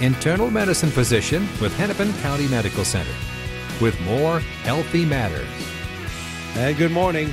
internal 0.00 0.50
medicine 0.50 0.90
physician 0.90 1.42
with 1.60 1.76
Hennepin 1.76 2.12
County 2.14 2.46
Medical 2.48 2.84
Center, 2.84 3.14
with 3.80 4.00
more 4.02 4.40
Healthy 4.62 5.04
Matters. 5.04 5.48
And 6.54 6.76
good 6.76 6.92
morning. 6.92 7.32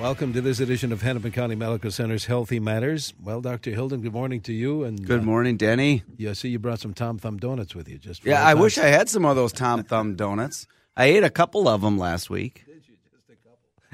Welcome 0.00 0.32
to 0.32 0.40
this 0.40 0.58
edition 0.58 0.90
of 0.90 1.00
Hennepin 1.00 1.30
County 1.30 1.54
Medical 1.54 1.90
Center's 1.92 2.24
Healthy 2.24 2.58
Matters. 2.58 3.14
Well, 3.22 3.40
Dr. 3.40 3.70
Hilden, 3.70 4.00
good 4.00 4.12
morning 4.12 4.40
to 4.42 4.52
you. 4.52 4.82
And 4.82 5.06
Good 5.06 5.20
uh, 5.20 5.24
morning, 5.24 5.56
Denny. 5.56 6.02
Yeah, 6.16 6.30
I 6.30 6.32
see 6.32 6.48
you 6.48 6.58
brought 6.58 6.80
some 6.80 6.92
Tom 6.92 7.18
Thumb 7.18 7.36
donuts 7.36 7.74
with 7.76 7.88
you. 7.88 7.98
Just 7.98 8.22
for 8.22 8.28
Yeah, 8.28 8.42
I 8.44 8.52
times. 8.52 8.60
wish 8.62 8.78
I 8.78 8.86
had 8.86 9.08
some 9.08 9.24
of 9.24 9.36
those 9.36 9.52
Tom 9.52 9.84
Thumb 9.84 10.16
donuts. 10.16 10.66
I 10.96 11.04
ate 11.06 11.22
a 11.22 11.30
couple 11.30 11.68
of 11.68 11.82
them 11.82 11.98
last 11.98 12.30
week. 12.30 12.64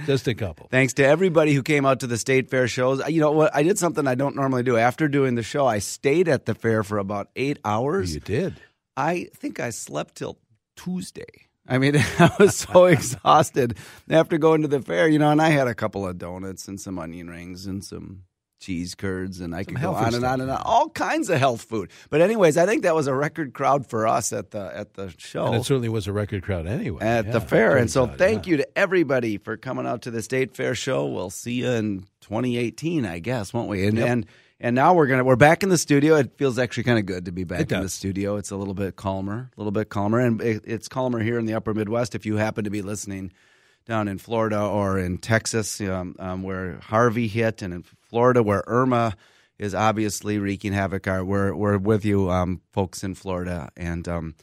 Just 0.06 0.28
a 0.28 0.34
couple. 0.34 0.68
Thanks 0.70 0.94
to 0.94 1.04
everybody 1.04 1.54
who 1.54 1.62
came 1.62 1.86
out 1.86 2.00
to 2.00 2.06
the 2.06 2.18
state 2.18 2.50
fair 2.50 2.68
shows. 2.68 3.06
You 3.08 3.20
know 3.20 3.32
what? 3.32 3.54
I 3.54 3.62
did 3.62 3.78
something 3.78 4.06
I 4.06 4.14
don't 4.14 4.36
normally 4.36 4.62
do. 4.62 4.76
After 4.76 5.08
doing 5.08 5.34
the 5.34 5.42
show, 5.42 5.66
I 5.66 5.78
stayed 5.78 6.28
at 6.28 6.46
the 6.46 6.54
fair 6.54 6.82
for 6.82 6.98
about 6.98 7.28
eight 7.36 7.58
hours. 7.64 8.14
You 8.14 8.20
did. 8.20 8.60
I 8.96 9.28
think 9.34 9.60
I 9.60 9.70
slept 9.70 10.16
till 10.16 10.38
Tuesday. 10.76 11.48
I 11.68 11.78
mean, 11.78 11.96
I 12.18 12.30
was 12.38 12.56
so 12.56 12.86
exhausted 12.86 13.76
after 14.08 14.38
going 14.38 14.62
to 14.62 14.68
the 14.68 14.80
fair, 14.80 15.08
you 15.08 15.18
know, 15.18 15.30
and 15.30 15.42
I 15.42 15.50
had 15.50 15.68
a 15.68 15.74
couple 15.74 16.06
of 16.06 16.18
donuts 16.18 16.66
and 16.66 16.80
some 16.80 16.98
onion 16.98 17.28
rings 17.28 17.66
and 17.66 17.84
some 17.84 18.22
cheese 18.58 18.94
curds 18.94 19.40
and 19.40 19.54
I 19.54 19.64
could 19.64 19.80
go 19.80 19.94
on 19.94 20.14
and 20.14 20.24
on 20.24 20.40
and 20.40 20.50
on. 20.50 20.62
All 20.64 20.88
kinds 20.88 21.30
of 21.30 21.38
health 21.38 21.62
food. 21.62 21.90
But 22.10 22.20
anyways, 22.20 22.56
I 22.56 22.66
think 22.66 22.82
that 22.82 22.94
was 22.94 23.06
a 23.06 23.14
record 23.14 23.52
crowd 23.54 23.86
for 23.88 24.06
us 24.06 24.32
at 24.32 24.50
the 24.50 24.70
at 24.76 24.94
the 24.94 25.12
show 25.16 25.46
And 25.46 25.56
it 25.56 25.64
certainly 25.64 25.88
was 25.88 26.06
a 26.06 26.12
record 26.12 26.42
crowd 26.42 26.66
anyway. 26.66 27.02
at 27.02 27.26
Yeah, 27.26 27.32
the 27.32 27.40
fair. 27.40 27.76
And 27.76 27.90
so 27.90 28.04
out, 28.04 28.18
thank 28.18 28.46
yeah. 28.46 28.50
you 28.50 28.56
to 28.58 28.78
everybody 28.78 29.38
for 29.38 29.56
coming 29.56 29.86
out 29.86 30.02
to 30.02 30.10
the 30.10 30.22
State 30.22 30.56
Fair 30.56 30.74
show. 30.74 31.06
We'll 31.06 31.30
see 31.30 31.54
you 31.54 31.70
in 31.70 32.00
2018, 32.22 33.06
I 33.06 33.18
guess, 33.20 33.52
won't 33.52 33.68
we? 33.68 33.86
And 33.86 33.98
and 33.98 34.26
and 34.60 34.74
now 34.74 34.94
we're 34.94 35.06
gonna 35.06 35.24
we're 35.24 35.36
back 35.36 35.62
in 35.62 35.68
the 35.68 35.78
studio. 35.78 36.16
It 36.16 36.36
feels 36.36 36.58
actually 36.58 36.84
kind 36.84 36.98
of 36.98 37.06
good 37.06 37.26
to 37.26 37.32
be 37.32 37.44
back 37.44 37.70
in 37.70 37.82
the 37.82 37.88
studio. 37.88 38.36
It's 38.36 38.50
a 38.50 38.56
little 38.56 38.74
bit 38.74 38.96
calmer, 38.96 39.50
a 39.56 39.60
little 39.60 39.72
bit 39.72 39.88
calmer, 39.88 40.18
and 40.18 40.40
it, 40.42 40.64
it's 40.66 40.88
calmer 40.88 41.20
here 41.20 41.38
in 41.38 41.46
the 41.46 41.54
Upper 41.54 41.74
Midwest. 41.74 42.14
If 42.14 42.26
you 42.26 42.36
happen 42.36 42.64
to 42.64 42.70
be 42.70 42.82
listening 42.82 43.32
down 43.86 44.08
in 44.08 44.18
Florida 44.18 44.60
or 44.60 44.98
in 44.98 45.18
Texas, 45.18 45.80
um, 45.80 46.14
um, 46.18 46.42
where 46.42 46.78
Harvey 46.80 47.28
hit, 47.28 47.62
and 47.62 47.72
in 47.72 47.84
Florida 48.08 48.42
where 48.42 48.64
Irma 48.66 49.14
is 49.58 49.74
obviously 49.74 50.38
wreaking 50.38 50.72
havoc. 50.72 51.06
Our, 51.06 51.24
we're 51.24 51.54
we're 51.54 51.78
with 51.78 52.04
you, 52.04 52.30
um, 52.30 52.60
folks 52.72 53.02
in 53.02 53.14
Florida, 53.14 53.68
and 53.76 54.06
um, 54.08 54.34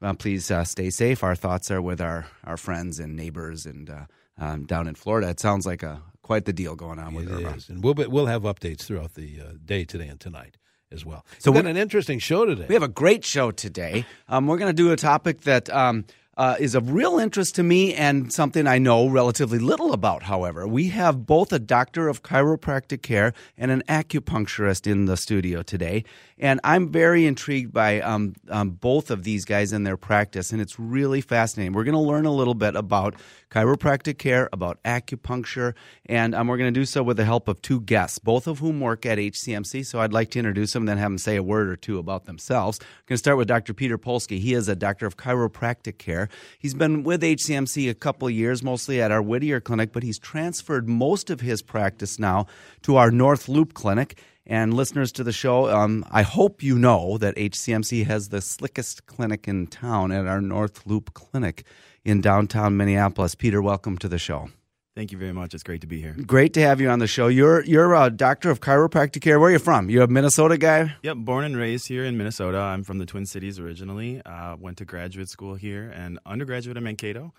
uh, 0.00 0.14
please 0.14 0.50
uh, 0.50 0.64
stay 0.64 0.90
safe. 0.90 1.22
Our 1.22 1.34
thoughts 1.36 1.70
are 1.70 1.80
with 1.82 2.00
our, 2.00 2.26
our 2.44 2.56
friends 2.56 2.98
and 2.98 3.14
neighbors 3.14 3.66
and 3.66 3.88
uh, 3.90 4.04
um, 4.38 4.64
down 4.64 4.88
in 4.88 4.94
Florida. 4.94 5.28
It 5.28 5.40
sounds 5.40 5.66
like 5.66 5.82
a 5.82 6.02
quite 6.22 6.44
the 6.44 6.52
deal 6.52 6.74
going 6.76 6.98
on 6.98 7.14
with 7.14 7.28
It 7.28 7.34
Irma. 7.34 7.50
is. 7.56 7.68
And 7.68 7.82
we'll, 7.84 7.94
be, 7.94 8.06
we'll 8.06 8.26
have 8.26 8.42
updates 8.42 8.82
throughout 8.82 9.14
the 9.14 9.40
uh, 9.40 9.44
day 9.64 9.84
today 9.84 10.06
and 10.08 10.18
tonight 10.20 10.56
as 10.90 11.04
well. 11.04 11.24
So 11.38 11.46
So, 11.46 11.52
we've 11.52 11.62
got 11.64 11.70
an 11.70 11.76
interesting 11.76 12.18
show 12.20 12.46
today. 12.46 12.66
We 12.68 12.74
have 12.74 12.82
a 12.82 12.88
great 12.88 13.24
show 13.24 13.50
today. 13.50 14.04
Um, 14.28 14.46
we're 14.46 14.58
going 14.58 14.70
to 14.74 14.82
do 14.82 14.92
a 14.92 14.96
topic 14.96 15.42
that 15.42 15.68
um, 15.70 16.04
uh, 16.36 16.56
is 16.58 16.74
of 16.74 16.92
real 16.92 17.18
interest 17.18 17.54
to 17.56 17.62
me 17.62 17.94
and 17.94 18.32
something 18.32 18.66
I 18.66 18.78
know 18.78 19.06
relatively 19.06 19.58
little 19.58 19.92
about, 19.92 20.22
however. 20.22 20.66
We 20.66 20.88
have 20.88 21.26
both 21.26 21.52
a 21.52 21.58
doctor 21.58 22.08
of 22.08 22.22
chiropractic 22.22 23.02
care 23.02 23.34
and 23.58 23.70
an 23.70 23.82
acupuncturist 23.88 24.90
in 24.90 25.04
the 25.04 25.16
studio 25.16 25.62
today. 25.62 26.04
And 26.38 26.58
I'm 26.64 26.90
very 26.90 27.26
intrigued 27.26 27.72
by 27.72 28.00
um, 28.00 28.34
um, 28.48 28.70
both 28.70 29.10
of 29.10 29.22
these 29.22 29.44
guys 29.44 29.72
and 29.72 29.86
their 29.86 29.96
practice, 29.96 30.50
and 30.50 30.60
it's 30.60 30.78
really 30.78 31.20
fascinating. 31.20 31.72
We're 31.72 31.84
going 31.84 31.94
to 31.94 32.00
learn 32.00 32.26
a 32.26 32.32
little 32.32 32.54
bit 32.54 32.74
about 32.74 33.14
chiropractic 33.50 34.18
care, 34.18 34.48
about 34.52 34.82
acupuncture, 34.82 35.74
and 36.06 36.34
um, 36.34 36.48
we're 36.48 36.56
going 36.56 36.72
to 36.72 36.80
do 36.80 36.86
so 36.86 37.02
with 37.02 37.18
the 37.18 37.24
help 37.24 37.46
of 37.46 37.62
two 37.62 37.80
guests, 37.80 38.18
both 38.18 38.46
of 38.48 38.58
whom 38.58 38.80
work 38.80 39.06
at 39.06 39.18
HCMC. 39.18 39.86
So 39.86 40.00
I'd 40.00 40.12
like 40.12 40.30
to 40.30 40.38
introduce 40.38 40.72
them 40.72 40.82
and 40.82 40.88
then 40.88 40.98
have 40.98 41.10
them 41.10 41.18
say 41.18 41.36
a 41.36 41.42
word 41.42 41.68
or 41.68 41.76
two 41.76 41.98
about 41.98 42.24
themselves. 42.24 42.80
I'm 42.80 42.86
going 43.06 43.14
to 43.14 43.18
start 43.18 43.36
with 43.36 43.46
Dr. 43.46 43.74
Peter 43.74 43.98
Polsky. 43.98 44.40
He 44.40 44.54
is 44.54 44.68
a 44.68 44.74
doctor 44.74 45.06
of 45.06 45.16
chiropractic 45.16 45.98
care. 45.98 46.21
He's 46.58 46.74
been 46.74 47.02
with 47.02 47.22
HCMC 47.22 47.90
a 47.90 47.94
couple 47.94 48.28
years, 48.30 48.62
mostly 48.62 49.00
at 49.00 49.10
our 49.10 49.22
Whittier 49.22 49.60
clinic, 49.60 49.92
but 49.92 50.02
he's 50.02 50.18
transferred 50.18 50.88
most 50.88 51.30
of 51.30 51.40
his 51.40 51.62
practice 51.62 52.18
now 52.18 52.46
to 52.82 52.96
our 52.96 53.10
North 53.10 53.48
Loop 53.48 53.74
clinic. 53.74 54.18
And 54.44 54.74
listeners 54.74 55.12
to 55.12 55.24
the 55.24 55.32
show, 55.32 55.70
um, 55.70 56.04
I 56.10 56.22
hope 56.22 56.62
you 56.62 56.76
know 56.76 57.16
that 57.18 57.36
HCMC 57.36 58.06
has 58.06 58.30
the 58.30 58.40
slickest 58.40 59.06
clinic 59.06 59.46
in 59.46 59.68
town 59.68 60.10
at 60.10 60.26
our 60.26 60.40
North 60.40 60.84
Loop 60.84 61.14
clinic 61.14 61.64
in 62.04 62.20
downtown 62.20 62.76
Minneapolis. 62.76 63.36
Peter, 63.36 63.62
welcome 63.62 63.96
to 63.98 64.08
the 64.08 64.18
show. 64.18 64.48
Thank 64.94 65.10
you 65.10 65.16
very 65.16 65.32
much. 65.32 65.54
It's 65.54 65.62
great 65.62 65.80
to 65.80 65.86
be 65.86 66.02
here. 66.02 66.14
Great 66.26 66.52
to 66.54 66.60
have 66.60 66.78
you 66.80 66.90
on 66.90 66.98
the 66.98 67.06
show. 67.06 67.28
You're 67.28 67.64
you're 67.64 67.94
a 67.94 68.10
doctor 68.10 68.50
of 68.50 68.60
chiropractic 68.60 69.22
care. 69.22 69.40
Where 69.40 69.48
are 69.48 69.52
you 69.52 69.58
from? 69.58 69.88
You're 69.88 70.02
a 70.04 70.08
Minnesota 70.08 70.58
guy. 70.58 70.94
Yep, 71.02 71.16
born 71.18 71.44
and 71.44 71.56
raised 71.56 71.88
here 71.88 72.04
in 72.04 72.18
Minnesota. 72.18 72.58
I'm 72.58 72.84
from 72.84 72.98
the 72.98 73.06
Twin 73.06 73.24
Cities 73.24 73.58
originally. 73.58 74.20
Uh, 74.26 74.56
went 74.60 74.76
to 74.78 74.84
graduate 74.84 75.30
school 75.30 75.54
here 75.54 75.90
and 75.94 76.18
undergraduate 76.26 76.76
in 76.76 76.84
Mankato, 76.84 77.32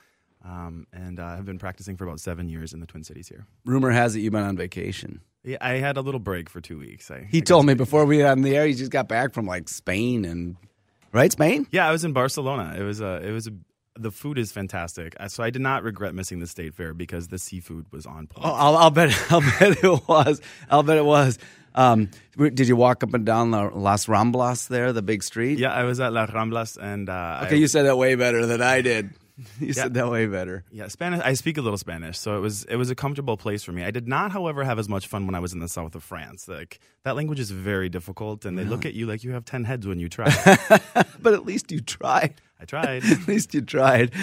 um, 0.43 0.87
and 0.91 1.19
uh, 1.19 1.35
have 1.35 1.45
been 1.45 1.59
practicing 1.59 1.95
for 1.95 2.05
about 2.05 2.19
seven 2.19 2.49
years 2.49 2.73
in 2.73 2.79
the 2.79 2.87
Twin 2.87 3.03
Cities 3.03 3.27
here. 3.27 3.45
Rumor 3.65 3.91
has 3.91 4.15
it 4.15 4.21
you've 4.21 4.33
been 4.33 4.41
on 4.43 4.57
vacation. 4.57 5.21
Yeah, 5.43 5.57
I 5.61 5.73
had 5.73 5.97
a 5.97 6.01
little 6.01 6.21
break 6.21 6.49
for 6.49 6.59
two 6.59 6.79
weeks. 6.79 7.11
I, 7.11 7.27
He 7.29 7.37
I 7.37 7.41
told 7.41 7.67
me 7.67 7.75
before 7.75 8.05
we 8.05 8.17
were 8.17 8.27
on 8.27 8.41
the 8.41 8.55
air 8.55 8.65
he 8.65 8.73
just 8.73 8.91
got 8.91 9.07
back 9.07 9.31
from 9.31 9.45
like 9.45 9.69
Spain 9.69 10.25
and 10.25 10.55
right 11.11 11.31
Spain. 11.31 11.67
Yeah, 11.69 11.87
I 11.87 11.91
was 11.91 12.03
in 12.03 12.13
Barcelona. 12.13 12.75
It 12.75 12.83
was 12.83 12.99
a. 12.99 13.21
It 13.23 13.31
was 13.31 13.45
a. 13.45 13.51
The 13.95 14.11
food 14.11 14.37
is 14.39 14.51
fantastic. 14.51 15.15
So 15.27 15.43
I 15.43 15.49
did 15.51 15.61
not 15.61 15.83
regret 15.83 16.15
missing 16.15 16.39
the 16.39 16.47
state 16.47 16.73
fair 16.73 16.93
because 16.93 17.27
the 17.27 17.37
seafood 17.37 17.85
was 17.91 18.05
on 18.05 18.27
point. 18.27 18.45
Oh, 18.47 18.51
I'll, 18.53 18.75
I'll 18.77 18.91
bet 18.91 19.15
I'll 19.31 19.41
bet 19.41 19.83
it 19.83 20.07
was. 20.07 20.41
I'll 20.69 20.83
bet 20.83 20.97
it 20.97 21.05
was. 21.05 21.37
Um, 21.75 22.09
did 22.37 22.67
you 22.67 22.75
walk 22.75 23.03
up 23.03 23.13
and 23.15 23.25
down 23.25 23.51
the 23.51 23.63
Las 23.63 24.05
Ramblas 24.07 24.67
there, 24.67 24.93
the 24.93 25.01
big 25.01 25.23
street? 25.23 25.57
Yeah, 25.59 25.71
I 25.73 25.83
was 25.85 25.99
at 25.99 26.13
Las 26.13 26.29
Ramblas 26.29 26.77
and 26.81 27.09
uh, 27.09 27.41
Okay, 27.45 27.55
I, 27.55 27.59
you 27.59 27.67
said 27.67 27.83
that 27.87 27.97
way 27.97 28.15
better 28.15 28.45
than 28.45 28.61
I 28.61 28.81
did. 28.81 29.09
You 29.59 29.67
Yeah. 29.69 29.73
said 29.73 29.95
that 29.95 30.11
way 30.11 30.27
better. 30.27 30.63
Yeah, 30.71 30.87
Spanish. 30.89 31.19
I 31.25 31.33
speak 31.33 31.57
a 31.57 31.61
little 31.61 31.79
Spanish, 31.79 32.19
so 32.19 32.37
it 32.37 32.39
was 32.39 32.65
it 32.65 32.75
was 32.75 32.91
a 32.91 32.95
comfortable 32.95 33.35
place 33.35 33.63
for 33.63 33.71
me. 33.71 33.83
I 33.83 33.89
did 33.89 34.07
not, 34.07 34.31
however, 34.31 34.63
have 34.63 34.77
as 34.77 34.87
much 34.87 35.07
fun 35.07 35.25
when 35.25 35.33
I 35.33 35.39
was 35.39 35.53
in 35.53 35.59
the 35.59 35.67
south 35.67 35.95
of 35.95 36.03
France. 36.03 36.47
Like 36.47 36.79
that 37.03 37.15
language 37.15 37.39
is 37.39 37.49
very 37.49 37.89
difficult, 37.89 38.45
and 38.45 38.55
they 38.59 38.63
look 38.63 38.85
at 38.85 38.93
you 38.93 39.07
like 39.07 39.23
you 39.23 39.31
have 39.31 39.43
ten 39.43 39.63
heads 39.63 39.87
when 39.87 39.99
you 39.99 40.07
try. 40.07 40.29
But 41.19 41.33
at 41.33 41.45
least 41.45 41.71
you 41.71 41.81
tried. 41.81 42.35
I 42.63 42.65
tried. 42.65 43.03
At 43.11 43.27
least 43.27 43.53
you 43.53 43.61
tried. 43.61 44.13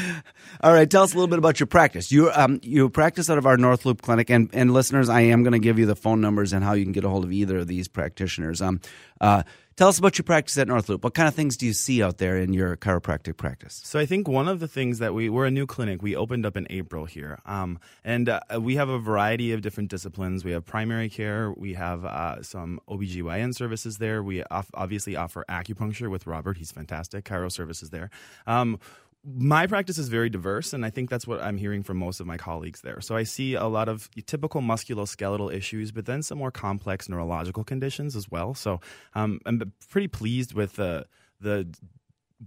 All 0.63 0.73
right, 0.73 0.91
tell 0.91 1.03
us 1.03 1.13
a 1.13 1.15
little 1.15 1.29
bit 1.29 1.39
about 1.39 1.61
your 1.61 1.67
practice. 1.67 2.11
You 2.11 2.31
um 2.31 2.59
you 2.63 2.89
practice 2.89 3.29
out 3.29 3.37
of 3.37 3.45
our 3.45 3.59
North 3.59 3.85
Loop 3.85 4.01
clinic, 4.01 4.31
and 4.31 4.49
and 4.55 4.73
listeners, 4.73 5.11
I 5.11 5.21
am 5.21 5.43
going 5.43 5.53
to 5.53 5.59
give 5.59 5.79
you 5.79 5.85
the 5.85 5.95
phone 5.95 6.23
numbers 6.23 6.55
and 6.55 6.65
how 6.65 6.73
you 6.73 6.85
can 6.85 6.93
get 6.93 7.05
a 7.05 7.11
hold 7.11 7.25
of 7.25 7.33
either 7.33 7.59
of 7.59 7.67
these 7.67 7.87
practitioners. 7.87 8.63
Um, 8.63 8.81
uh, 9.21 9.43
tell 9.81 9.89
us 9.89 9.99
about 9.99 10.19
your 10.19 10.25
practice 10.25 10.59
at 10.59 10.69
North 10.69 10.91
Loop. 10.91 11.03
What 11.03 11.15
kind 11.15 11.27
of 11.27 11.35
things 11.35 11.57
do 11.57 11.65
you 11.65 11.73
see 11.73 12.03
out 12.03 12.19
there 12.19 12.37
in 12.37 12.53
your 12.53 12.77
chiropractic 12.77 13.39
practice? 13.39 13.81
So 13.83 13.99
I 13.99 14.05
think 14.05 14.29
one 14.29 14.47
of 14.47 14.61
the 14.61 14.69
things 14.69 14.99
that 14.99 15.15
we 15.15 15.31
we're 15.31 15.47
a 15.47 15.51
new 15.51 15.65
clinic. 15.65 16.03
We 16.03 16.15
opened 16.15 16.45
up 16.45 16.55
in 16.55 16.67
April 16.69 17.07
here, 17.07 17.39
um, 17.47 17.79
and 18.05 18.29
uh, 18.29 18.41
we 18.61 18.77
have 18.77 18.91
a 18.91 18.99
variety 18.99 19.53
of 19.53 19.63
different 19.63 19.89
disciplines. 19.89 20.45
We 20.45 20.51
have 20.51 20.67
primary 20.67 21.09
care. 21.09 21.51
We 21.53 21.73
have 21.75 22.05
uh, 22.05 22.43
some 22.43 22.79
OBGYN 22.91 23.55
services 23.55 23.97
there. 23.97 24.23
We 24.23 24.45
off- 24.45 24.71
obviously 24.75 25.17
offer 25.17 25.47
acupuncture 25.49 26.11
with 26.11 26.27
Robert. 26.27 26.59
He's 26.59 26.71
fantastic. 26.71 27.25
Chiro 27.25 27.51
services 27.51 27.89
there. 27.89 28.11
Um, 28.47 28.79
my 29.25 29.67
practice 29.67 29.99
is 29.99 30.09
very 30.09 30.31
diverse, 30.31 30.73
and 30.73 30.85
I 30.85 30.91
think 30.91 31.11
that's 31.11 31.27
what 31.27 31.43
I'm 31.43 31.59
hearing 31.59 31.83
from 31.83 31.99
most 31.99 32.21
of 32.21 32.27
my 32.27 32.39
colleagues 32.39 32.81
there. 32.81 33.01
So 33.01 33.17
I 33.17 33.25
see 33.25 33.55
a 33.55 33.67
lot 33.67 33.89
of 33.89 34.09
typical 34.27 34.63
musculoskeletal 34.63 35.53
issues, 35.53 35.93
but 35.93 36.07
then 36.07 36.23
some 36.23 36.39
more 36.39 36.51
complex 36.51 37.09
neurological 37.09 37.63
conditions 37.65 38.17
as 38.17 38.31
well. 38.31 38.55
So 38.55 38.81
um, 39.15 39.41
I'm 39.45 39.73
pretty 39.89 40.09
pleased 40.09 40.55
with 40.55 40.77
the 40.77 41.07
the 41.41 41.69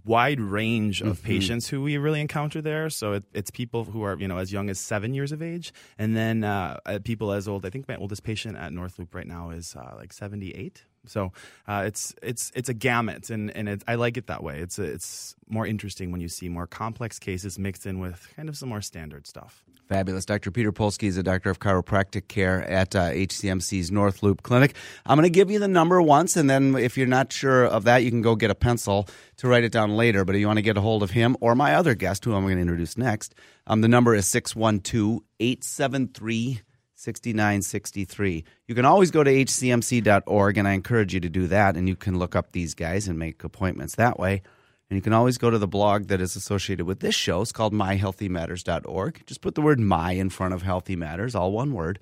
wide 0.04 0.40
range 0.40 1.00
of 1.00 1.18
mm-hmm. 1.18 1.26
patients 1.26 1.68
who 1.68 1.82
we 1.82 1.96
really 1.96 2.20
encounter 2.20 2.60
there. 2.60 2.90
So 2.90 3.12
it, 3.12 3.24
it's 3.32 3.50
people 3.50 3.84
who 3.84 4.02
are 4.02 4.18
you 4.18 4.26
know 4.26 4.38
as 4.38 4.52
young 4.52 4.68
as 4.68 4.80
seven 4.80 5.14
years 5.14 5.30
of 5.30 5.42
age, 5.42 5.72
and 5.96 6.16
then 6.16 6.42
uh, 6.42 6.78
uh 6.86 6.98
people 7.04 7.32
as 7.32 7.46
old. 7.46 7.64
I 7.64 7.70
think 7.70 7.86
my 7.86 7.96
oldest 7.96 8.24
patient 8.24 8.56
at 8.56 8.72
North 8.72 8.98
Loop 8.98 9.14
right 9.14 9.26
now 9.26 9.50
is 9.50 9.76
uh, 9.76 9.94
like 9.96 10.12
seventy 10.12 10.50
eight. 10.50 10.84
So 11.06 11.32
uh, 11.68 11.84
it's 11.86 12.14
it's 12.22 12.52
it's 12.54 12.68
a 12.68 12.74
gamut, 12.74 13.30
and 13.30 13.50
and 13.56 13.82
I 13.86 13.94
like 13.96 14.16
it 14.16 14.26
that 14.26 14.42
way. 14.42 14.58
It's 14.58 14.78
it's 14.78 15.36
more 15.48 15.66
interesting 15.66 16.10
when 16.10 16.20
you 16.20 16.28
see 16.28 16.48
more 16.48 16.66
complex 16.66 17.18
cases 17.18 17.58
mixed 17.58 17.86
in 17.86 17.98
with 18.00 18.28
kind 18.36 18.48
of 18.48 18.56
some 18.56 18.68
more 18.68 18.80
standard 18.80 19.26
stuff. 19.26 19.64
Fabulous. 19.88 20.24
Dr. 20.24 20.50
Peter 20.50 20.72
Polsky 20.72 21.08
is 21.08 21.18
a 21.18 21.22
doctor 21.22 21.50
of 21.50 21.60
chiropractic 21.60 22.26
care 22.26 22.62
at 22.62 22.96
uh, 22.96 23.10
HCMC's 23.10 23.90
North 23.90 24.22
Loop 24.22 24.42
Clinic. 24.42 24.74
I'm 25.04 25.16
going 25.16 25.24
to 25.24 25.30
give 25.30 25.50
you 25.50 25.58
the 25.58 25.68
number 25.68 26.00
once, 26.00 26.36
and 26.36 26.48
then 26.48 26.74
if 26.74 26.96
you're 26.96 27.06
not 27.06 27.30
sure 27.30 27.66
of 27.66 27.84
that, 27.84 28.02
you 28.02 28.10
can 28.10 28.22
go 28.22 28.34
get 28.34 28.50
a 28.50 28.54
pencil 28.54 29.06
to 29.36 29.48
write 29.48 29.62
it 29.62 29.72
down 29.72 29.94
later. 29.94 30.24
But 30.24 30.36
if 30.36 30.40
you 30.40 30.46
want 30.46 30.56
to 30.56 30.62
get 30.62 30.78
a 30.78 30.80
hold 30.80 31.02
of 31.02 31.10
him 31.10 31.36
or 31.40 31.54
my 31.54 31.74
other 31.74 31.94
guest, 31.94 32.24
who 32.24 32.34
I'm 32.34 32.44
going 32.44 32.56
to 32.56 32.62
introduce 32.62 32.96
next, 32.96 33.34
um, 33.66 33.82
the 33.82 33.88
number 33.88 34.14
is 34.14 34.26
612 34.26 35.20
873 35.38 36.62
6963. 37.04 38.44
You 38.66 38.74
can 38.74 38.84
always 38.84 39.10
go 39.10 39.22
to 39.22 39.30
hcmc.org, 39.30 40.58
and 40.58 40.66
I 40.66 40.72
encourage 40.72 41.12
you 41.12 41.20
to 41.20 41.28
do 41.28 41.46
that, 41.48 41.76
and 41.76 41.88
you 41.88 41.96
can 41.96 42.18
look 42.18 42.34
up 42.34 42.52
these 42.52 42.74
guys 42.74 43.06
and 43.06 43.18
make 43.18 43.44
appointments 43.44 43.96
that 43.96 44.18
way. 44.18 44.42
And 44.90 44.96
you 44.96 45.02
can 45.02 45.12
always 45.12 45.38
go 45.38 45.50
to 45.50 45.58
the 45.58 45.68
blog 45.68 46.08
that 46.08 46.20
is 46.20 46.36
associated 46.36 46.86
with 46.86 47.00
this 47.00 47.14
show. 47.14 47.42
It's 47.42 47.52
called 47.52 47.72
myhealthymatters.org. 47.72 49.22
Just 49.26 49.40
put 49.40 49.54
the 49.54 49.62
word 49.62 49.80
my 49.80 50.12
in 50.12 50.30
front 50.30 50.54
of 50.54 50.62
Healthy 50.62 50.96
Matters, 50.96 51.34
all 51.34 51.52
one 51.52 51.72
word. 51.72 51.98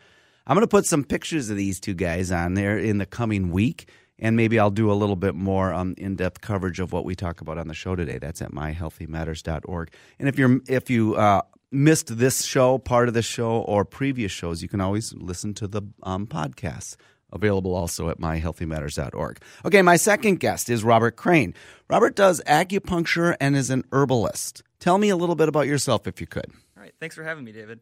I'm 0.46 0.56
going 0.56 0.64
to 0.64 0.68
put 0.68 0.86
some 0.86 1.04
pictures 1.04 1.50
of 1.50 1.56
these 1.56 1.78
two 1.78 1.94
guys 1.94 2.32
on 2.32 2.54
there 2.54 2.76
in 2.76 2.98
the 2.98 3.06
coming 3.06 3.50
week, 3.50 3.88
and 4.18 4.36
maybe 4.36 4.58
I'll 4.58 4.70
do 4.70 4.90
a 4.90 4.94
little 4.94 5.16
bit 5.16 5.34
more 5.34 5.72
um, 5.72 5.94
in-depth 5.96 6.40
coverage 6.40 6.80
of 6.80 6.92
what 6.92 7.04
we 7.04 7.14
talk 7.14 7.40
about 7.40 7.58
on 7.58 7.68
the 7.68 7.74
show 7.74 7.94
today. 7.94 8.18
That's 8.18 8.42
at 8.42 8.50
myhealthymatters.org. 8.50 9.92
And 10.18 10.28
if 10.28 10.38
you're 10.38 10.60
if 10.68 10.90
you 10.90 11.14
uh, 11.14 11.42
missed 11.72 12.18
this 12.18 12.44
show, 12.44 12.78
part 12.78 13.08
of 13.08 13.14
this 13.14 13.24
show, 13.24 13.60
or 13.62 13.84
previous 13.84 14.32
shows, 14.32 14.62
you 14.62 14.68
can 14.68 14.80
always 14.80 15.12
listen 15.14 15.54
to 15.54 15.66
the 15.66 15.82
um, 16.02 16.26
podcasts 16.26 16.96
available 17.32 17.74
also 17.74 18.10
at 18.10 18.18
myhealthymatters.org. 18.18 19.40
Okay, 19.64 19.82
my 19.82 19.96
second 19.96 20.38
guest 20.38 20.68
is 20.68 20.84
Robert 20.84 21.16
Crane. 21.16 21.54
Robert 21.88 22.14
does 22.14 22.42
acupuncture 22.46 23.34
and 23.40 23.56
is 23.56 23.70
an 23.70 23.84
herbalist. 23.90 24.62
Tell 24.78 24.98
me 24.98 25.08
a 25.08 25.16
little 25.16 25.34
bit 25.34 25.48
about 25.48 25.66
yourself 25.66 26.06
if 26.06 26.20
you 26.20 26.26
could. 26.26 26.50
All 26.76 26.82
right, 26.82 26.92
thanks 27.00 27.14
for 27.14 27.24
having 27.24 27.44
me, 27.44 27.52
David. 27.52 27.80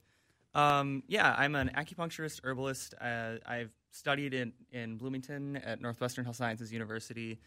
Um, 0.55 1.03
yeah, 1.07 1.35
I'm 1.37 1.55
an 1.55 1.71
acupuncturist, 1.77 2.41
herbalist. 2.45 2.95
Uh, 3.01 3.37
I've 3.47 3.73
studied 3.91 4.35
in, 4.35 4.53
in 4.73 4.97
Bloomington 4.97 5.57
at 5.57 5.81
Northwestern 5.81 6.25
Health 6.25 6.37
Sciences 6.37 6.73
University. 6.73 7.41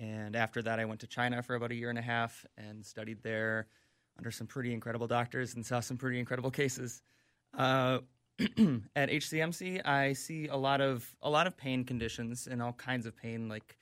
And 0.00 0.36
after 0.36 0.62
that, 0.62 0.78
I 0.78 0.84
went 0.84 1.00
to 1.00 1.06
China 1.06 1.42
for 1.42 1.56
about 1.56 1.72
a 1.72 1.74
year 1.74 1.90
and 1.90 1.98
a 1.98 2.02
half 2.02 2.46
and 2.56 2.84
studied 2.86 3.22
there 3.22 3.66
under 4.18 4.30
some 4.30 4.46
pretty 4.46 4.72
incredible 4.72 5.06
doctors 5.06 5.54
and 5.54 5.64
saw 5.64 5.80
some 5.80 5.96
pretty 5.96 6.18
incredible 6.18 6.50
cases. 6.50 7.02
Uh, 7.56 7.98
at 8.96 9.10
HCMC, 9.10 9.86
I 9.86 10.12
see 10.12 10.48
a 10.48 10.56
lot 10.56 10.80
of 10.80 11.14
a 11.22 11.30
lot 11.30 11.46
of 11.46 11.56
pain 11.56 11.84
conditions 11.84 12.46
and 12.46 12.62
all 12.62 12.72
kinds 12.72 13.06
of 13.06 13.16
pain, 13.16 13.48
like 13.48 13.76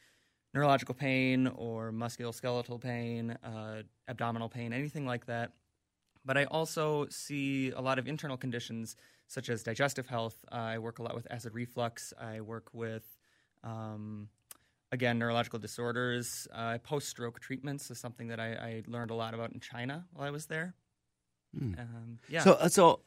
neurological 0.54 0.94
pain 0.94 1.46
or 1.48 1.92
musculoskeletal 1.92 2.80
pain, 2.80 3.36
uh, 3.44 3.82
abdominal 4.08 4.48
pain, 4.48 4.72
anything 4.72 5.06
like 5.06 5.26
that. 5.26 5.52
But 6.24 6.38
I 6.38 6.44
also 6.44 7.06
see 7.10 7.70
a 7.70 7.80
lot 7.80 7.98
of 7.98 8.08
internal 8.08 8.36
conditions 8.36 8.96
such 9.26 9.48
as 9.50 9.62
digestive 9.62 10.06
health. 10.06 10.44
I 10.50 10.78
work 10.78 10.98
a 10.98 11.02
lot 11.02 11.14
with 11.14 11.26
acid 11.30 11.54
reflux. 11.54 12.12
I 12.18 12.40
work 12.40 12.68
with 12.72 13.04
um, 13.62 14.28
again 14.92 15.18
neurological 15.18 15.58
disorders. 15.58 16.46
Uh, 16.52 16.78
Post 16.78 17.08
stroke 17.08 17.40
treatments 17.40 17.90
is 17.90 17.98
something 17.98 18.28
that 18.28 18.40
I, 18.40 18.52
I, 18.52 18.82
learned 18.86 19.10
a 19.10 19.14
lot 19.14 19.34
about 19.34 19.52
in 19.52 19.60
China 19.60 20.04
while 20.12 20.26
I 20.26 20.30
was 20.30 20.46
there. 20.46 20.74
Mm. 21.58 21.78
Um, 21.78 22.18
yeah. 22.28 22.42
So 22.42 22.58
so 22.68 23.00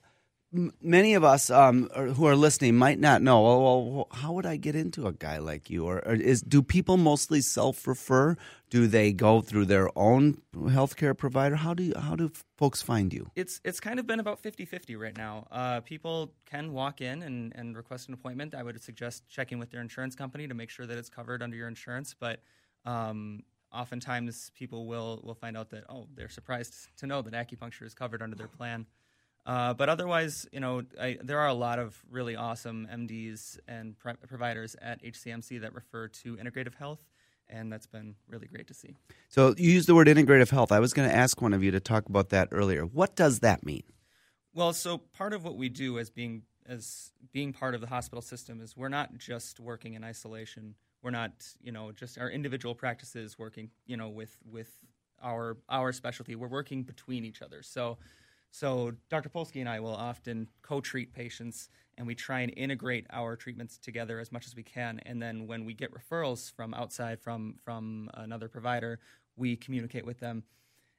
many 0.51 1.13
of 1.13 1.23
us 1.23 1.49
um, 1.49 1.89
who 1.89 2.25
are 2.25 2.35
listening 2.35 2.75
might 2.75 2.99
not 2.99 3.21
know. 3.21 3.41
Well, 3.41 3.85
well, 3.85 4.07
how 4.11 4.33
would 4.33 4.45
I 4.45 4.55
get 4.57 4.75
into 4.75 5.05
a 5.05 5.13
guy 5.13 5.37
like 5.37 5.69
you? 5.69 5.85
Or, 5.85 5.99
or 6.05 6.13
is 6.13 6.41
do 6.41 6.61
people 6.61 6.97
mostly 6.97 7.41
self-refer? 7.41 8.35
Do 8.69 8.87
they 8.87 9.11
go 9.11 9.41
through 9.41 9.65
their 9.65 9.89
own 9.97 10.41
healthcare 10.55 11.17
provider? 11.17 11.55
How 11.55 11.73
do 11.73 11.83
you, 11.83 11.93
how 11.97 12.15
do 12.15 12.31
folks 12.57 12.81
find 12.81 13.13
you? 13.13 13.29
It's 13.35 13.61
it's 13.63 13.79
kind 13.79 13.99
of 13.99 14.07
been 14.07 14.19
about 14.19 14.41
50-50 14.41 14.99
right 14.99 15.17
now. 15.17 15.47
Uh, 15.51 15.81
people 15.81 16.33
can 16.45 16.73
walk 16.73 17.01
in 17.01 17.23
and, 17.23 17.53
and 17.55 17.75
request 17.75 18.07
an 18.07 18.13
appointment. 18.13 18.55
I 18.55 18.63
would 18.63 18.81
suggest 18.81 19.27
checking 19.29 19.59
with 19.59 19.71
their 19.71 19.81
insurance 19.81 20.15
company 20.15 20.47
to 20.47 20.53
make 20.53 20.69
sure 20.69 20.85
that 20.85 20.97
it's 20.97 21.09
covered 21.09 21.41
under 21.41 21.55
your 21.55 21.67
insurance. 21.67 22.15
But 22.19 22.41
um, 22.85 23.43
oftentimes 23.71 24.51
people 24.55 24.87
will 24.87 25.21
will 25.23 25.35
find 25.35 25.55
out 25.55 25.69
that 25.69 25.83
oh 25.89 26.07
they're 26.15 26.29
surprised 26.29 26.75
to 26.97 27.05
know 27.05 27.21
that 27.21 27.33
acupuncture 27.33 27.83
is 27.83 27.93
covered 27.93 28.21
under 28.21 28.35
their 28.35 28.47
plan. 28.47 28.85
Uh, 29.49 29.73
but 29.73 29.89
otherwise, 29.89 30.47
you 30.51 30.59
know, 30.59 30.83
I, 31.01 31.17
there 31.23 31.39
are 31.39 31.47
a 31.47 31.55
lot 31.55 31.79
of 31.79 31.99
really 32.11 32.35
awesome 32.35 32.87
MDs 32.93 33.57
and 33.67 33.97
pro- 33.97 34.13
providers 34.13 34.75
at 34.79 35.03
HCMC 35.03 35.61
that 35.61 35.73
refer 35.73 36.07
to 36.07 36.37
integrative 36.37 36.75
health, 36.75 36.99
and 37.49 37.73
that's 37.73 37.87
been 37.87 38.13
really 38.27 38.45
great 38.45 38.67
to 38.67 38.75
see. 38.75 38.95
So 39.27 39.55
you 39.57 39.71
use 39.71 39.87
the 39.87 39.95
word 39.95 40.05
integrative 40.05 40.51
health. 40.51 40.71
I 40.71 40.79
was 40.79 40.93
going 40.93 41.09
to 41.09 41.15
ask 41.15 41.41
one 41.41 41.55
of 41.55 41.63
you 41.63 41.71
to 41.71 41.79
talk 41.79 42.05
about 42.05 42.29
that 42.29 42.49
earlier. 42.51 42.83
What 42.83 43.15
does 43.15 43.39
that 43.39 43.65
mean? 43.65 43.81
Well, 44.53 44.71
so 44.71 44.99
part 44.99 45.33
of 45.33 45.43
what 45.43 45.57
we 45.57 45.67
do 45.67 45.97
as 45.97 46.11
being 46.11 46.43
as 46.67 47.11
being 47.31 47.51
part 47.51 47.73
of 47.73 47.81
the 47.81 47.87
hospital 47.87 48.21
system 48.21 48.61
is 48.61 48.77
we're 48.77 48.87
not 48.87 49.17
just 49.17 49.59
working 49.59 49.95
in 49.95 50.03
isolation. 50.03 50.75
We're 51.01 51.09
not, 51.09 51.31
you 51.59 51.71
know, 51.71 51.91
just 51.91 52.19
our 52.19 52.29
individual 52.29 52.75
practices 52.75 53.39
working, 53.39 53.71
you 53.87 53.97
know, 53.97 54.09
with 54.09 54.37
with 54.45 54.71
our 55.23 55.57
our 55.67 55.91
specialty. 55.91 56.35
We're 56.35 56.47
working 56.49 56.83
between 56.83 57.25
each 57.25 57.41
other. 57.41 57.63
So 57.63 57.97
so 58.51 58.93
Dr. 59.09 59.29
Polsky 59.29 59.59
and 59.59 59.69
I 59.69 59.79
will 59.79 59.95
often 59.95 60.47
co-treat 60.61 61.13
patients, 61.13 61.69
and 61.97 62.07
we 62.07 62.15
try 62.15 62.39
and 62.41 62.53
integrate 62.55 63.05
our 63.11 63.35
treatments 63.35 63.77
together 63.77 64.19
as 64.19 64.31
much 64.31 64.47
as 64.47 64.55
we 64.55 64.63
can. 64.63 64.99
And 65.05 65.21
then 65.21 65.47
when 65.47 65.65
we 65.65 65.73
get 65.73 65.91
referrals 65.93 66.51
from 66.53 66.73
outside 66.73 67.19
from 67.19 67.55
from 67.63 68.09
another 68.13 68.47
provider, 68.47 68.99
we 69.35 69.55
communicate 69.55 70.05
with 70.05 70.19
them. 70.19 70.43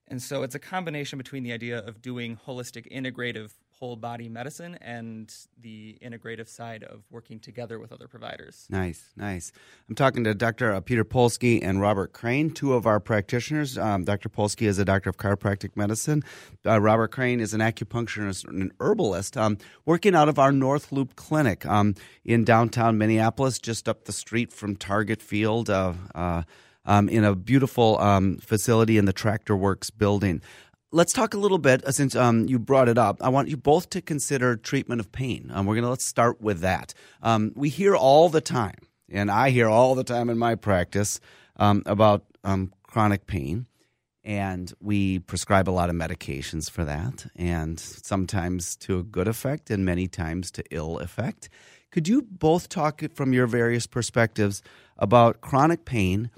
And 0.08 0.20
so 0.20 0.42
it's 0.42 0.54
a 0.54 0.60
combination 0.60 1.18
between 1.18 1.44
the 1.44 1.52
idea 1.52 1.78
of 1.78 2.02
doing 2.02 2.38
holistic 2.46 2.90
integrative 2.92 3.52
whole 3.80 3.96
body 3.96 4.28
medicine 4.28 4.76
and 4.82 5.34
the 5.58 5.96
integrative 6.02 6.48
side 6.48 6.84
of 6.84 7.02
working 7.10 7.40
together 7.40 7.78
with 7.78 7.92
other 7.92 8.06
providers. 8.06 8.66
Nice, 8.68 9.10
nice. 9.16 9.52
I'm 9.88 9.94
talking 9.94 10.22
to 10.24 10.34
Dr. 10.34 10.74
Uh, 10.74 10.80
Peter 10.80 11.02
Polsky 11.02 11.60
and 11.62 11.80
Robert 11.80 12.12
Crane, 12.12 12.50
two 12.50 12.74
of 12.74 12.86
our 12.86 13.00
practitioners. 13.00 13.78
Um, 13.78 14.04
Dr. 14.04 14.28
Polsky 14.28 14.66
is 14.66 14.78
a 14.78 14.84
doctor 14.84 15.08
of 15.08 15.16
chiropractic 15.16 15.76
medicine. 15.76 16.22
Uh, 16.66 16.78
Robert 16.78 17.10
Crane 17.10 17.40
is 17.40 17.54
an 17.54 17.60
acupuncturist 17.62 18.46
and 18.46 18.62
an 18.62 18.72
herbalist 18.80 19.38
um, 19.38 19.56
working 19.86 20.14
out 20.14 20.28
of 20.28 20.38
our 20.38 20.52
North 20.52 20.92
Loop 20.92 21.16
Clinic 21.16 21.64
um, 21.64 21.94
in 22.22 22.44
downtown 22.44 22.98
Minneapolis, 22.98 23.58
just 23.58 23.88
up 23.88 24.04
the 24.04 24.12
street 24.12 24.52
from 24.52 24.76
Target 24.76 25.22
Field. 25.22 25.70
Uh, 25.70 25.94
uh 26.14 26.42
um, 26.86 27.10
in 27.10 27.24
a 27.24 27.34
beautiful 27.34 27.98
um, 28.00 28.38
facility 28.38 28.96
in 28.96 29.04
the 29.04 29.12
Tractor 29.12 29.54
Works 29.54 29.90
building 29.90 30.40
let's 30.92 31.12
talk 31.12 31.34
a 31.34 31.38
little 31.38 31.58
bit 31.58 31.84
uh, 31.84 31.92
since 31.92 32.14
um, 32.14 32.46
you 32.46 32.58
brought 32.58 32.88
it 32.88 32.98
up. 32.98 33.22
I 33.22 33.28
want 33.28 33.48
you 33.48 33.56
both 33.56 33.90
to 33.90 34.02
consider 34.02 34.56
treatment 34.56 35.00
of 35.00 35.12
pain. 35.12 35.50
Um, 35.52 35.66
we're 35.66 35.76
gonna 35.76 35.90
let's 35.90 36.06
start 36.06 36.40
with 36.40 36.60
that. 36.60 36.94
Um, 37.22 37.52
we 37.54 37.68
hear 37.68 37.94
all 37.94 38.28
the 38.28 38.40
time, 38.40 38.78
and 39.10 39.30
I 39.30 39.50
hear 39.50 39.68
all 39.68 39.94
the 39.94 40.04
time 40.04 40.30
in 40.30 40.38
my 40.38 40.54
practice 40.54 41.20
um, 41.56 41.82
about 41.86 42.24
um, 42.44 42.72
chronic 42.82 43.26
pain, 43.26 43.66
and 44.24 44.72
we 44.80 45.20
prescribe 45.20 45.68
a 45.68 45.70
lot 45.70 45.90
of 45.90 45.96
medications 45.96 46.70
for 46.70 46.84
that, 46.84 47.26
and 47.36 47.78
sometimes 47.78 48.76
to 48.76 48.98
a 48.98 49.02
good 49.02 49.28
effect, 49.28 49.70
and 49.70 49.84
many 49.84 50.08
times 50.08 50.50
to 50.52 50.64
ill 50.70 50.98
effect. 50.98 51.48
Could 51.90 52.06
you 52.06 52.22
both 52.22 52.68
talk 52.68 53.02
from 53.14 53.32
your 53.32 53.48
various 53.48 53.86
perspectives 53.86 54.62
about 54.96 55.40
chronic 55.40 55.84
pain? 55.84 56.30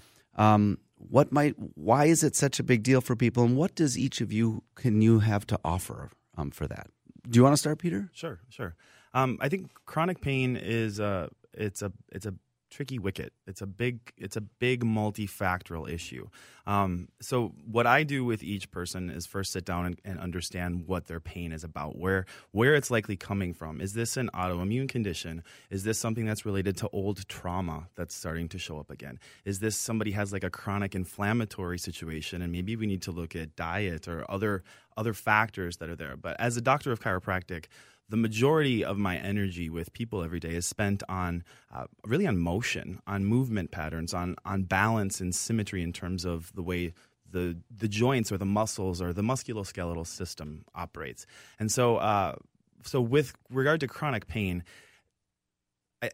What 1.13 1.31
might 1.31 1.55
why 1.75 2.07
is 2.07 2.25
it 2.25 2.35
such 2.35 2.59
a 2.59 2.63
big 2.63 2.83
deal 2.83 3.03
for 3.03 3.15
people? 3.15 3.45
And 3.45 3.55
what 3.55 3.75
does 3.75 3.99
each 3.99 4.23
of 4.23 4.33
you 4.33 4.63
can 4.77 5.03
you 5.03 5.19
have 5.19 5.47
to 5.49 5.59
offer 5.63 6.09
um, 6.39 6.51
for 6.51 6.67
that? 6.67 6.87
Do 7.29 7.37
you 7.37 7.43
want 7.43 7.53
to 7.53 7.59
start 7.59 7.79
peter? 7.79 8.09
Sure 8.15 8.41
sure. 8.49 8.75
Um, 9.13 9.37
i 9.43 9.49
think 9.51 9.71
chronic 9.85 10.23
pain 10.23 10.57
is 10.57 10.99
a 10.99 11.29
it's 11.53 11.83
a 11.83 11.93
it's 12.11 12.25
a 12.25 12.33
tricky 12.73 12.99
wicket. 12.99 13.33
It's 13.47 13.61
a 13.61 13.67
big 13.67 14.01
it's 14.17 14.37
a 14.37 14.41
big 14.41 14.83
multifactorial 14.85 15.89
issue. 15.89 16.29
Um, 16.67 17.09
so 17.21 17.53
what 17.71 17.87
I 17.87 18.03
do 18.03 18.25
with 18.25 18.43
each 18.43 18.71
person 18.71 19.11
is 19.11 19.27
first 19.27 19.53
sit 19.53 19.65
down 19.65 19.87
and, 19.87 20.01
and, 20.05 20.21
understand 20.21 20.87
what 20.87 21.07
their 21.07 21.19
pain 21.19 21.53
is 21.53 21.65
about, 21.65 21.99
where 21.99 22.25
where 22.53 22.75
it's 22.75 22.91
likely 22.91 23.17
coming 23.17 23.53
from. 23.53 23.81
Is 23.81 23.93
this 23.93 24.17
an 24.17 24.31
autoimmune 24.33 24.89
condition? 24.89 25.43
Is 25.71 25.85
this 25.85 25.99
something 25.99 26.25
that's 26.25 26.47
related 26.47 26.77
to 26.79 26.89
old 26.93 27.29
trauma 27.29 27.89
that's 27.97 28.15
starting 28.15 28.49
to 28.51 28.59
show 28.59 28.79
up 28.79 28.91
again? 28.91 29.19
Is 29.45 29.59
this 29.59 29.77
somebody 29.77 30.13
has 30.13 30.33
like 30.33 30.45
a 30.45 30.51
chronic 30.51 30.95
inflammatory 30.95 31.79
situation 31.79 32.43
and 32.43 32.53
maybe 32.53 32.77
we 32.77 32.87
need 32.87 33.03
to 33.03 33.13
look 33.13 33.37
at 33.37 33.55
diet 33.57 34.09
or 34.09 34.25
other 34.31 34.63
other 34.97 35.15
factors 35.15 35.79
that 35.79 35.89
are 35.89 35.97
there. 35.97 36.17
But 36.17 36.39
as 36.39 36.57
a 36.57 36.61
doctor 36.61 36.93
of 36.93 37.01
chiropractic, 37.01 37.67
the 38.09 38.17
majority 38.17 38.85
of 38.85 38.99
my 38.99 39.17
energy 39.17 39.71
with 39.71 39.93
people 39.93 40.23
every 40.23 40.41
day 40.41 40.55
is 40.55 40.67
spent 40.67 41.03
on 41.09 41.45
uh, 41.75 41.85
really 42.05 42.27
on 42.27 42.39
motion, 42.39 43.01
on 43.07 43.25
movement 43.25 43.71
patterns, 43.71 44.13
on 44.13 44.37
on 44.45 44.65
balance 44.65 45.21
and 45.21 45.35
symmetry 45.35 45.83
in 45.83 45.93
terms 45.93 46.25
of 46.25 46.53
the 46.55 46.63
way 46.63 46.93
the 47.31 47.57
the 47.75 47.89
joints 47.89 48.31
or 48.31 48.39
the 48.39 48.47
muscles 48.47 49.01
or 49.01 49.13
the 49.13 49.23
musculoskeletal 49.23 50.07
system 50.07 50.65
operates. 50.75 51.27
And 51.59 51.73
so, 51.73 51.97
uh, 51.97 52.37
so 52.85 53.01
with 53.01 53.35
regard 53.51 53.81
to 53.81 53.89
chronic 53.89 54.29
pain, 54.29 54.65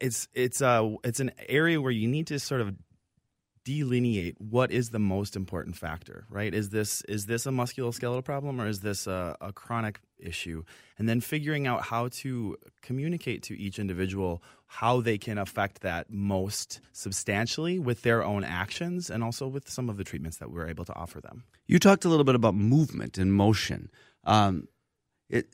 it's 0.00 0.28
it's 0.34 0.60
uh 0.62 0.96
it's 1.02 1.20
an 1.20 1.32
area 1.48 1.80
where 1.80 1.92
you 1.92 2.08
need 2.08 2.26
to 2.28 2.38
sort 2.38 2.60
of 2.60 2.74
delineate 3.68 4.34
what 4.40 4.70
is 4.70 4.88
the 4.88 4.98
most 4.98 5.36
important 5.36 5.76
factor, 5.76 6.24
right? 6.30 6.54
Is 6.54 6.70
this 6.70 7.02
is 7.02 7.26
this 7.26 7.44
a 7.44 7.50
musculoskeletal 7.50 8.24
problem 8.24 8.62
or 8.62 8.66
is 8.66 8.80
this 8.80 9.06
a, 9.06 9.36
a, 9.42 9.52
chronic 9.52 10.00
issue? 10.18 10.64
And 10.96 11.06
then 11.06 11.20
figuring 11.20 11.66
out 11.66 11.82
how 11.82 12.08
to 12.22 12.56
communicate 12.80 13.42
to 13.42 13.60
each 13.60 13.78
individual 13.78 14.42
how 14.68 15.02
they 15.02 15.18
can 15.18 15.36
affect 15.36 15.82
that 15.82 16.10
most 16.10 16.80
substantially 16.92 17.78
with 17.78 18.00
their 18.00 18.24
own 18.24 18.42
actions 18.42 19.10
and 19.10 19.22
also 19.22 19.46
with 19.46 19.68
some 19.68 19.90
of 19.90 19.98
the 19.98 20.04
treatments 20.04 20.38
that 20.38 20.50
we're 20.50 20.66
able 20.66 20.86
to 20.86 20.94
offer 20.94 21.20
them. 21.20 21.44
You 21.66 21.78
talked 21.78 22.06
a 22.06 22.08
little 22.08 22.24
bit 22.24 22.36
about 22.36 22.54
movement 22.54 23.18
and 23.18 23.34
motion. 23.34 23.90
Um, 24.24 24.68
it, 25.28 25.46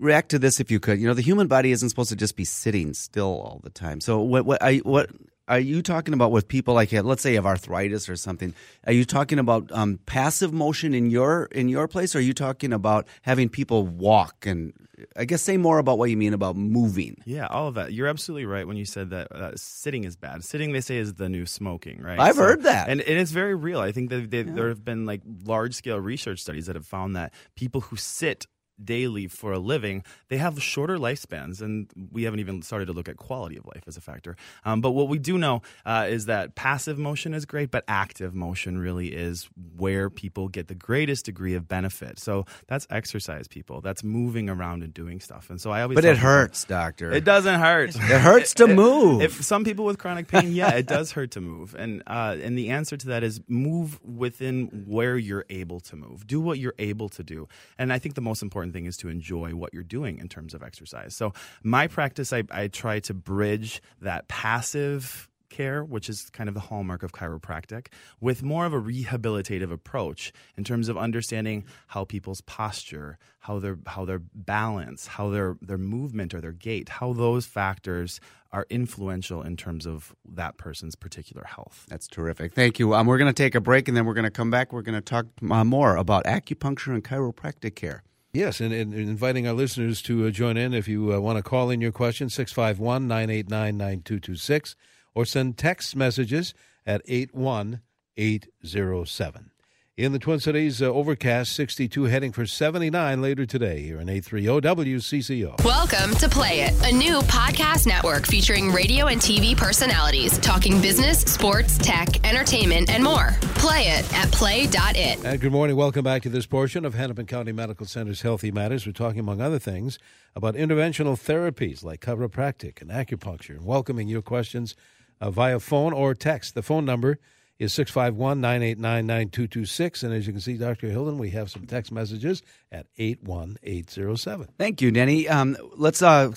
react 0.00 0.30
to 0.30 0.40
this 0.40 0.58
if 0.58 0.72
you 0.72 0.80
could. 0.80 0.98
You 0.98 1.06
know, 1.06 1.14
the 1.14 1.22
human 1.22 1.46
body 1.46 1.70
isn't 1.70 1.90
supposed 1.90 2.10
to 2.10 2.16
just 2.16 2.34
be 2.34 2.44
sitting 2.44 2.92
still 2.92 3.40
all 3.40 3.60
the 3.62 3.70
time. 3.70 4.00
So 4.00 4.18
what 4.20 4.44
what 4.44 4.60
I, 4.60 4.78
what 4.78 5.10
are 5.48 5.60
you 5.60 5.82
talking 5.82 6.14
about 6.14 6.30
with 6.30 6.48
people 6.48 6.74
like 6.74 6.92
let's 6.92 7.22
say 7.22 7.30
you 7.30 7.36
have 7.36 7.46
arthritis 7.46 8.08
or 8.08 8.16
something 8.16 8.54
are 8.86 8.92
you 8.92 9.04
talking 9.04 9.38
about 9.38 9.70
um, 9.72 9.98
passive 10.06 10.52
motion 10.52 10.94
in 10.94 11.10
your 11.10 11.44
in 11.52 11.68
your 11.68 11.88
place 11.88 12.14
or 12.14 12.18
are 12.18 12.22
you 12.22 12.34
talking 12.34 12.72
about 12.72 13.06
having 13.22 13.48
people 13.48 13.86
walk 13.86 14.46
and 14.46 14.72
i 15.16 15.24
guess 15.24 15.42
say 15.42 15.56
more 15.56 15.78
about 15.78 15.98
what 15.98 16.10
you 16.10 16.16
mean 16.16 16.32
about 16.32 16.56
moving? 16.56 17.16
Yeah 17.24 17.46
all 17.56 17.68
of 17.68 17.74
that. 17.74 17.92
You're 17.92 18.08
absolutely 18.08 18.46
right 18.46 18.66
when 18.66 18.76
you 18.76 18.84
said 18.84 19.10
that 19.10 19.32
uh, 19.32 19.52
sitting 19.56 20.04
is 20.04 20.16
bad. 20.16 20.44
Sitting 20.44 20.72
they 20.72 20.80
say 20.80 20.98
is 20.98 21.14
the 21.14 21.28
new 21.28 21.46
smoking 21.46 22.02
right? 22.02 22.18
I've 22.18 22.36
so, 22.36 22.42
heard 22.42 22.62
that. 22.64 22.88
and, 22.88 23.00
and, 23.00 23.18
it's 23.18 23.30
very 23.30 23.54
real. 23.54 23.80
I 23.80 23.92
think 23.92 24.10
that 24.10 24.32
yeah. 24.32 24.42
there 24.46 24.68
have 24.68 24.84
been 24.84 25.06
like 25.06 25.22
large 25.44 25.74
scale 25.74 25.98
research 25.98 26.40
studies 26.40 26.66
that 26.66 26.76
have 26.76 26.86
found 26.86 27.16
that 27.16 27.32
people 27.54 27.80
who 27.80 27.96
sit 27.96 28.46
daily 28.82 29.26
for 29.28 29.52
a 29.52 29.58
living, 29.58 30.04
they 30.28 30.36
have 30.38 30.62
shorter 30.62 30.98
lifespans, 30.98 31.60
and 31.60 31.90
we 32.12 32.24
haven't 32.24 32.40
even 32.40 32.62
started 32.62 32.86
to 32.86 32.92
look 32.92 33.08
at 33.08 33.16
quality 33.16 33.56
of 33.56 33.66
life 33.66 33.84
as 33.86 33.96
a 33.96 34.00
factor. 34.00 34.36
Um, 34.64 34.80
but 34.80 34.92
what 34.92 35.08
we 35.08 35.18
do 35.18 35.38
know 35.38 35.62
uh, 35.84 36.06
is 36.08 36.26
that 36.26 36.54
passive 36.54 36.98
motion 36.98 37.34
is 37.34 37.44
great, 37.44 37.70
but 37.70 37.84
active 37.88 38.34
motion 38.34 38.78
really 38.78 39.08
is 39.08 39.48
where 39.76 40.10
people 40.10 40.48
get 40.48 40.68
the 40.68 40.74
greatest 40.74 41.24
degree 41.24 41.54
of 41.54 41.68
benefit. 41.68 42.18
So 42.18 42.46
that's 42.66 42.86
exercise, 42.90 43.48
people. 43.48 43.80
That's 43.80 44.02
moving 44.02 44.48
around 44.48 44.82
and 44.82 44.92
doing 44.92 45.20
stuff. 45.20 45.50
And 45.50 45.60
so 45.60 45.70
I 45.70 45.82
always, 45.82 45.96
but 45.96 46.04
it 46.04 46.18
hurts, 46.18 46.64
people, 46.64 46.76
doctor. 46.76 47.12
It 47.12 47.24
doesn't 47.24 47.60
hurt. 47.60 47.90
it 47.94 48.20
hurts 48.20 48.54
to 48.54 48.66
move. 48.76 49.22
If 49.22 49.44
some 49.44 49.64
people 49.64 49.84
with 49.84 49.98
chronic 49.98 50.28
pain, 50.28 50.52
yeah, 50.52 50.74
it 50.74 50.86
does 50.86 51.12
hurt 51.12 51.32
to 51.32 51.40
move, 51.40 51.74
and 51.78 52.02
uh, 52.06 52.36
and 52.40 52.56
the 52.58 52.70
answer 52.70 52.96
to 52.96 53.08
that 53.08 53.22
is 53.22 53.40
move 53.48 54.02
within 54.04 54.84
where 54.86 55.16
you're 55.16 55.46
able 55.50 55.80
to 55.80 55.96
move. 55.96 56.26
Do 56.26 56.40
what 56.40 56.58
you're 56.58 56.74
able 56.78 57.08
to 57.10 57.22
do, 57.22 57.48
and 57.78 57.92
I 57.92 57.98
think 57.98 58.14
the 58.14 58.20
most 58.20 58.42
important 58.42 58.65
important 58.66 58.74
thing 58.74 58.86
is 58.86 58.96
to 58.98 59.08
enjoy 59.08 59.54
what 59.54 59.72
you're 59.72 59.82
doing 59.82 60.18
in 60.18 60.28
terms 60.28 60.54
of 60.54 60.62
exercise. 60.62 61.14
So, 61.14 61.32
my 61.62 61.86
practice, 61.86 62.32
I, 62.32 62.44
I 62.50 62.68
try 62.68 63.00
to 63.00 63.14
bridge 63.14 63.82
that 64.00 64.28
passive 64.28 65.28
care, 65.48 65.84
which 65.84 66.08
is 66.08 66.28
kind 66.30 66.48
of 66.48 66.54
the 66.54 66.60
hallmark 66.60 67.02
of 67.02 67.12
chiropractic, 67.12 67.86
with 68.20 68.42
more 68.42 68.66
of 68.66 68.72
a 68.72 68.80
rehabilitative 68.80 69.72
approach 69.72 70.32
in 70.56 70.64
terms 70.64 70.88
of 70.88 70.98
understanding 70.98 71.64
how 71.88 72.04
people's 72.04 72.40
posture, 72.42 73.18
how 73.38 73.58
their 73.58 73.78
how 73.86 74.04
their 74.04 74.18
balance, 74.34 75.06
how 75.06 75.30
their 75.30 75.56
their 75.62 75.78
movement 75.78 76.34
or 76.34 76.40
their 76.40 76.52
gait, 76.52 76.88
how 76.88 77.12
those 77.12 77.46
factors 77.46 78.20
are 78.52 78.66
influential 78.70 79.42
in 79.42 79.56
terms 79.56 79.86
of 79.86 80.14
that 80.24 80.56
person's 80.56 80.94
particular 80.94 81.44
health. 81.44 81.84
That's 81.88 82.08
terrific. 82.08 82.54
Thank 82.54 82.78
you. 82.78 82.94
Um, 82.94 83.06
we're 83.06 83.18
going 83.18 83.32
to 83.32 83.42
take 83.42 83.54
a 83.54 83.60
break 83.60 83.88
and 83.88 83.96
then 83.96 84.06
we're 84.06 84.14
going 84.14 84.24
to 84.24 84.30
come 84.30 84.50
back. 84.50 84.72
We're 84.72 84.82
going 84.82 84.94
to 84.94 85.00
talk 85.00 85.26
uh, 85.50 85.64
more 85.64 85.96
about 85.96 86.24
acupuncture 86.24 86.94
and 86.94 87.04
chiropractic 87.04 87.74
care. 87.74 88.02
Yes, 88.36 88.60
and, 88.60 88.72
and, 88.74 88.92
inviting 88.92 89.48
our 89.48 89.54
listeners 89.54 90.02
to 90.02 90.26
uh, 90.26 90.30
join 90.30 90.58
in 90.58 90.74
if 90.74 90.86
you 90.86 91.10
uh, 91.10 91.18
want 91.20 91.38
to 91.38 91.42
call 91.42 91.70
in 91.70 91.80
your 91.80 91.90
question, 91.90 92.28
651 92.28 93.08
989 93.08 93.78
9226, 93.78 94.76
or 95.14 95.24
send 95.24 95.56
text 95.56 95.96
messages 95.96 96.52
at 96.84 97.00
81807. 97.08 99.50
In 99.96 100.12
the 100.12 100.18
Twin 100.18 100.40
Cities, 100.40 100.82
uh, 100.82 100.92
overcast 100.92 101.54
62, 101.54 102.04
heading 102.04 102.30
for 102.30 102.44
79 102.44 103.22
later 103.22 103.46
today 103.46 103.80
here 103.80 103.98
in 103.98 104.10
830 104.10 104.60
WCCO. 104.60 105.64
Welcome 105.64 106.14
to 106.16 106.28
Play 106.28 106.60
It, 106.60 106.74
a 106.84 106.92
new 106.94 107.20
podcast 107.20 107.86
network 107.86 108.26
featuring 108.26 108.70
radio 108.70 109.06
and 109.06 109.18
TV 109.18 109.56
personalities 109.56 110.36
talking 110.36 110.82
business, 110.82 111.20
sports, 111.20 111.78
tech, 111.78 112.22
entertainment, 112.26 112.90
and 112.90 113.02
more. 113.02 113.30
Play 113.54 113.84
it 113.84 114.12
at 114.12 114.30
play.it. 114.32 115.24
And 115.24 115.40
good 115.40 115.50
morning. 115.50 115.76
Welcome 115.76 116.04
back 116.04 116.20
to 116.24 116.28
this 116.28 116.44
portion 116.44 116.84
of 116.84 116.92
Hennepin 116.92 117.24
County 117.24 117.52
Medical 117.52 117.86
Center's 117.86 118.20
Healthy 118.20 118.50
Matters. 118.50 118.84
We're 118.84 118.92
talking, 118.92 119.20
among 119.20 119.40
other 119.40 119.58
things, 119.58 119.98
about 120.34 120.56
interventional 120.56 121.16
therapies 121.16 121.82
like 121.82 122.02
chiropractic 122.02 122.82
and 122.82 122.90
acupuncture. 122.90 123.56
and 123.56 123.64
Welcoming 123.64 124.08
your 124.08 124.20
questions 124.20 124.76
uh, 125.22 125.30
via 125.30 125.58
phone 125.58 125.94
or 125.94 126.14
text. 126.14 126.54
The 126.54 126.62
phone 126.62 126.84
number 126.84 127.18
is 127.58 127.72
651 127.74 128.40
989 128.40 129.06
9226. 129.06 130.02
And 130.02 130.14
as 130.14 130.26
you 130.26 130.32
can 130.32 130.40
see, 130.40 130.56
Dr. 130.56 130.88
Hilden, 130.88 131.18
we 131.18 131.30
have 131.30 131.50
some 131.50 131.66
text 131.66 131.92
messages 131.92 132.42
at 132.70 132.86
81807. 132.98 134.48
Thank 134.58 134.82
you, 134.82 134.90
Denny. 134.90 135.28
Um, 135.28 135.56
let's 135.76 136.02
uh, 136.02 136.32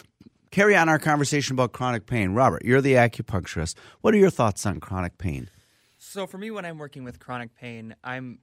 carry 0.52 0.76
on 0.76 0.90
our 0.90 1.00
conversation 1.00 1.56
about 1.56 1.72
chronic 1.72 2.06
pain. 2.06 2.32
Robert, 2.32 2.64
you're 2.64 2.82
the 2.82 2.94
acupuncturist. 2.94 3.76
What 4.02 4.14
are 4.14 4.18
your 4.18 4.30
thoughts 4.30 4.66
on 4.66 4.80
chronic 4.80 5.18
pain? 5.18 5.50
So, 5.98 6.26
for 6.26 6.38
me, 6.38 6.50
when 6.50 6.66
I'm 6.66 6.78
working 6.78 7.04
with 7.04 7.20
chronic 7.20 7.54
pain, 7.56 7.96
I'm 8.04 8.40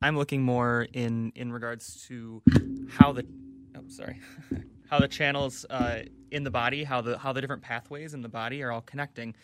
I'm 0.00 0.16
looking 0.16 0.42
more 0.42 0.86
in 0.92 1.32
in 1.34 1.52
regards 1.52 2.06
to 2.08 2.42
how 2.88 3.12
the 3.12 3.26
oh 3.76 3.84
sorry 3.88 4.20
how 4.90 5.00
the 5.00 5.08
channels 5.08 5.66
uh, 5.68 6.02
in 6.30 6.44
the 6.44 6.50
body, 6.50 6.84
how 6.84 7.00
the 7.00 7.18
how 7.18 7.32
the 7.32 7.40
different 7.40 7.62
pathways 7.62 8.14
in 8.14 8.22
the 8.22 8.28
body 8.28 8.62
are 8.62 8.70
all 8.70 8.82
connecting. 8.82 9.34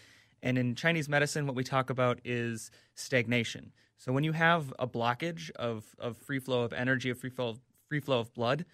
And 0.42 0.58
in 0.58 0.74
Chinese 0.74 1.08
medicine, 1.08 1.46
what 1.46 1.56
we 1.56 1.64
talk 1.64 1.90
about 1.90 2.20
is 2.24 2.70
stagnation. 2.94 3.72
So 3.96 4.12
when 4.12 4.24
you 4.24 4.32
have 4.32 4.74
a 4.78 4.86
blockage 4.86 5.50
of, 5.52 5.84
of 5.98 6.16
free 6.16 6.40
flow 6.40 6.62
of 6.62 6.72
energy, 6.72 7.10
of 7.10 7.18
free 7.18 7.30
flow, 7.30 7.56
free 7.88 8.00
flow 8.00 8.18
of 8.18 8.34
blood, 8.34 8.64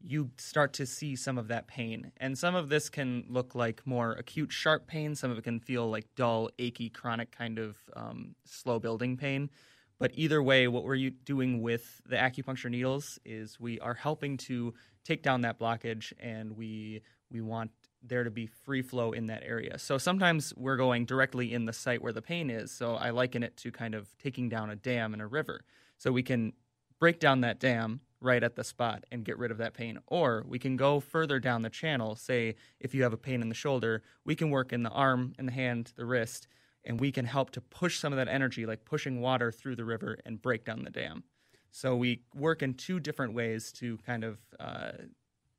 you 0.00 0.30
start 0.36 0.72
to 0.74 0.86
see 0.86 1.16
some 1.16 1.38
of 1.38 1.48
that 1.48 1.66
pain. 1.66 2.12
And 2.18 2.38
some 2.38 2.54
of 2.54 2.68
this 2.68 2.88
can 2.88 3.24
look 3.28 3.54
like 3.54 3.84
more 3.86 4.12
acute, 4.12 4.52
sharp 4.52 4.86
pain. 4.86 5.14
Some 5.14 5.30
of 5.30 5.38
it 5.38 5.42
can 5.42 5.58
feel 5.58 5.90
like 5.90 6.06
dull, 6.14 6.50
achy, 6.58 6.90
chronic 6.90 7.32
kind 7.32 7.58
of 7.58 7.76
um, 7.96 8.34
slow 8.44 8.78
building 8.78 9.16
pain. 9.16 9.50
But 9.98 10.12
either 10.14 10.42
way, 10.42 10.68
what 10.68 10.84
we're 10.84 11.10
doing 11.10 11.62
with 11.62 12.02
the 12.06 12.16
acupuncture 12.16 12.70
needles 12.70 13.18
is 13.24 13.58
we 13.58 13.80
are 13.80 13.94
helping 13.94 14.36
to 14.36 14.74
take 15.04 15.22
down 15.22 15.40
that 15.42 15.58
blockage 15.58 16.12
and 16.20 16.56
we 16.56 17.02
we 17.30 17.40
want 17.40 17.70
there 18.08 18.24
to 18.24 18.30
be 18.30 18.46
free 18.46 18.82
flow 18.82 19.12
in 19.12 19.26
that 19.26 19.42
area. 19.44 19.78
So 19.78 19.98
sometimes 19.98 20.52
we're 20.56 20.76
going 20.76 21.04
directly 21.04 21.52
in 21.52 21.64
the 21.64 21.72
site 21.72 22.02
where 22.02 22.12
the 22.12 22.22
pain 22.22 22.50
is. 22.50 22.70
So 22.70 22.94
I 22.96 23.10
liken 23.10 23.42
it 23.42 23.56
to 23.58 23.70
kind 23.70 23.94
of 23.94 24.08
taking 24.18 24.48
down 24.48 24.70
a 24.70 24.76
dam 24.76 25.14
in 25.14 25.20
a 25.20 25.26
river. 25.26 25.64
So 25.98 26.12
we 26.12 26.22
can 26.22 26.52
break 26.98 27.20
down 27.20 27.40
that 27.42 27.58
dam 27.58 28.00
right 28.20 28.42
at 28.42 28.56
the 28.56 28.64
spot 28.64 29.04
and 29.12 29.24
get 29.24 29.38
rid 29.38 29.50
of 29.50 29.58
that 29.58 29.74
pain. 29.74 29.98
Or 30.06 30.44
we 30.48 30.58
can 30.58 30.76
go 30.76 31.00
further 31.00 31.38
down 31.38 31.62
the 31.62 31.70
channel. 31.70 32.16
Say, 32.16 32.56
if 32.80 32.94
you 32.94 33.02
have 33.02 33.12
a 33.12 33.18
pain 33.18 33.42
in 33.42 33.48
the 33.48 33.54
shoulder, 33.54 34.02
we 34.24 34.34
can 34.34 34.50
work 34.50 34.72
in 34.72 34.82
the 34.82 34.90
arm, 34.90 35.34
in 35.38 35.46
the 35.46 35.52
hand, 35.52 35.92
the 35.96 36.06
wrist, 36.06 36.48
and 36.84 37.00
we 37.00 37.12
can 37.12 37.24
help 37.24 37.50
to 37.50 37.60
push 37.60 37.98
some 37.98 38.12
of 38.12 38.16
that 38.16 38.28
energy, 38.28 38.64
like 38.64 38.84
pushing 38.84 39.20
water 39.20 39.50
through 39.50 39.76
the 39.76 39.84
river 39.84 40.18
and 40.24 40.40
break 40.40 40.64
down 40.64 40.84
the 40.84 40.90
dam. 40.90 41.24
So 41.70 41.94
we 41.94 42.22
work 42.34 42.62
in 42.62 42.74
two 42.74 43.00
different 43.00 43.34
ways 43.34 43.70
to 43.72 43.98
kind 43.98 44.24
of 44.24 44.38
uh, 44.58 44.92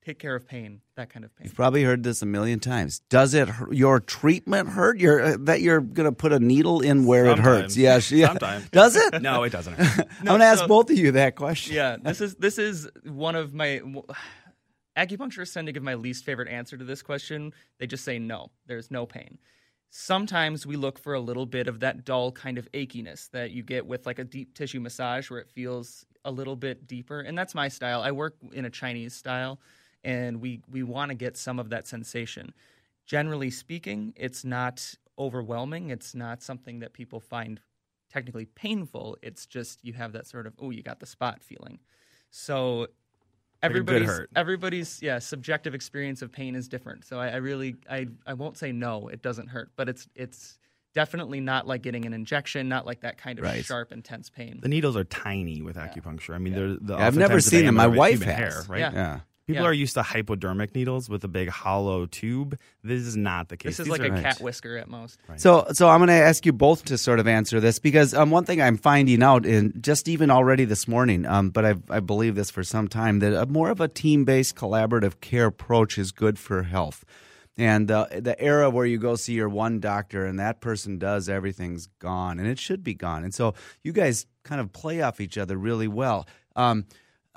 take 0.07 0.19
care 0.19 0.35
of 0.35 0.47
pain, 0.47 0.81
that 0.95 1.09
kind 1.09 1.25
of 1.25 1.35
pain. 1.35 1.45
You've 1.45 1.55
probably 1.55 1.83
heard 1.83 2.03
this 2.03 2.21
a 2.21 2.25
million 2.25 2.59
times. 2.59 3.01
Does 3.09 3.33
it 3.33 3.49
your 3.71 3.99
treatment 3.99 4.69
hurt? 4.69 4.99
Your 4.99 5.21
uh, 5.21 5.37
that 5.41 5.61
you're 5.61 5.81
going 5.81 6.09
to 6.09 6.15
put 6.15 6.31
a 6.31 6.39
needle 6.39 6.79
in 6.79 7.05
where 7.05 7.25
Sometimes. 7.25 7.47
it 7.47 7.49
hurts? 7.49 7.77
Yes, 7.77 8.11
yeah. 8.11 8.27
Sometimes. 8.27 8.69
Does 8.71 8.95
it? 8.95 9.21
no, 9.21 9.43
it 9.43 9.51
doesn't. 9.51 9.77
no, 9.79 9.85
I'm 10.19 10.25
going 10.25 10.39
to 10.39 10.45
ask 10.45 10.59
so, 10.59 10.67
both 10.67 10.89
of 10.89 10.97
you 10.97 11.11
that 11.11 11.35
question. 11.35 11.75
Yeah, 11.75 11.97
this 12.01 12.21
is 12.21 12.35
this 12.35 12.57
is 12.57 12.87
one 13.03 13.35
of 13.35 13.53
my 13.53 13.81
acupuncturists 14.97 15.53
tend 15.53 15.67
to 15.67 15.73
give 15.73 15.83
my 15.83 15.95
least 15.95 16.23
favorite 16.23 16.47
answer 16.47 16.77
to 16.77 16.85
this 16.85 17.01
question. 17.01 17.53
They 17.79 17.87
just 17.87 18.05
say 18.05 18.17
no. 18.17 18.51
There's 18.65 18.89
no 18.89 19.05
pain. 19.05 19.37
sometimes 19.89 20.65
we 20.65 20.75
look 20.75 20.99
for 20.99 21.13
a 21.13 21.19
little 21.19 21.45
bit 21.45 21.67
of 21.67 21.79
that 21.79 22.05
dull 22.05 22.31
kind 22.31 22.57
of 22.57 22.71
achiness 22.71 23.29
that 23.31 23.51
you 23.51 23.63
get 23.63 23.85
with 23.85 24.05
like 24.05 24.19
a 24.19 24.23
deep 24.23 24.53
tissue 24.53 24.79
massage 24.79 25.29
where 25.29 25.39
it 25.39 25.49
feels 25.49 26.05
a 26.25 26.31
little 26.31 26.55
bit 26.55 26.87
deeper. 26.87 27.21
And 27.21 27.37
that's 27.37 27.55
my 27.55 27.69
style. 27.69 28.01
I 28.01 28.11
work 28.11 28.35
in 28.53 28.65
a 28.65 28.69
Chinese 28.69 29.13
style 29.13 29.59
and 30.03 30.41
we, 30.41 30.61
we 30.69 30.83
want 30.83 31.09
to 31.09 31.15
get 31.15 31.37
some 31.37 31.59
of 31.59 31.69
that 31.69 31.87
sensation. 31.87 32.53
Generally 33.05 33.51
speaking, 33.51 34.13
it's 34.15 34.43
not 34.43 34.95
overwhelming. 35.17 35.89
It's 35.89 36.13
not 36.13 36.41
something 36.43 36.79
that 36.79 36.93
people 36.93 37.19
find 37.19 37.59
technically 38.11 38.45
painful. 38.45 39.17
It's 39.21 39.45
just 39.45 39.83
you 39.83 39.93
have 39.93 40.13
that 40.13 40.27
sort 40.27 40.47
of, 40.47 40.53
oh, 40.59 40.69
you 40.69 40.83
got 40.83 40.99
the 40.99 41.05
spot 41.05 41.41
feeling. 41.43 41.79
So 42.29 42.87
everybody's 43.63 44.07
hurt. 44.07 44.29
everybody's 44.35 45.01
yeah 45.01 45.17
subjective 45.17 45.73
experience 45.73 46.21
of 46.21 46.31
pain 46.31 46.55
is 46.55 46.67
different. 46.67 47.05
So 47.05 47.19
I, 47.19 47.29
I 47.29 47.35
really 47.37 47.75
I 47.89 48.07
I 48.25 48.33
won't 48.33 48.57
say 48.57 48.71
no, 48.71 49.07
it 49.07 49.21
doesn't 49.21 49.47
hurt, 49.47 49.71
but 49.75 49.89
it's 49.89 50.07
it's 50.15 50.59
definitely 50.93 51.39
not 51.39 51.67
like 51.67 51.81
getting 51.81 52.05
an 52.05 52.13
injection, 52.13 52.67
not 52.69 52.85
like 52.85 53.01
that 53.01 53.17
kind 53.17 53.39
of 53.39 53.45
Right. 53.45 53.63
sharp, 53.63 53.91
intense 53.91 54.29
pain. 54.29 54.59
The 54.61 54.67
needles 54.69 54.95
are 54.97 55.03
tiny 55.03 55.61
with 55.61 55.75
acupuncture. 55.75 56.33
I 56.33 56.37
mean, 56.39 56.53
they're 56.53 56.75
the. 56.79 56.95
Yeah, 56.97 57.05
I've 57.07 57.17
never 57.17 57.39
seen 57.39 57.65
them. 57.65 57.75
My 57.75 57.83
diameter 57.83 57.99
wife 57.99 58.23
has. 58.23 58.35
hair, 58.35 58.63
right? 58.67 58.79
Yeah. 58.79 58.91
Yeah. 58.93 59.19
People 59.47 59.63
Yeah. 59.63 59.69
are 59.69 59.73
used 59.73 59.93
to 59.93 60.01
hypodermic 60.03 60.75
needles 60.75 61.07
with 61.09 61.23
a 61.23 61.29
big 61.29 61.47
hollow 61.47 62.05
tube. 62.05 62.59
This 62.83 63.01
is 63.03 63.15
not 63.15 63.47
the 63.47 63.55
case. 63.55 63.77
This 63.77 63.79
is 63.79 63.85
These 63.85 63.99
like 63.99 64.11
are- 64.11 64.15
a 64.15 64.21
cat 64.21 64.41
whisker 64.41 64.75
at 64.75 64.89
most. 64.89 65.19
So, 65.37 65.67
so 65.71 65.87
I'm 65.87 65.99
going 65.99 66.07
to 66.09 66.13
ask 66.13 66.45
you 66.45 66.51
both 66.51 66.83
to 66.85 66.97
sort 66.97 67.19
of 67.21 67.27
answer 67.29 67.61
this 67.61 67.79
because 67.79 68.13
um, 68.13 68.29
one 68.29 68.43
thing 68.43 68.61
I'm 68.61 68.75
finding 68.75 69.23
out, 69.23 69.45
in 69.45 69.71
just 69.79 70.09
even 70.09 70.29
already 70.29 70.65
this 70.65 70.85
morning, 70.85 71.25
um, 71.25 71.49
but 71.51 71.63
I've, 71.63 71.81
I 71.89 72.01
believe 72.01 72.35
this 72.35 72.51
for 72.51 72.61
some 72.61 72.89
time, 72.89 73.19
that 73.19 73.33
a, 73.33 73.45
more 73.45 73.69
of 73.69 73.79
a 73.79 73.87
team-based 73.87 74.53
collaborative 74.57 75.21
care 75.21 75.45
approach 75.45 75.97
is 75.97 76.11
good 76.11 76.37
for 76.37 76.63
health. 76.63 77.05
And 77.57 77.89
uh, 77.89 78.07
the 78.19 78.39
era 78.39 78.69
where 78.69 78.85
you 78.85 78.97
go 78.97 79.15
see 79.15 79.33
your 79.33 79.47
one 79.49 79.79
doctor 79.79 80.25
and 80.25 80.39
that 80.39 80.59
person 80.59 80.99
does 80.99 81.29
everything's 81.29 81.87
gone, 81.99 82.37
and 82.37 82.49
it 82.49 82.59
should 82.59 82.83
be 82.83 82.93
gone. 82.93 83.23
And 83.23 83.33
so 83.33 83.53
you 83.81 83.93
guys 83.93 84.25
kind 84.43 84.59
of 84.59 84.73
play 84.73 85.01
off 85.01 85.21
each 85.21 85.37
other 85.37 85.55
really 85.55 85.87
well. 85.87 86.27
Um, 86.57 86.85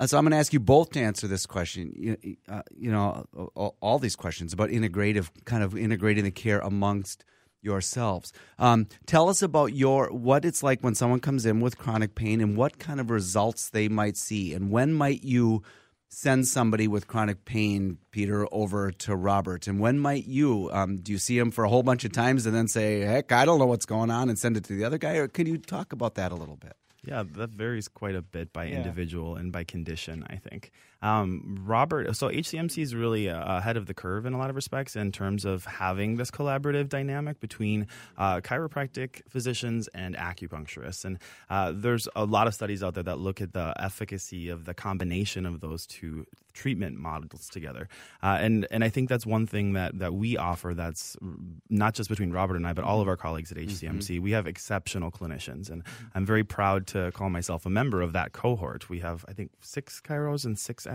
uh, 0.01 0.07
so 0.07 0.17
I'm 0.17 0.23
going 0.23 0.31
to 0.31 0.37
ask 0.37 0.51
you 0.51 0.59
both 0.59 0.89
to 0.91 0.99
answer 0.99 1.27
this 1.27 1.45
question. 1.45 1.93
You, 1.95 2.37
uh, 2.49 2.63
you 2.75 2.91
know, 2.91 3.27
all, 3.53 3.77
all 3.81 3.99
these 3.99 4.15
questions 4.15 4.51
about 4.51 4.69
integrative, 4.69 5.29
kind 5.45 5.63
of 5.63 5.77
integrating 5.77 6.23
the 6.23 6.31
care 6.31 6.57
amongst 6.59 7.23
yourselves. 7.61 8.33
Um, 8.57 8.87
tell 9.05 9.29
us 9.29 9.43
about 9.43 9.73
your 9.73 10.11
what 10.11 10.43
it's 10.43 10.63
like 10.63 10.81
when 10.81 10.95
someone 10.95 11.19
comes 11.19 11.45
in 11.45 11.59
with 11.59 11.77
chronic 11.77 12.15
pain 12.15 12.41
and 12.41 12.57
what 12.57 12.79
kind 12.79 12.99
of 12.99 13.11
results 13.11 13.69
they 13.69 13.87
might 13.87 14.17
see, 14.17 14.55
and 14.55 14.71
when 14.71 14.91
might 14.91 15.23
you 15.23 15.61
send 16.09 16.47
somebody 16.47 16.87
with 16.87 17.05
chronic 17.05 17.45
pain, 17.45 17.99
Peter, 18.09 18.47
over 18.51 18.91
to 18.91 19.15
Robert, 19.15 19.67
and 19.67 19.79
when 19.79 19.99
might 19.99 20.25
you 20.25 20.71
um, 20.73 20.97
do 20.97 21.11
you 21.11 21.19
see 21.19 21.37
him 21.37 21.51
for 21.51 21.63
a 21.63 21.69
whole 21.69 21.83
bunch 21.83 22.05
of 22.05 22.11
times 22.11 22.47
and 22.47 22.55
then 22.55 22.67
say, 22.67 23.01
"Heck, 23.01 23.31
I 23.31 23.45
don't 23.45 23.59
know 23.59 23.67
what's 23.67 23.85
going 23.85 24.09
on," 24.09 24.29
and 24.29 24.39
send 24.39 24.57
it 24.57 24.63
to 24.63 24.73
the 24.73 24.83
other 24.83 24.97
guy, 24.97 25.17
or 25.17 25.27
can 25.27 25.45
you 25.45 25.59
talk 25.59 25.93
about 25.93 26.15
that 26.15 26.31
a 26.31 26.35
little 26.35 26.57
bit? 26.57 26.73
Yeah, 27.03 27.23
that 27.35 27.49
varies 27.49 27.87
quite 27.87 28.15
a 28.15 28.21
bit 28.21 28.53
by 28.53 28.67
individual 28.67 29.35
and 29.35 29.51
by 29.51 29.63
condition, 29.63 30.25
I 30.29 30.35
think. 30.35 30.71
Um, 31.01 31.59
Robert, 31.65 32.15
so 32.15 32.29
HCMC 32.29 32.81
is 32.81 32.95
really 32.95 33.29
uh, 33.29 33.57
ahead 33.57 33.77
of 33.77 33.87
the 33.87 33.93
curve 33.93 34.25
in 34.25 34.33
a 34.33 34.37
lot 34.37 34.49
of 34.49 34.55
respects 34.55 34.95
in 34.95 35.11
terms 35.11 35.45
of 35.45 35.65
having 35.65 36.17
this 36.17 36.29
collaborative 36.29 36.89
dynamic 36.89 37.39
between 37.39 37.87
uh, 38.17 38.41
chiropractic 38.41 39.21
physicians 39.27 39.87
and 39.89 40.15
acupuncturists. 40.15 41.05
And 41.05 41.17
uh, 41.49 41.73
there's 41.75 42.07
a 42.15 42.25
lot 42.25 42.47
of 42.47 42.53
studies 42.53 42.83
out 42.83 42.93
there 42.93 43.03
that 43.03 43.17
look 43.19 43.41
at 43.41 43.53
the 43.53 43.73
efficacy 43.79 44.49
of 44.49 44.65
the 44.65 44.73
combination 44.73 45.45
of 45.45 45.59
those 45.59 45.85
two 45.87 46.25
treatment 46.53 46.97
models 46.97 47.49
together. 47.49 47.87
Uh, 48.21 48.37
and, 48.39 48.67
and 48.71 48.83
I 48.83 48.89
think 48.89 49.09
that's 49.09 49.25
one 49.25 49.47
thing 49.47 49.73
that, 49.73 49.97
that 49.99 50.13
we 50.13 50.37
offer 50.37 50.73
that's 50.73 51.15
not 51.69 51.93
just 51.93 52.09
between 52.09 52.31
Robert 52.31 52.55
and 52.55 52.67
I, 52.67 52.73
but 52.73 52.83
all 52.83 53.01
of 53.01 53.07
our 53.07 53.17
colleagues 53.17 53.51
at 53.51 53.57
HCMC. 53.57 54.19
We 54.19 54.31
have 54.31 54.47
exceptional 54.47 55.11
clinicians, 55.11 55.69
and 55.69 55.83
I'm 56.13 56.25
very 56.25 56.43
proud 56.43 56.87
to 56.87 57.11
call 57.13 57.29
myself 57.29 57.65
a 57.65 57.69
member 57.69 58.01
of 58.01 58.13
that 58.13 58.33
cohort. 58.33 58.89
We 58.89 58.99
have, 58.99 59.25
I 59.27 59.33
think, 59.33 59.51
six 59.61 60.01
chiros 60.01 60.45
and 60.45 60.57
six 60.59 60.85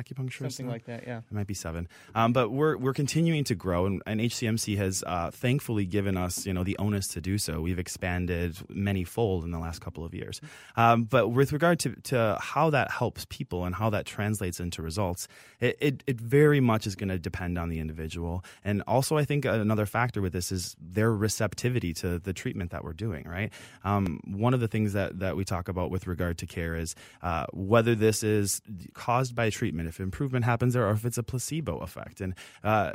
Something 0.50 0.66
now. 0.66 0.72
like 0.72 0.84
that, 0.86 1.06
yeah. 1.06 1.18
It 1.18 1.32
might 1.32 1.46
be 1.46 1.54
seven, 1.54 1.88
um, 2.14 2.32
but 2.32 2.50
we're 2.50 2.76
we're 2.76 2.92
continuing 2.92 3.44
to 3.44 3.54
grow, 3.54 3.86
and, 3.86 4.02
and 4.06 4.20
HCMC 4.20 4.76
has 4.76 5.02
uh, 5.06 5.30
thankfully 5.30 5.86
given 5.86 6.16
us 6.16 6.46
you 6.46 6.52
know 6.52 6.64
the 6.64 6.76
onus 6.78 7.08
to 7.08 7.20
do 7.20 7.38
so. 7.38 7.60
We've 7.60 7.78
expanded 7.78 8.56
many 8.68 9.04
fold 9.04 9.44
in 9.44 9.50
the 9.50 9.58
last 9.58 9.80
couple 9.80 10.04
of 10.04 10.14
years. 10.14 10.40
Um, 10.76 11.04
but 11.04 11.28
with 11.28 11.52
regard 11.52 11.78
to, 11.80 11.94
to 12.04 12.38
how 12.40 12.70
that 12.70 12.90
helps 12.90 13.26
people 13.28 13.64
and 13.64 13.74
how 13.74 13.90
that 13.90 14.06
translates 14.06 14.60
into 14.60 14.82
results, 14.82 15.28
it 15.60 15.76
it, 15.80 16.02
it 16.06 16.20
very 16.20 16.60
much 16.60 16.86
is 16.86 16.94
going 16.94 17.08
to 17.08 17.18
depend 17.18 17.58
on 17.58 17.68
the 17.68 17.78
individual, 17.78 18.44
and 18.64 18.82
also 18.86 19.16
I 19.16 19.24
think 19.24 19.44
another 19.44 19.86
factor 19.86 20.20
with 20.20 20.32
this 20.32 20.52
is 20.52 20.76
their 20.80 21.12
receptivity 21.12 21.92
to 21.94 22.18
the 22.18 22.32
treatment 22.32 22.70
that 22.70 22.84
we're 22.84 22.92
doing. 22.92 23.24
Right, 23.26 23.52
um, 23.84 24.20
one 24.26 24.54
of 24.54 24.60
the 24.60 24.68
things 24.68 24.92
that 24.92 25.18
that 25.20 25.36
we 25.36 25.44
talk 25.44 25.68
about 25.68 25.90
with 25.90 26.06
regard 26.06 26.38
to 26.38 26.46
care 26.46 26.76
is 26.76 26.94
uh, 27.22 27.46
whether 27.52 27.94
this 27.94 28.22
is 28.22 28.60
caused 28.94 29.34
by 29.34 29.50
treatment, 29.50 29.85
if 29.86 30.00
improvement 30.00 30.44
happens 30.44 30.74
there, 30.74 30.86
or 30.86 30.92
if 30.92 31.04
it's 31.04 31.18
a 31.18 31.22
placebo 31.22 31.78
effect. 31.78 32.20
And 32.20 32.34
uh, 32.64 32.92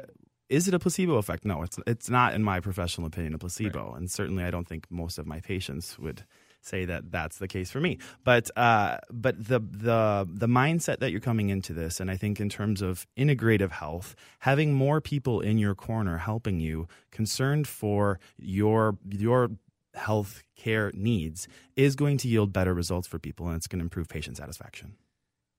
is 0.50 0.68
it 0.68 0.74
a 0.74 0.80
placebo 0.80 1.16
effect? 1.16 1.46
No, 1.46 1.64
it's 1.64 1.80
it's 1.88 2.10
not, 2.10 2.34
in 2.34 2.44
my 2.44 2.60
professional 2.60 3.08
opinion, 3.08 3.34
a 3.34 3.38
placebo. 3.38 3.94
And 3.94 4.12
certainly, 4.12 4.44
I 4.44 4.52
don't 4.52 4.68
think 4.68 4.86
most 4.90 5.18
of 5.18 5.26
my 5.26 5.40
patients 5.40 5.98
would 5.98 6.24
say 6.62 6.86
that 6.86 7.12
that's 7.12 7.38
the 7.40 7.48
case 7.48 7.72
for 7.72 7.80
me. 7.80 7.98
But 8.24 8.56
uh, 8.58 8.98
but 9.10 9.38
the 9.38 9.60
the 9.60 10.28
the 10.30 10.48
mindset 10.48 11.00
that 11.00 11.12
you're 11.12 11.20
coming 11.22 11.50
into 11.50 11.74
this, 11.74 12.00
and 12.00 12.12
I 12.12 12.18
think 12.18 12.40
in 12.40 12.50
terms 12.50 12.82
of 12.82 13.08
integrative 13.18 13.72
health, 13.72 14.16
having 14.40 14.74
more 14.74 15.02
people 15.02 15.42
in 15.42 15.58
your 15.58 15.76
corner 15.76 16.18
helping 16.18 16.60
you, 16.60 16.88
concerned 17.12 17.68
for 17.68 18.20
your 18.38 18.98
your 19.10 19.52
health 19.94 20.44
care 20.56 20.92
needs, 20.94 21.48
is 21.76 21.96
going 21.96 22.18
to 22.18 22.28
yield 22.28 22.54
better 22.54 22.74
results 22.74 23.08
for 23.08 23.20
people, 23.20 23.48
and 23.48 23.56
it's 23.56 23.68
going 23.68 23.80
to 23.80 23.86
improve 23.86 24.08
patient 24.08 24.38
satisfaction. 24.38 24.96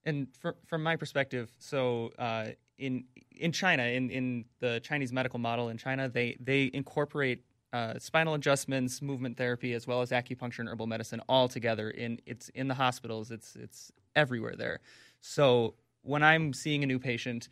And 0.04 0.28
fr- 0.40 0.50
from 0.66 0.82
my 0.82 0.96
perspective, 0.96 1.50
so 1.58 2.10
uh, 2.18 2.46
in 2.78 3.04
in 3.36 3.52
China, 3.52 3.84
in, 3.84 4.10
in 4.10 4.44
the 4.60 4.80
Chinese 4.82 5.12
medical 5.12 5.38
model 5.38 5.68
in 5.68 5.78
China, 5.78 6.08
they 6.08 6.36
they 6.40 6.70
incorporate 6.74 7.44
uh, 7.72 7.98
spinal 7.98 8.34
adjustments, 8.34 9.00
movement 9.00 9.36
therapy, 9.36 9.72
as 9.74 9.86
well 9.86 10.02
as 10.02 10.10
acupuncture 10.10 10.60
and 10.60 10.68
herbal 10.68 10.86
medicine 10.86 11.20
all 11.28 11.48
together. 11.48 11.90
In 11.90 12.20
it's 12.26 12.48
in 12.50 12.68
the 12.68 12.74
hospitals. 12.74 13.30
It's 13.30 13.56
it's 13.56 13.92
everywhere 14.16 14.56
there. 14.56 14.80
So 15.20 15.74
when 16.02 16.22
I'm 16.22 16.52
seeing 16.52 16.82
a 16.82 16.86
new 16.86 16.98
patient, 16.98 17.48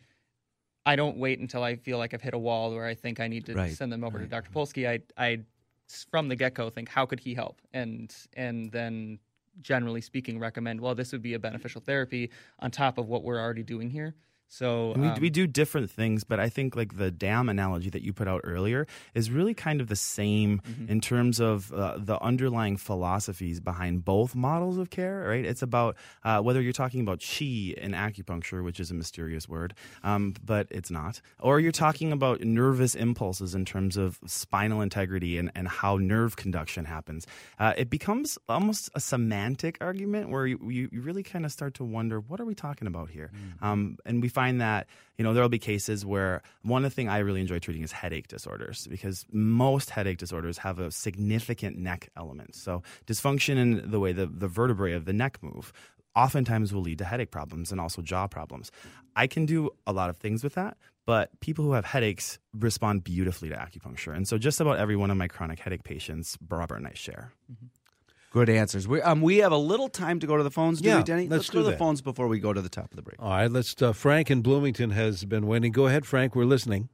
I 0.85 0.95
don't 0.95 1.17
wait 1.17 1.39
until 1.39 1.63
I 1.63 1.75
feel 1.75 1.97
like 1.97 2.13
I've 2.13 2.21
hit 2.21 2.33
a 2.33 2.39
wall 2.39 2.73
where 2.73 2.85
I 2.85 2.93
think 2.95 3.19
I 3.19 3.27
need 3.27 3.45
to 3.45 3.53
Right, 3.53 3.71
send 3.71 3.91
them 3.91 4.03
over 4.03 4.19
to 4.19 4.25
Dr. 4.27 4.51
Polsky. 4.51 4.87
I 4.87 4.99
I 5.17 5.39
from 6.09 6.27
the 6.27 6.35
get 6.35 6.53
go 6.53 6.69
think 6.69 6.89
how 6.89 7.05
could 7.05 7.19
he 7.19 7.33
help, 7.33 7.61
and 7.73 8.13
and 8.33 8.71
then 8.71 9.19
generally 9.61 10.01
speaking 10.01 10.39
recommend 10.39 10.79
well 10.79 10.95
this 10.95 11.11
would 11.11 11.21
be 11.21 11.33
a 11.33 11.39
beneficial 11.39 11.81
therapy 11.81 12.29
on 12.59 12.71
top 12.71 12.97
of 12.97 13.07
what 13.07 13.23
we're 13.23 13.39
already 13.39 13.63
doing 13.63 13.89
here. 13.89 14.15
So 14.51 14.91
And 14.91 15.01
we, 15.01 15.07
um, 15.07 15.21
we 15.21 15.29
do 15.29 15.47
different 15.47 15.89
things, 15.89 16.25
but 16.25 16.37
I 16.39 16.49
think 16.49 16.75
like 16.75 16.97
the 16.97 17.09
dam 17.09 17.47
analogy 17.47 17.89
that 17.89 18.01
you 18.01 18.11
put 18.11 18.27
out 18.27 18.41
earlier 18.43 18.85
is 19.15 19.31
really 19.31 19.53
kind 19.53 19.79
of 19.79 19.87
the 19.87 19.95
same 19.95 20.51
Mm-hmm. 20.51 20.91
in 20.91 20.99
terms 20.99 21.39
of 21.39 21.71
uh, 21.71 21.95
the 21.97 22.19
underlying 22.21 22.75
philosophies 22.75 23.59
behind 23.61 24.03
both 24.03 24.35
models 24.35 24.77
of 24.77 24.89
care, 24.89 25.23
right? 25.31 25.45
It's 25.45 25.61
about 25.61 25.95
uh, 26.25 26.41
whether 26.41 26.61
you're 26.61 26.73
talking 26.83 27.01
about 27.05 27.19
chi 27.21 27.73
in 27.85 27.91
acupuncture, 27.93 28.61
which 28.63 28.79
is 28.79 28.91
a 28.91 28.93
mysterious 28.93 29.47
word, 29.47 29.73
um, 30.03 30.33
but 30.43 30.67
it's 30.69 30.91
not, 30.91 31.21
or 31.39 31.59
you're 31.63 31.71
talking 31.71 32.11
about 32.11 32.41
nervous 32.41 32.93
impulses 32.95 33.55
in 33.55 33.63
terms 33.65 33.95
of 33.97 34.19
spinal 34.25 34.81
integrity 34.81 35.37
and, 35.39 35.51
and 35.55 35.67
how 35.67 35.97
nerve 35.97 36.35
conduction 36.35 36.83
happens. 36.85 37.25
Uh, 37.59 37.73
it 37.77 37.89
becomes 37.89 38.37
almost 38.49 38.89
a 38.95 38.99
semantic 38.99 39.77
argument 39.79 40.29
where 40.29 40.45
you, 40.51 40.59
you, 40.69 40.89
you 40.91 41.01
really 41.01 41.23
kind 41.23 41.45
of 41.45 41.51
start 41.51 41.73
to 41.75 41.83
wonder, 41.83 42.19
what 42.19 42.39
are 42.41 42.45
we 42.45 42.55
talking 42.55 42.87
about 42.87 43.09
here? 43.09 43.31
Um, 43.61 43.97
and 44.05 44.21
we 44.21 44.27
find 44.29 44.40
that 44.49 44.87
you 45.17 45.23
know 45.23 45.33
there 45.33 45.43
will 45.43 45.49
be 45.49 45.59
cases 45.59 46.05
where 46.05 46.41
one 46.63 46.83
of 46.83 46.91
the 46.91 46.95
things 46.95 47.09
I 47.09 47.19
really 47.19 47.41
enjoy 47.41 47.59
treating 47.59 47.83
is 47.83 47.91
headache 47.91 48.27
disorders 48.27 48.87
because 48.87 49.25
most 49.31 49.89
headache 49.91 50.17
disorders 50.17 50.57
have 50.59 50.79
a 50.79 50.91
significant 50.91 51.77
neck 51.77 52.09
element. 52.17 52.55
So 52.55 52.81
dysfunction 53.05 53.57
in 53.57 53.91
the 53.91 53.99
way 53.99 54.13
the, 54.13 54.25
the 54.25 54.47
vertebrae 54.47 54.93
of 54.93 55.05
the 55.05 55.13
neck 55.13 55.37
move 55.41 55.71
oftentimes 56.15 56.73
will 56.73 56.81
lead 56.81 56.97
to 56.97 57.05
headache 57.05 57.31
problems 57.31 57.71
and 57.71 57.79
also 57.79 58.01
jaw 58.01 58.27
problems. 58.27 58.71
I 59.15 59.27
can 59.27 59.45
do 59.45 59.69
a 59.85 59.93
lot 59.93 60.09
of 60.09 60.17
things 60.17 60.43
with 60.43 60.55
that, 60.55 60.77
but 61.05 61.39
people 61.39 61.65
who 61.65 61.73
have 61.73 61.85
headaches 61.85 62.39
respond 62.53 63.03
beautifully 63.03 63.49
to 63.49 63.55
acupuncture. 63.55 64.15
And 64.15 64.27
so 64.27 64.37
just 64.37 64.59
about 64.59 64.77
every 64.77 64.95
one 64.95 65.11
of 65.11 65.17
my 65.17 65.27
chronic 65.27 65.59
headache 65.59 65.83
patients, 65.83 66.37
Robert 66.49 66.77
and 66.77 66.87
I 66.87 66.93
share. 66.93 67.31
Mm-hmm. 67.51 67.67
Good 68.31 68.49
answers. 68.49 68.87
We 68.87 69.01
um 69.01 69.21
we 69.21 69.37
have 69.39 69.51
a 69.51 69.57
little 69.57 69.89
time 69.89 70.19
to 70.21 70.27
go 70.27 70.37
to 70.37 70.43
the 70.43 70.49
phones. 70.51 70.79
Do 70.81 70.87
Yeah, 70.87 70.97
we, 70.99 71.03
Denny? 71.03 71.27
let's 71.27 71.49
go 71.49 71.59
do 71.59 71.59
to 71.59 71.63
the 71.65 71.71
that. 71.71 71.79
phones 71.79 72.01
before 72.01 72.27
we 72.27 72.39
go 72.39 72.53
to 72.53 72.61
the 72.61 72.69
top 72.69 72.89
of 72.91 72.95
the 72.95 73.01
break. 73.01 73.21
All 73.21 73.29
right, 73.29 73.51
let's. 73.51 73.79
Uh, 73.81 73.91
Frank 73.91 74.31
in 74.31 74.41
Bloomington 74.41 74.91
has 74.91 75.25
been 75.25 75.47
waiting. 75.47 75.71
Go 75.73 75.87
ahead, 75.87 76.05
Frank. 76.05 76.33
We're 76.35 76.45
listening. 76.45 76.87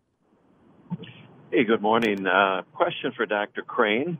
Hey, 1.52 1.63
good 1.63 1.82
morning. 1.82 2.26
Uh, 2.26 2.63
question 2.73 3.12
for 3.15 3.26
Dr. 3.28 3.62
Crane. 3.62 4.17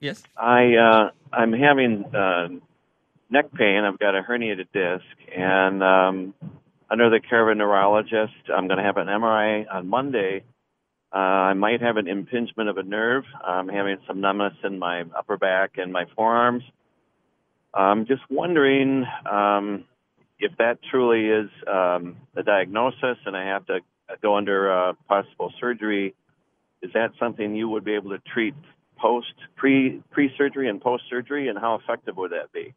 yes. 0.00 0.22
I 0.38 0.74
uh, 0.74 1.10
I'm 1.34 1.52
having 1.52 2.04
uh, 2.14 2.48
neck 3.30 3.52
pain. 3.52 3.84
I've 3.84 3.98
got 3.98 4.14
a 4.14 4.22
herniated 4.22 4.68
disc, 4.72 5.04
and 5.36 5.82
um, 5.82 6.34
under 6.90 7.10
the 7.10 7.20
care 7.20 7.42
of 7.42 7.54
a 7.54 7.54
neurologist, 7.54 8.32
I'm 8.54 8.68
going 8.68 8.78
to 8.78 8.84
have 8.84 8.96
an 8.96 9.06
MRI 9.08 9.66
on 9.70 9.86
Monday. 9.88 10.44
Uh, 11.12 11.18
I 11.18 11.54
might 11.54 11.80
have 11.80 11.96
an 11.96 12.08
impingement 12.08 12.68
of 12.68 12.78
a 12.78 12.82
nerve. 12.82 13.24
I'm 13.44 13.68
having 13.68 13.98
some 14.06 14.20
numbness 14.20 14.54
in 14.64 14.78
my 14.78 15.04
upper 15.16 15.36
back 15.36 15.72
and 15.78 15.92
my 15.92 16.04
forearms. 16.14 16.64
I'm 17.72 18.06
just 18.06 18.22
wondering 18.30 19.04
um, 19.30 19.84
if 20.38 20.52
that 20.58 20.78
truly 20.90 21.26
is 21.26 21.50
um, 21.66 22.16
the 22.34 22.42
diagnosis 22.42 23.18
and 23.24 23.36
I 23.36 23.44
have 23.46 23.66
to 23.66 23.80
go 24.22 24.36
under 24.36 24.72
uh, 24.72 24.92
possible 25.08 25.52
surgery. 25.60 26.14
Is 26.82 26.90
that 26.94 27.12
something 27.18 27.54
you 27.54 27.68
would 27.68 27.84
be 27.84 27.94
able 27.94 28.10
to 28.10 28.18
treat 28.32 28.54
post, 28.98 29.34
pre, 29.56 30.02
pre 30.10 30.30
surgery 30.36 30.68
and 30.68 30.80
post 30.80 31.04
surgery, 31.08 31.48
and 31.48 31.58
how 31.58 31.76
effective 31.76 32.16
would 32.16 32.32
that 32.32 32.52
be? 32.52 32.74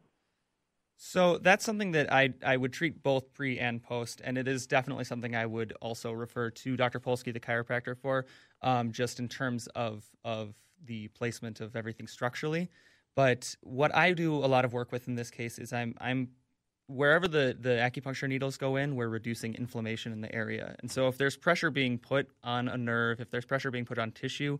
So 1.02 1.38
that's 1.38 1.64
something 1.64 1.92
that 1.92 2.12
I 2.12 2.34
I 2.44 2.58
would 2.58 2.74
treat 2.74 3.02
both 3.02 3.32
pre 3.32 3.58
and 3.58 3.82
post, 3.82 4.20
and 4.22 4.36
it 4.36 4.46
is 4.46 4.66
definitely 4.66 5.04
something 5.04 5.34
I 5.34 5.46
would 5.46 5.72
also 5.80 6.12
refer 6.12 6.50
to 6.50 6.76
Dr. 6.76 7.00
Polsky, 7.00 7.32
the 7.32 7.40
chiropractor, 7.40 7.96
for, 7.96 8.26
um, 8.60 8.92
just 8.92 9.18
in 9.18 9.26
terms 9.26 9.66
of 9.68 10.04
of 10.26 10.54
the 10.84 11.08
placement 11.08 11.62
of 11.62 11.74
everything 11.74 12.06
structurally. 12.06 12.68
But 13.14 13.56
what 13.62 13.94
I 13.94 14.12
do 14.12 14.34
a 14.34 14.46
lot 14.46 14.66
of 14.66 14.74
work 14.74 14.92
with 14.92 15.08
in 15.08 15.14
this 15.14 15.30
case 15.30 15.58
is 15.58 15.72
I'm 15.72 15.94
I'm 16.02 16.28
wherever 16.86 17.26
the 17.26 17.56
the 17.58 17.70
acupuncture 17.70 18.28
needles 18.28 18.58
go 18.58 18.76
in, 18.76 18.94
we're 18.94 19.08
reducing 19.08 19.54
inflammation 19.54 20.12
in 20.12 20.20
the 20.20 20.34
area. 20.34 20.76
And 20.80 20.90
so 20.90 21.08
if 21.08 21.16
there's 21.16 21.34
pressure 21.34 21.70
being 21.70 21.96
put 21.96 22.28
on 22.44 22.68
a 22.68 22.76
nerve, 22.76 23.20
if 23.20 23.30
there's 23.30 23.46
pressure 23.46 23.70
being 23.70 23.86
put 23.86 23.98
on 23.98 24.12
tissue, 24.12 24.58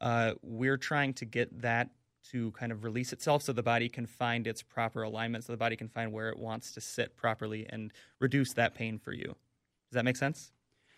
uh, 0.00 0.32
we're 0.40 0.78
trying 0.78 1.12
to 1.14 1.26
get 1.26 1.60
that 1.60 1.90
to 2.30 2.50
kind 2.52 2.72
of 2.72 2.84
release 2.84 3.12
itself 3.12 3.42
so 3.42 3.52
the 3.52 3.62
body 3.62 3.88
can 3.88 4.06
find 4.06 4.46
its 4.46 4.62
proper 4.62 5.02
alignment, 5.02 5.44
so 5.44 5.52
the 5.52 5.56
body 5.56 5.76
can 5.76 5.88
find 5.88 6.12
where 6.12 6.28
it 6.28 6.38
wants 6.38 6.72
to 6.72 6.80
sit 6.80 7.16
properly 7.16 7.66
and 7.68 7.92
reduce 8.20 8.52
that 8.54 8.74
pain 8.74 8.98
for 8.98 9.12
you. 9.12 9.26
Does 9.26 9.94
that 9.94 10.04
make 10.04 10.16
sense? 10.16 10.52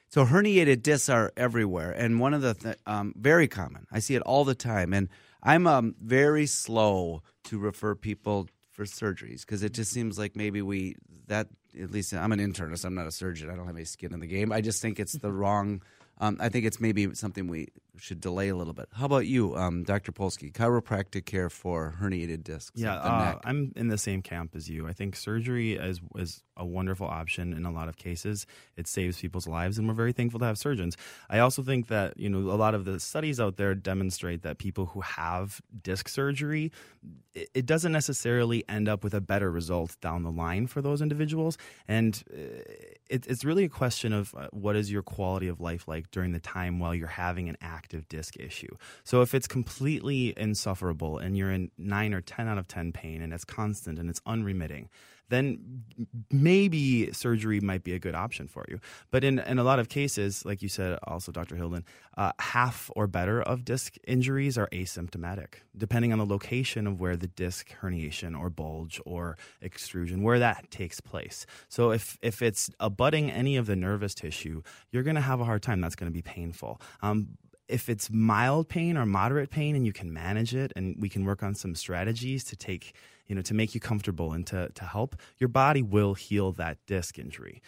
So 0.08 0.24
herniated 0.24 0.82
discs 0.82 1.08
are 1.08 1.32
everywhere, 1.36 1.90
and 1.90 2.20
one 2.20 2.34
of 2.34 2.42
the 2.42 2.54
th- 2.54 2.76
um, 2.86 3.14
very 3.16 3.48
common. 3.48 3.86
I 3.90 3.98
see 3.98 4.14
it 4.14 4.22
all 4.22 4.44
the 4.44 4.54
time, 4.54 4.92
and 4.92 5.08
I'm 5.42 5.66
um, 5.66 5.96
very 6.00 6.46
slow 6.46 7.22
to 7.44 7.58
refer 7.58 7.94
people 7.94 8.48
for 8.70 8.84
surgeries 8.84 9.40
because 9.40 9.62
it 9.62 9.72
just 9.72 9.90
seems 9.90 10.18
like 10.18 10.36
maybe 10.36 10.62
we 10.62 10.96
that 11.26 11.48
at 11.80 11.90
least 11.90 12.12
I'm 12.12 12.32
an 12.32 12.38
internist. 12.38 12.84
I'm 12.84 12.94
not 12.94 13.06
a 13.06 13.10
surgeon. 13.10 13.50
I 13.50 13.56
don't 13.56 13.66
have 13.66 13.74
any 13.74 13.84
skin 13.84 14.12
in 14.12 14.20
the 14.20 14.26
game. 14.26 14.52
I 14.52 14.60
just 14.60 14.80
think 14.80 15.00
it's 15.00 15.14
the 15.14 15.32
wrong 15.32 15.80
um, 16.18 16.36
I 16.40 16.48
think 16.48 16.64
it's 16.64 16.80
maybe 16.80 17.12
something 17.14 17.48
we 17.48 17.68
should 17.96 18.20
delay 18.20 18.48
a 18.48 18.56
little 18.56 18.72
bit. 18.72 18.88
How 18.92 19.06
about 19.06 19.26
you, 19.26 19.56
um, 19.56 19.84
Dr. 19.84 20.12
Polsky, 20.12 20.52
chiropractic 20.52 21.24
care 21.26 21.48
for 21.48 21.94
herniated 22.00 22.42
discs? 22.42 22.72
Yeah, 22.74 22.94
uh, 22.96 23.38
I'm 23.44 23.72
in 23.76 23.88
the 23.88 23.98
same 23.98 24.22
camp 24.22 24.54
as 24.54 24.68
you. 24.68 24.86
I 24.88 24.92
think 24.92 25.16
surgery 25.16 25.74
is 25.74 26.00
is 26.16 26.42
a 26.56 26.64
wonderful 26.64 27.06
option 27.06 27.52
in 27.52 27.64
a 27.64 27.70
lot 27.70 27.88
of 27.88 27.96
cases. 27.96 28.46
It 28.76 28.86
saves 28.86 29.20
people's 29.20 29.46
lives, 29.46 29.78
and 29.78 29.88
we're 29.88 29.94
very 29.94 30.12
thankful 30.12 30.40
to 30.40 30.46
have 30.46 30.58
surgeons. 30.58 30.96
I 31.28 31.38
also 31.38 31.62
think 31.62 31.88
that 31.88 32.18
you 32.18 32.28
know 32.28 32.50
a 32.50 32.56
lot 32.56 32.74
of 32.74 32.84
the 32.84 33.00
studies 33.00 33.40
out 33.40 33.56
there 33.56 33.74
demonstrate 33.74 34.42
that 34.42 34.58
people 34.58 34.86
who 34.86 35.00
have 35.00 35.60
disc 35.82 36.08
surgery, 36.08 36.72
it, 37.34 37.50
it 37.54 37.66
doesn't 37.66 37.92
necessarily 37.92 38.64
end 38.68 38.88
up 38.88 39.04
with 39.04 39.14
a 39.14 39.20
better 39.20 39.50
result 39.50 39.96
down 40.00 40.22
the 40.22 40.32
line 40.32 40.66
for 40.66 40.82
those 40.82 41.00
individuals, 41.00 41.58
and 41.88 42.22
uh, 42.32 42.36
it, 43.08 43.26
it's 43.26 43.44
really 43.44 43.64
a 43.64 43.68
question 43.68 44.12
of 44.12 44.34
uh, 44.34 44.48
what 44.50 44.76
is 44.76 44.90
your 44.90 45.02
quality 45.02 45.48
of 45.48 45.60
life 45.60 45.86
like 45.88 46.10
during 46.10 46.32
the 46.32 46.40
time 46.40 46.78
while 46.78 46.94
you're 46.94 47.06
having 47.06 47.48
an 47.48 47.56
active 47.84 48.08
disc 48.08 48.36
issue. 48.40 48.74
So 49.04 49.20
if 49.20 49.34
it's 49.34 49.46
completely 49.46 50.32
insufferable 50.38 51.18
and 51.18 51.36
you're 51.36 51.50
in 51.50 51.70
nine 51.76 52.14
or 52.14 52.22
ten 52.22 52.48
out 52.48 52.56
of 52.56 52.66
ten 52.66 52.92
pain 52.92 53.20
and 53.20 53.32
it's 53.34 53.44
constant 53.44 53.98
and 53.98 54.08
it's 54.08 54.22
unremitting 54.24 54.88
then 55.28 55.84
maybe 56.30 57.10
surgery 57.12 57.60
might 57.60 57.82
be 57.82 57.92
a 57.94 57.98
good 57.98 58.14
option 58.14 58.46
for 58.46 58.64
you. 58.68 58.78
But 59.10 59.24
in, 59.24 59.38
in 59.38 59.58
a 59.58 59.64
lot 59.64 59.78
of 59.78 59.88
cases, 59.88 60.44
like 60.44 60.62
you 60.62 60.68
said, 60.68 60.98
also, 61.04 61.32
Dr. 61.32 61.56
Hilden, 61.56 61.84
uh, 62.16 62.32
half 62.38 62.90
or 62.94 63.06
better 63.06 63.42
of 63.42 63.64
disc 63.64 63.96
injuries 64.06 64.58
are 64.58 64.68
asymptomatic, 64.68 65.54
depending 65.76 66.12
on 66.12 66.18
the 66.18 66.26
location 66.26 66.86
of 66.86 67.00
where 67.00 67.16
the 67.16 67.26
disc 67.26 67.70
herniation 67.80 68.38
or 68.38 68.50
bulge 68.50 69.00
or 69.06 69.36
extrusion, 69.62 70.22
where 70.22 70.38
that 70.38 70.70
takes 70.70 71.00
place. 71.00 71.46
So 71.68 71.90
if, 71.90 72.18
if 72.22 72.42
it's 72.42 72.70
abutting 72.78 73.30
any 73.30 73.56
of 73.56 73.66
the 73.66 73.76
nervous 73.76 74.14
tissue, 74.14 74.62
you're 74.90 75.02
going 75.02 75.16
to 75.16 75.22
have 75.22 75.40
a 75.40 75.44
hard 75.44 75.62
time. 75.62 75.80
That's 75.80 75.96
going 75.96 76.10
to 76.10 76.14
be 76.14 76.22
painful. 76.22 76.80
Um, 77.02 77.38
if 77.68 77.88
it's 77.88 78.10
mild 78.10 78.68
pain 78.68 78.96
or 78.96 79.06
moderate 79.06 79.50
pain 79.50 79.74
and 79.74 79.86
you 79.86 79.92
can 79.92 80.12
manage 80.12 80.54
it 80.54 80.72
and 80.76 80.96
we 80.98 81.08
can 81.08 81.24
work 81.24 81.42
on 81.42 81.54
some 81.54 81.74
strategies 81.74 82.44
to 82.44 82.56
take 82.56 82.94
you 83.26 83.34
know, 83.34 83.42
to 83.42 83.54
make 83.54 83.74
you 83.74 83.80
comfortable 83.80 84.32
and 84.32 84.46
to, 84.46 84.68
to 84.74 84.84
help, 84.84 85.16
your 85.38 85.48
body 85.48 85.82
will 85.82 86.14
heal 86.14 86.52
that 86.52 86.78
disc 86.86 87.18
injury. 87.18 87.62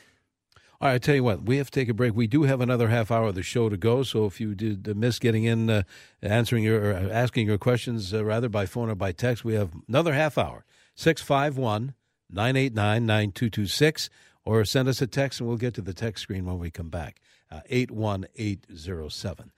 All 0.78 0.88
right, 0.88 0.94
I 0.94 0.98
tell 0.98 1.14
you 1.14 1.24
what, 1.24 1.42
we 1.42 1.56
have 1.56 1.70
to 1.70 1.80
take 1.80 1.88
a 1.88 1.94
break. 1.94 2.14
We 2.14 2.26
do 2.26 2.42
have 2.42 2.60
another 2.60 2.88
half 2.88 3.10
hour 3.10 3.28
of 3.28 3.34
the 3.34 3.42
show 3.42 3.70
to 3.70 3.78
go. 3.78 4.02
So 4.02 4.26
if 4.26 4.40
you 4.40 4.54
did 4.54 4.94
miss 4.94 5.18
getting 5.18 5.44
in, 5.44 5.70
uh, 5.70 5.82
answering 6.20 6.64
your, 6.64 6.90
or 6.90 7.10
asking 7.10 7.46
your 7.46 7.56
questions, 7.56 8.12
uh, 8.12 8.22
rather 8.22 8.50
by 8.50 8.66
phone 8.66 8.90
or 8.90 8.94
by 8.94 9.12
text, 9.12 9.42
we 9.42 9.54
have 9.54 9.70
another 9.88 10.12
half 10.12 10.36
hour. 10.36 10.66
651 10.94 11.94
989 12.30 13.06
9226, 13.06 14.10
or 14.44 14.64
send 14.64 14.88
us 14.88 15.00
a 15.00 15.06
text 15.06 15.40
and 15.40 15.48
we'll 15.48 15.56
get 15.56 15.72
to 15.74 15.82
the 15.82 15.94
text 15.94 16.22
screen 16.22 16.44
when 16.44 16.58
we 16.58 16.70
come 16.70 16.90
back. 16.90 17.20
Uh, 17.50 17.60
81807. 17.70 19.52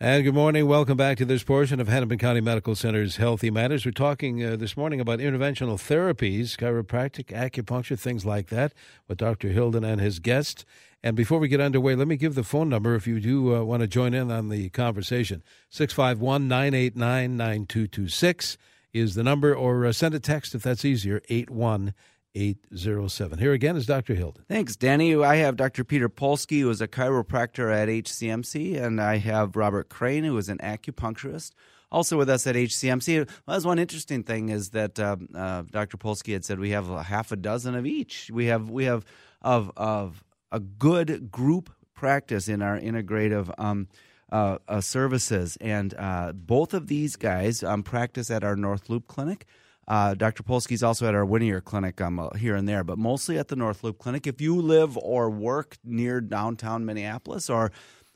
And 0.00 0.22
good 0.22 0.34
morning. 0.34 0.68
Welcome 0.68 0.96
back 0.96 1.18
to 1.18 1.24
this 1.24 1.42
portion 1.42 1.80
of 1.80 1.88
Hennepin 1.88 2.18
County 2.18 2.40
Medical 2.40 2.76
Center's 2.76 3.16
Healthy 3.16 3.50
Matters. 3.50 3.84
We're 3.84 3.90
talking 3.90 4.44
uh, 4.44 4.54
this 4.54 4.76
morning 4.76 5.00
about 5.00 5.18
interventional 5.18 5.74
therapies, 5.74 6.56
chiropractic, 6.56 7.36
acupuncture, 7.36 7.98
things 7.98 8.24
like 8.24 8.46
that, 8.46 8.74
with 9.08 9.18
Dr. 9.18 9.48
Hilden 9.48 9.82
and 9.82 10.00
his 10.00 10.20
guest. 10.20 10.64
And 11.02 11.16
before 11.16 11.40
we 11.40 11.48
get 11.48 11.60
underway, 11.60 11.96
let 11.96 12.06
me 12.06 12.14
give 12.14 12.36
the 12.36 12.44
phone 12.44 12.68
number 12.68 12.94
if 12.94 13.08
you 13.08 13.18
do 13.18 13.56
uh, 13.56 13.64
want 13.64 13.80
to 13.80 13.88
join 13.88 14.14
in 14.14 14.30
on 14.30 14.50
the 14.50 14.68
conversation. 14.68 15.42
651 15.70 16.46
989 16.46 17.36
9226 17.36 18.56
is 18.92 19.16
the 19.16 19.24
number, 19.24 19.52
or 19.52 19.84
uh, 19.84 19.90
send 19.90 20.14
a 20.14 20.20
text 20.20 20.54
if 20.54 20.62
that's 20.62 20.84
easier, 20.84 21.22
81 21.28 21.92
807. 22.34 23.38
Here 23.38 23.52
again 23.52 23.76
is 23.76 23.86
Dr. 23.86 24.14
Hilden. 24.14 24.44
Thanks, 24.48 24.76
Danny. 24.76 25.16
I 25.16 25.36
have 25.36 25.56
Dr. 25.56 25.84
Peter 25.84 26.08
Polsky, 26.08 26.60
who 26.60 26.70
is 26.70 26.80
a 26.80 26.88
chiropractor 26.88 27.74
at 27.74 27.88
HCMC, 27.88 28.80
and 28.80 29.00
I 29.00 29.16
have 29.16 29.56
Robert 29.56 29.88
Crane, 29.88 30.24
who 30.24 30.36
is 30.36 30.48
an 30.48 30.58
acupuncturist. 30.58 31.52
Also 31.90 32.18
with 32.18 32.28
us 32.28 32.46
at 32.46 32.54
HCMC. 32.54 33.26
Well, 33.26 33.54
that's 33.54 33.64
one 33.64 33.78
interesting 33.78 34.22
thing 34.22 34.50
is 34.50 34.70
that 34.70 35.00
uh, 35.00 35.16
uh, 35.34 35.62
Dr. 35.70 35.96
Polsky 35.96 36.34
had 36.34 36.44
said 36.44 36.60
we 36.60 36.70
have 36.70 36.90
a 36.90 37.02
half 37.02 37.32
a 37.32 37.36
dozen 37.36 37.74
of 37.74 37.86
each. 37.86 38.30
We 38.30 38.46
have 38.46 38.68
we 38.68 38.84
have 38.84 39.06
of 39.40 39.72
of 39.74 40.22
a 40.52 40.60
good 40.60 41.30
group 41.30 41.70
practice 41.94 42.46
in 42.46 42.60
our 42.60 42.78
integrative 42.78 43.50
um, 43.58 43.88
uh, 44.30 44.58
uh 44.68 44.82
services, 44.82 45.56
and 45.62 45.94
uh, 45.94 46.32
both 46.34 46.74
of 46.74 46.88
these 46.88 47.16
guys 47.16 47.62
um, 47.62 47.82
practice 47.82 48.30
at 48.30 48.44
our 48.44 48.54
North 48.54 48.90
Loop 48.90 49.06
Clinic. 49.06 49.46
Uh, 49.88 50.12
Dr. 50.12 50.42
Polsky's 50.42 50.82
also 50.82 51.08
at 51.08 51.14
our 51.14 51.24
Whittier 51.24 51.62
Clinic 51.62 51.98
um, 52.02 52.18
uh, 52.18 52.34
here 52.34 52.54
and 52.54 52.68
there, 52.68 52.84
but 52.84 52.98
mostly 52.98 53.38
at 53.38 53.48
the 53.48 53.56
North 53.56 53.82
Loop 53.82 53.98
Clinic. 53.98 54.26
If 54.26 54.38
you 54.38 54.60
live 54.60 54.98
or 54.98 55.30
work 55.30 55.78
near 55.82 56.20
downtown 56.20 56.84
Minneapolis 56.84 57.48
or 57.48 57.72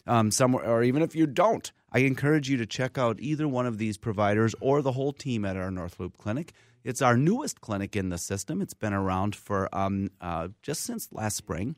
um, 0.07 0.31
somewhere, 0.31 0.67
or 0.67 0.83
even 0.83 1.01
if 1.01 1.17
you 1.17 1.27
don't, 1.27 1.73
I 1.91 2.01
encourage 2.01 2.51
you 2.51 2.59
to 2.59 2.67
check 2.67 2.99
out 2.99 3.21
either 3.21 3.49
one 3.49 3.67
of 3.67 3.79
these 3.79 3.97
providers 3.97 4.55
or 4.61 4.83
the 4.83 4.93
whole 4.93 5.15
team 5.15 5.47
at 5.47 5.57
our 5.57 5.71
North 5.71 5.99
Loop 5.99 6.19
Clinic. 6.19 6.53
It's 6.85 7.01
our 7.01 7.17
newest 7.17 7.63
clinic 7.63 7.97
in 7.97 8.11
the 8.11 8.19
system. 8.19 8.61
It's 8.61 8.75
been 8.75 8.93
around 8.93 9.35
for 9.35 9.75
um, 9.75 10.11
uh, 10.21 10.49
just 10.63 10.83
since 10.83 11.09
last 11.11 11.37
spring. 11.37 11.77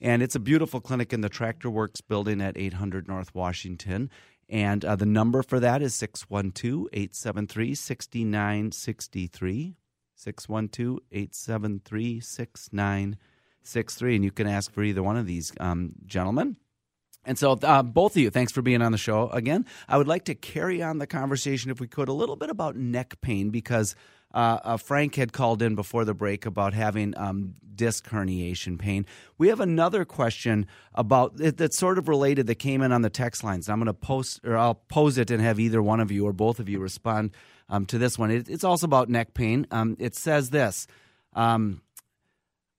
And 0.00 0.20
it's 0.22 0.34
a 0.34 0.40
beautiful 0.40 0.80
clinic 0.80 1.12
in 1.12 1.20
the 1.20 1.28
Tractor 1.28 1.70
Works 1.70 2.00
building 2.00 2.40
at 2.40 2.58
800 2.58 3.06
North 3.08 3.34
Washington. 3.34 4.10
And 4.48 4.84
uh, 4.84 4.96
the 4.96 5.06
number 5.06 5.42
for 5.42 5.60
that 5.60 5.82
is 5.82 5.94
612 5.94 6.88
873 6.92 7.74
6963. 7.74 9.76
612 10.14 11.00
873 11.10 12.20
6963. 12.20 14.14
And 14.14 14.24
you 14.24 14.30
can 14.30 14.46
ask 14.46 14.72
for 14.72 14.82
either 14.82 15.02
one 15.02 15.16
of 15.16 15.26
these 15.26 15.52
um, 15.58 15.94
gentlemen. 16.06 16.56
And 17.24 17.38
so, 17.38 17.52
uh, 17.52 17.84
both 17.84 18.16
of 18.16 18.22
you, 18.22 18.30
thanks 18.30 18.50
for 18.50 18.62
being 18.62 18.82
on 18.82 18.90
the 18.90 18.98
show 18.98 19.28
again. 19.28 19.64
I 19.88 19.96
would 19.96 20.08
like 20.08 20.24
to 20.24 20.34
carry 20.34 20.82
on 20.82 20.98
the 20.98 21.06
conversation, 21.06 21.70
if 21.70 21.80
we 21.80 21.86
could, 21.86 22.08
a 22.08 22.12
little 22.12 22.34
bit 22.34 22.50
about 22.50 22.74
neck 22.74 23.20
pain 23.20 23.50
because 23.50 23.94
uh, 24.34 24.58
uh, 24.62 24.76
Frank 24.76 25.14
had 25.14 25.32
called 25.32 25.62
in 25.62 25.74
before 25.74 26.04
the 26.04 26.14
break 26.14 26.46
about 26.46 26.74
having 26.74 27.16
um, 27.16 27.54
disc 27.74 28.08
herniation 28.08 28.78
pain. 28.78 29.06
We 29.38 29.48
have 29.48 29.60
another 29.60 30.04
question 30.04 30.66
about 30.94 31.36
that's 31.36 31.78
sort 31.78 31.98
of 31.98 32.08
related 32.08 32.46
that 32.46 32.56
came 32.56 32.82
in 32.82 32.92
on 32.92 33.02
the 33.02 33.10
text 33.10 33.44
lines. 33.44 33.68
I'm 33.68 33.78
going 33.78 33.86
to 33.86 33.94
post 33.94 34.40
or 34.44 34.56
I'll 34.56 34.74
pose 34.74 35.18
it 35.18 35.30
and 35.30 35.42
have 35.42 35.58
either 35.58 35.82
one 35.82 36.00
of 36.00 36.10
you 36.10 36.26
or 36.26 36.32
both 36.32 36.60
of 36.60 36.68
you 36.68 36.78
respond 36.78 37.30
um, 37.68 37.86
to 37.86 37.98
this 37.98 38.18
one. 38.18 38.30
It, 38.30 38.48
it's 38.48 38.64
also 38.64 38.86
about 38.86 39.08
neck 39.08 39.34
pain. 39.34 39.66
Um, 39.70 39.96
it 39.98 40.14
says 40.14 40.50
this. 40.50 40.86
Um, 41.34 41.82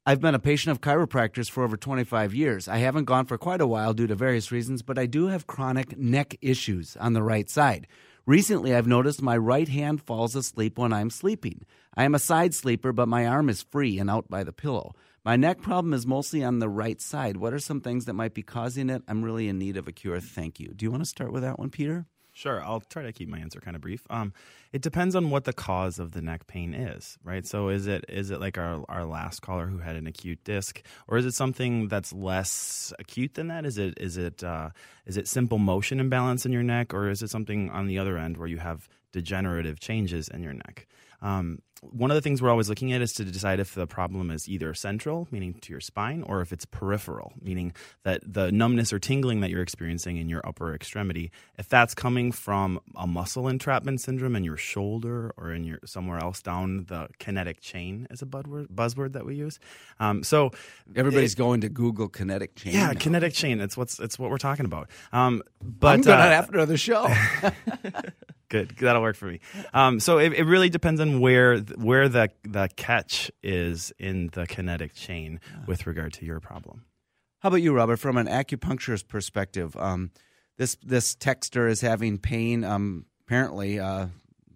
I've 0.06 0.20
been 0.20 0.36
a 0.36 0.40
patient 0.40 0.72
of 0.72 0.82
chiropractors 0.82 1.50
for 1.50 1.64
over 1.64 1.78
25 1.78 2.34
years. 2.34 2.68
I 2.68 2.78
haven't 2.78 3.06
gone 3.06 3.26
for 3.26 3.38
quite 3.38 3.62
a 3.62 3.68
while 3.68 3.94
due 3.94 4.08
to 4.08 4.16
various 4.16 4.52
reasons, 4.52 4.82
but 4.82 5.00
I 5.00 5.06
do 5.06 5.28
have 5.28 5.48
chronic 5.48 5.98
neck 5.98 6.36
issues 6.42 6.98
on 6.98 7.14
the 7.14 7.24
right 7.24 7.50
side. 7.50 7.88
Recently, 8.26 8.74
I've 8.74 8.88
noticed 8.88 9.22
my 9.22 9.36
right 9.36 9.68
hand 9.68 10.02
falls 10.02 10.34
asleep 10.34 10.78
when 10.78 10.94
I'm 10.94 11.10
sleeping. 11.10 11.66
I 11.94 12.06
am 12.06 12.16
a 12.16 12.20
side 12.20 12.56
sleeper, 12.56 12.94
but 12.94 13.10
my 13.10 13.28
arm 13.28 13.50
is 13.50 13.64
free 13.64 14.00
and 14.00 14.10
out 14.10 14.30
by 14.30 14.46
the 14.46 14.54
pillow. 14.54 14.94
My 15.26 15.36
neck 15.36 15.62
problem 15.62 15.94
is 15.94 16.08
mostly 16.08 16.42
on 16.42 16.60
the 16.60 16.70
right 16.70 17.02
side. 17.02 17.36
What 17.36 17.54
are 17.54 17.60
some 17.60 17.82
things 17.82 18.06
that 18.06 18.14
might 18.14 18.34
be 18.34 18.42
causing 18.42 18.90
it? 18.90 19.04
I'm 19.10 19.24
really 19.24 19.50
in 19.50 19.60
need 19.60 19.76
of 19.76 19.90
a 19.90 19.92
cure. 19.92 20.22
Thank 20.22 20.58
you. 20.58 20.70
Do 20.74 20.86
you 20.86 20.92
want 20.92 21.04
to 21.04 21.10
start 21.10 21.34
with 21.34 21.44
that 21.44 21.60
one, 21.60 21.70
Peter? 21.70 22.06
Sure, 22.44 22.62
I'll 22.62 22.82
try 22.82 23.04
to 23.04 23.14
keep 23.14 23.30
my 23.30 23.40
answer 23.40 23.62
kind 23.62 23.74
of 23.74 23.82
brief. 23.82 24.06
Um, 24.10 24.34
it 24.74 24.82
depends 24.82 25.16
on 25.16 25.30
what 25.30 25.46
the 25.46 25.54
cause 25.54 25.98
of 25.98 26.12
the 26.12 26.22
neck 26.22 26.46
pain 26.46 26.74
is, 26.74 27.18
right? 27.24 27.48
So 27.48 27.70
is 27.70 27.88
it 27.88 28.04
is 28.10 28.32
it 28.32 28.42
like 28.42 28.58
our 28.58 28.84
our 28.90 29.06
last 29.06 29.42
caller 29.42 29.68
who 29.68 29.78
had 29.78 29.96
an 29.96 30.08
acute 30.08 30.44
disc, 30.44 30.82
or 31.08 31.18
is 31.18 31.26
it 31.26 31.36
something 31.36 31.88
that's 31.88 32.12
less 32.12 32.92
acute 33.00 33.36
than 33.36 33.48
that? 33.48 33.66
Is 33.66 33.78
it 33.78 33.94
is 33.96 34.18
it 34.18 34.44
uh, 34.44 34.72
is 35.06 35.16
it 35.16 35.30
simple 35.30 35.58
motion 35.58 36.02
imbalance 36.02 36.46
in 36.46 36.52
your 36.52 36.64
neck, 36.64 36.94
or 36.94 37.10
is 37.10 37.24
it 37.24 37.30
something 37.30 37.70
on 37.70 37.88
the 37.88 37.98
other 37.98 38.18
end 38.18 38.36
where 38.36 38.50
you 38.50 38.58
have 38.58 38.90
degenerative 39.14 39.80
changes 39.80 40.28
in 40.28 40.44
your 40.44 40.52
neck? 40.54 40.86
Um, 41.22 41.60
one 41.92 42.12
of 42.12 42.16
the 42.16 42.22
things 42.22 42.42
we're 42.42 42.50
always 42.50 42.70
looking 42.70 42.94
at 42.94 43.02
is 43.02 43.14
to 43.14 43.26
decide 43.26 43.60
if 43.60 43.74
the 43.74 43.88
problem 43.88 44.32
is 44.32 44.48
either 44.48 44.74
central, 44.74 45.28
meaning 45.32 45.54
to 45.56 45.72
your 45.72 45.80
spine, 45.80 46.24
or 46.24 46.42
if 46.42 46.52
it's 46.52 46.66
peripheral, 46.66 47.34
meaning 47.42 47.74
that 48.04 48.22
the 48.26 48.52
numbness 48.52 48.94
or 48.94 49.00
tingling 49.00 49.42
that 49.42 49.50
you're 49.50 49.62
experiencing 49.62 50.18
in 50.18 50.30
your 50.30 50.46
upper 50.48 50.74
extremity, 50.74 51.32
if 51.58 51.68
that's 51.68 51.94
coming 51.94 52.32
from 52.32 52.80
a 52.96 53.06
muscle 53.06 53.48
entrapment 53.48 54.02
syndrome 54.02 54.36
in 54.36 54.44
your 54.44 54.58
shoulder 54.58 55.34
or 55.38 55.52
in 55.52 55.64
your 55.64 55.80
somewhere 55.86 56.20
else 56.20 56.42
down 56.42 56.86
the 56.88 57.08
kinetic 57.20 57.62
chain 57.62 58.08
is 58.10 58.22
a 58.22 58.26
buzzword, 58.26 58.68
buzzword 58.68 59.14
that 59.14 59.26
we 59.26 59.36
use. 59.36 59.60
Um, 60.00 60.24
so 60.24 60.52
everybody's 60.96 61.34
it, 61.34 61.38
going 61.38 61.62
to 61.62 61.70
Google 61.70 62.08
kinetic 62.08 62.56
chain. 62.56 62.74
Yeah, 62.74 62.88
now. 62.88 63.00
kinetic 63.00 63.34
chain. 63.34 63.60
It's 63.60 63.78
what's 63.78 64.00
it's 64.00 64.18
what 64.18 64.30
we're 64.30 64.38
talking 64.38 64.66
about. 64.66 64.90
Um, 65.12 65.44
but 65.62 65.96
I'm 65.96 66.02
gonna 66.02 66.22
uh, 66.22 66.26
after 66.26 66.66
the 66.66 66.78
show. 66.78 67.08
Good, 68.54 68.76
that'll 68.78 69.02
work 69.02 69.16
for 69.16 69.26
me. 69.26 69.40
Um, 69.74 70.00
so 70.00 70.20
it, 70.20 70.34
it, 70.34 70.44
really 70.44 70.70
depends 70.70 71.02
on 71.02 71.20
where 71.20 71.58
where 71.58 72.08
the 72.08 72.30
the 72.44 72.70
catch 72.76 73.32
is 73.42 73.92
in 73.98 74.30
the 74.34 74.46
kinetic 74.46 74.94
chain 74.94 75.40
with 75.66 75.88
regard 75.88 76.14
to 76.14 76.26
your 76.26 76.40
problem. 76.40 76.86
How 77.40 77.50
about 77.50 77.64
you, 77.64 77.74
Robert? 77.74 77.98
From 77.98 78.16
an 78.16 78.28
acupuncturist 78.28 79.08
perspective, 79.08 79.76
um, 79.76 80.12
this 80.58 80.78
this 80.84 81.16
texter 81.16 81.68
is 81.68 81.82
having 81.82 82.20
pain. 82.20 82.64
Um, 82.64 83.08
apparently, 83.26 83.80
uh, 83.80 84.10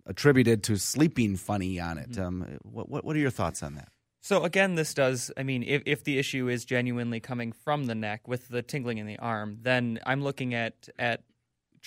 attributed 0.05 0.61
to 0.65 0.77
sleeping 0.77 1.35
funny 1.35 1.79
on 1.79 1.97
it. 1.97 2.11
Mm-hmm. 2.11 2.23
Um, 2.23 2.59
what, 2.61 2.89
what 2.89 3.03
what 3.03 3.15
are 3.15 3.19
your 3.19 3.31
thoughts 3.31 3.63
on 3.63 3.73
that? 3.75 3.89
So 4.21 4.43
again, 4.43 4.75
this 4.75 4.93
does. 4.93 5.31
I 5.35 5.41
mean, 5.41 5.63
if 5.63 5.81
if 5.87 6.03
the 6.03 6.19
issue 6.19 6.49
is 6.49 6.65
genuinely 6.65 7.19
coming 7.19 7.51
from 7.51 7.87
the 7.87 7.95
neck 7.95 8.27
with 8.27 8.47
the 8.49 8.61
tingling 8.61 8.99
in 8.99 9.07
the 9.07 9.17
arm, 9.17 9.57
then 9.63 9.99
I'm 10.05 10.21
looking 10.21 10.53
at 10.53 10.87
at 10.99 11.23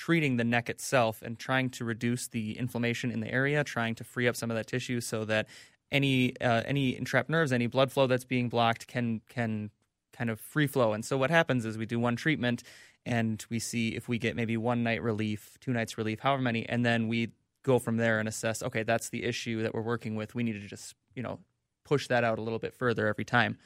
treating 0.01 0.39
the 0.39 0.45
neck 0.45 0.71
itself 0.71 1.21
and 1.21 1.39
trying 1.39 1.69
to 1.69 1.85
reduce 1.85 2.27
the 2.27 2.57
inflammation 2.59 3.11
in 3.11 3.21
the 3.21 3.31
area, 3.31 3.63
trying 3.63 3.95
to 3.95 4.03
free 4.03 4.27
up 4.27 4.35
some 4.35 4.51
of 4.51 4.57
that 4.57 4.67
tissue 4.67 4.99
so 4.99 5.27
that 5.27 5.47
any 5.93 6.35
uh, 6.41 6.63
any 6.65 6.97
entrapped 6.97 7.29
nerves, 7.29 7.53
any 7.53 7.67
blood 7.67 7.93
flow 7.93 8.07
that's 8.07 8.25
being 8.25 8.49
blocked 8.49 8.87
can 8.87 9.21
can 9.29 9.69
kind 10.15 10.31
of 10.31 10.41
free 10.41 10.67
flow. 10.67 10.95
And 10.95 11.05
so 11.05 11.19
what 11.19 11.31
happens 11.31 11.67
is 11.67 11.77
we 11.77 11.85
do 11.85 12.01
one 12.01 12.17
treatment 12.17 12.63
and 13.05 13.45
we 13.51 13.59
see 13.59 13.91
if 13.91 14.09
we 14.09 14.17
get 14.19 14.37
maybe 14.37 14.57
one 14.57 14.83
night 14.83 15.03
relief, 15.03 15.59
two 15.61 15.73
nights 15.75 15.99
relief, 15.99 16.21
however 16.21 16.41
many, 16.41 16.67
and 16.67 16.83
then 16.83 17.07
we 17.07 17.33
go 17.63 17.79
from 17.79 17.99
there 17.99 18.21
and 18.21 18.27
assess. 18.27 18.63
Okay, 18.63 18.83
that's 18.83 19.11
the 19.11 19.25
issue 19.25 19.63
that 19.63 19.75
we're 19.75 19.83
working 19.83 20.15
with. 20.15 20.35
We 20.35 20.45
need 20.45 20.55
to 20.63 20.67
just 20.67 20.95
you 21.15 21.23
know 21.23 21.41
push 21.85 22.07
that 22.07 22.25
out 22.25 22.39
a 22.39 22.43
little 22.43 22.59
bit 22.59 22.73
further 22.73 23.07
every 23.07 23.27
time. 23.27 23.59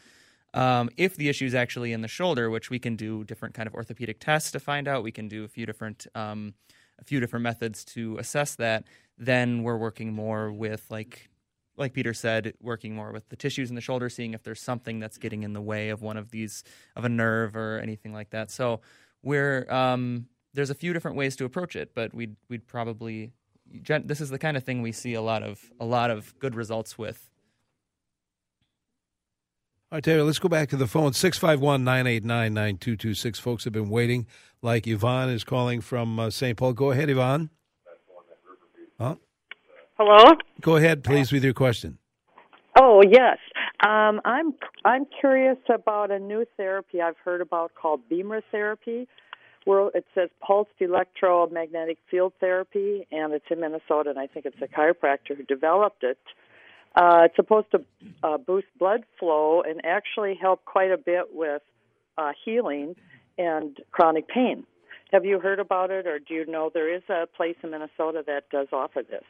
Um, 0.55 0.89
if 0.97 1.17
the 1.17 1.29
issue 1.29 1.47
is 1.47 1.55
actually 1.55 1.93
in 1.93 2.01
the 2.01 2.09
shoulder, 2.09 2.49
which 2.49 2.71
we 2.71 2.79
can 2.79 2.95
do 2.95 3.25
different 3.25 3.55
kind 3.55 3.67
of 3.67 3.75
orthopedic 3.75 4.21
tests 4.21 4.53
to 4.53 4.61
find 4.61 4.87
out, 4.87 5.03
we 5.03 5.13
can 5.13 5.29
do 5.29 5.45
a 5.45 5.49
few 5.49 5.67
different 5.67 6.07
um, 6.15 6.55
a 6.99 7.05
few 7.05 7.19
different 7.19 7.43
methods 7.43 7.85
to 7.85 8.17
assess 8.19 8.55
that. 8.55 8.85
Then 9.19 9.65
we're 9.65 9.77
working 9.77 10.13
more 10.13 10.53
with 10.53 10.87
like 10.91 11.29
like 11.77 11.93
Peter 11.93 12.15
said, 12.15 12.55
working 12.61 12.95
more 12.95 13.11
with 13.11 13.29
the 13.31 13.37
tissues 13.37 13.69
in 13.69 13.75
the 13.75 13.81
shoulder, 13.81 14.09
seeing 14.09 14.33
if 14.33 14.45
there's 14.45 14.63
something 14.63 15.01
that's 15.01 15.19
getting 15.19 15.43
in 15.43 15.55
the 15.55 15.61
way 15.61 15.89
of 15.89 16.03
one 16.03 16.17
of 16.17 16.31
these 16.31 16.63
of 16.95 17.05
a 17.05 17.09
nerve 17.09 17.57
or 17.57 17.81
anything 17.81 18.13
like 18.13 18.31
that. 18.31 18.51
So 18.51 18.81
we're 19.25 19.71
um, 19.71 20.27
there's 20.55 20.71
a 20.71 20.75
few 20.75 20.93
different 20.93 21.17
ways 21.17 21.35
to 21.37 21.45
approach 21.45 21.75
it, 21.75 21.95
but 21.95 22.15
we'd 22.15 22.37
we'd 22.49 22.67
probably 22.67 23.33
this 24.05 24.21
is 24.21 24.31
the 24.31 24.39
kind 24.39 24.57
of 24.57 24.63
thing 24.63 24.83
we 24.83 24.93
see 24.93 25.15
a 25.15 25.23
lot 25.23 25.43
of 25.43 25.61
a 25.81 25.85
lot 25.85 26.11
of 26.11 26.39
good 26.39 26.55
results 26.55 26.97
with 26.97 27.29
all 29.95 29.99
right, 29.99 30.03
David, 30.03 30.25
let's 30.25 30.41
go 30.41 30.49
back 30.49 30.71
to 30.71 30.77
the 30.77 30.89
phone. 30.89 31.13
651 31.13 31.85
989 31.85 32.53
9226. 32.53 33.39
Folks 33.39 33.63
have 33.63 33.73
been 33.73 33.89
waiting. 33.89 34.27
Like 34.61 34.89
Yvonne 34.89 35.29
is 35.29 35.45
calling 35.45 35.81
from 35.81 36.19
uh, 36.19 36.31
St. 36.31 36.59
Paul. 36.59 36.73
Go 36.73 36.91
ahead, 36.91 37.09
Yvonne. 37.09 37.49
Huh? 38.99 39.15
Hello? 39.97 40.33
Go 40.61 40.75
ahead, 40.75 41.05
please, 41.05 41.31
with 41.31 41.45
your 41.45 41.55
question. 41.55 41.99
Oh, 42.77 43.05
yes. 43.09 43.39
Um, 43.87 44.21
I'm 44.25 44.55
I'm 44.85 45.07
curious 45.21 45.59
about 45.73 46.11
a 46.11 46.19
new 46.19 46.45
therapy 46.57 47.01
I've 47.01 47.19
heard 47.25 47.41
about 47.41 47.77
called 47.81 48.01
BEMER 48.09 48.43
therapy, 48.51 49.07
where 49.65 49.91
it 49.95 50.07
says 50.13 50.29
pulsed 50.45 50.73
electromagnetic 50.81 51.99
field 52.11 52.33
therapy, 52.41 53.07
and 53.13 53.33
it's 53.33 53.47
in 53.49 53.61
Minnesota, 53.61 54.11
and 54.11 54.19
I 54.19 54.27
think 54.27 54.45
it's 54.45 54.61
a 54.61 54.67
chiropractor 54.67 55.37
who 55.37 55.45
developed 55.45 56.03
it. 56.03 56.19
Uh, 56.95 57.23
it's 57.25 57.37
supposed 57.37 57.71
to 57.73 57.85
uh, 58.23 58.39
boost 58.39 58.67
blood 58.79 59.05
flow 59.19 59.63
and 59.63 59.81
actually 59.85 60.35
help 60.41 60.65
quite 60.65 60.93
a 60.93 60.97
bit 60.97 61.27
with 61.33 61.63
uh, 62.17 62.33
healing 62.45 62.95
and 63.37 63.79
chronic 63.91 64.29
pain. 64.29 64.65
Have 65.13 65.25
you 65.25 65.39
heard 65.39 65.61
about 65.61 65.91
it, 65.91 66.07
or 66.07 66.19
do 66.19 66.35
you 66.35 66.47
know 66.47 66.71
there 66.73 66.93
is 66.93 67.03
a 67.09 67.27
place 67.27 67.57
in 67.63 67.71
Minnesota 67.71 68.23
that 68.27 68.49
does 68.51 68.69
offer 68.73 69.03
this? 69.09 69.25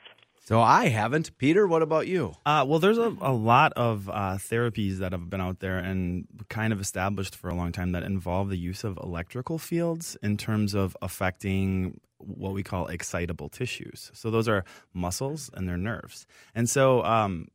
So 0.46 0.60
I 0.60 0.88
haven't. 0.88 1.38
Peter, 1.38 1.66
what 1.66 1.80
about 1.80 2.06
you? 2.06 2.34
Uh, 2.44 2.66
well, 2.68 2.78
there's 2.78 2.98
a, 2.98 3.16
a 3.22 3.32
lot 3.32 3.72
of 3.72 4.10
uh, 4.10 4.36
therapies 4.36 4.98
that 4.98 5.12
have 5.12 5.30
been 5.30 5.40
out 5.40 5.60
there 5.60 5.78
and 5.78 6.26
kind 6.50 6.70
of 6.70 6.82
established 6.82 7.34
for 7.34 7.48
a 7.48 7.54
long 7.54 7.72
time 7.72 7.92
that 7.92 8.02
involve 8.02 8.50
the 8.50 8.58
use 8.58 8.84
of 8.84 8.98
electrical 9.02 9.58
fields 9.58 10.18
in 10.22 10.36
terms 10.36 10.74
of 10.74 10.98
affecting 11.00 11.98
what 12.18 12.52
we 12.52 12.62
call 12.62 12.88
excitable 12.88 13.48
tissues. 13.48 14.10
So 14.12 14.30
those 14.30 14.46
are 14.46 14.66
muscles 14.92 15.50
and 15.54 15.66
their 15.66 15.78
nerves. 15.78 16.26
And 16.54 16.68
so 16.68 17.02
um, 17.04 17.48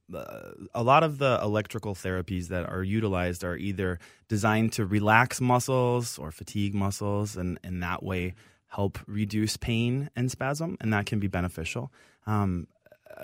a 0.73 0.81
lot 0.81 1.03
of 1.03 1.19
the 1.19 1.39
electrical 1.43 1.93
therapies 1.93 2.47
that 2.47 2.67
are 2.67 2.83
utilized 2.83 3.43
are 3.43 3.55
either 3.55 3.99
designed 4.27 4.73
to 4.73 4.85
relax 4.85 5.39
muscles 5.39 6.17
or 6.17 6.31
fatigue 6.31 6.73
muscles, 6.73 7.37
and 7.37 7.59
in 7.63 7.81
that 7.81 8.01
way 8.01 8.33
help 8.67 8.99
reduce 9.07 9.57
pain 9.57 10.09
and 10.15 10.31
spasm, 10.31 10.77
and 10.81 10.93
that 10.93 11.05
can 11.05 11.19
be 11.19 11.27
beneficial. 11.27 11.91
Um, 12.27 12.67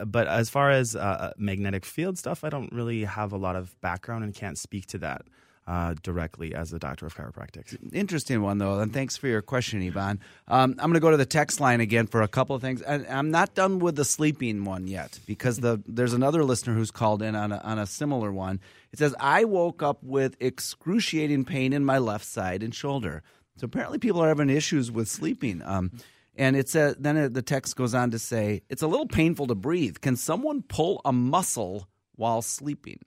but 0.05 0.27
as 0.27 0.49
far 0.49 0.71
as 0.71 0.95
uh, 0.95 1.33
magnetic 1.37 1.85
field 1.85 2.17
stuff, 2.17 2.43
I 2.43 2.49
don't 2.49 2.71
really 2.71 3.03
have 3.03 3.31
a 3.31 3.37
lot 3.37 3.55
of 3.55 3.79
background 3.81 4.23
and 4.23 4.33
can't 4.33 4.57
speak 4.57 4.85
to 4.87 4.97
that. 4.99 5.23
Uh, 5.67 5.95
directly 6.03 6.53
as 6.53 6.71
a 6.73 6.77
doctor 6.77 7.07
of 7.07 7.15
chiropractic. 7.15 7.75
Interesting 7.91 8.43
one, 8.43 8.59
though, 8.59 8.79
and 8.79 8.93
thanks 8.93 9.17
for 9.17 9.27
your 9.27 9.41
question, 9.41 9.81
Yvonne. 9.81 10.19
Um, 10.47 10.73
I'm 10.73 10.91
going 10.91 10.93
to 10.93 10.99
go 10.99 11.09
to 11.09 11.17
the 11.17 11.25
text 11.25 11.59
line 11.59 11.81
again 11.81 12.05
for 12.05 12.21
a 12.21 12.27
couple 12.27 12.55
of 12.55 12.61
things. 12.61 12.83
And 12.83 13.07
I'm 13.07 13.31
not 13.31 13.55
done 13.55 13.79
with 13.79 13.95
the 13.95 14.05
sleeping 14.05 14.63
one 14.63 14.85
yet 14.85 15.17
because 15.25 15.61
the 15.61 15.81
there's 15.87 16.13
another 16.13 16.43
listener 16.43 16.75
who's 16.75 16.91
called 16.91 17.23
in 17.23 17.35
on 17.35 17.51
a, 17.51 17.57
on 17.57 17.79
a 17.79 17.87
similar 17.87 18.31
one. 18.31 18.59
It 18.91 18.99
says, 18.99 19.15
I 19.19 19.45
woke 19.45 19.81
up 19.81 20.03
with 20.03 20.37
excruciating 20.39 21.45
pain 21.45 21.73
in 21.73 21.83
my 21.83 21.97
left 21.97 22.25
side 22.25 22.61
and 22.61 22.71
shoulder. 22.75 23.23
So 23.57 23.65
apparently, 23.65 23.97
people 23.97 24.21
are 24.21 24.27
having 24.27 24.51
issues 24.51 24.91
with 24.91 25.07
sleeping. 25.07 25.63
Um, 25.65 25.93
and 26.37 26.55
it's 26.55 26.75
a, 26.75 26.95
then 26.99 27.31
the 27.33 27.41
text 27.41 27.75
goes 27.75 27.93
on 27.93 28.11
to 28.11 28.19
say, 28.19 28.61
it's 28.69 28.81
a 28.81 28.87
little 28.87 29.07
painful 29.07 29.47
to 29.47 29.55
breathe. 29.55 29.97
Can 30.01 30.15
someone 30.15 30.61
pull 30.61 31.01
a 31.05 31.13
muscle 31.13 31.87
while 32.15 32.41
sleeping? 32.41 32.99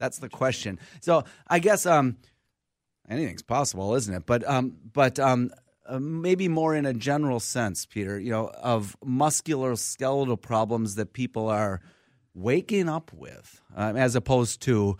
That's 0.00 0.18
the 0.18 0.28
question. 0.28 0.78
So 1.00 1.24
I 1.48 1.58
guess 1.60 1.86
um, 1.86 2.16
anything's 3.08 3.42
possible, 3.42 3.94
isn't 3.94 4.14
it? 4.14 4.26
But 4.26 4.46
um, 4.48 4.76
but 4.92 5.18
um, 5.18 5.50
uh, 5.86 5.98
maybe 5.98 6.48
more 6.48 6.74
in 6.74 6.84
a 6.84 6.92
general 6.92 7.40
sense, 7.40 7.86
Peter. 7.86 8.18
You 8.18 8.30
know, 8.30 8.48
of 8.48 8.96
muscular 9.04 9.76
skeletal 9.76 10.36
problems 10.36 10.96
that 10.96 11.12
people 11.12 11.48
are 11.48 11.80
waking 12.34 12.88
up 12.88 13.12
with, 13.12 13.62
um, 13.76 13.96
as 13.96 14.16
opposed 14.16 14.60
to 14.62 14.96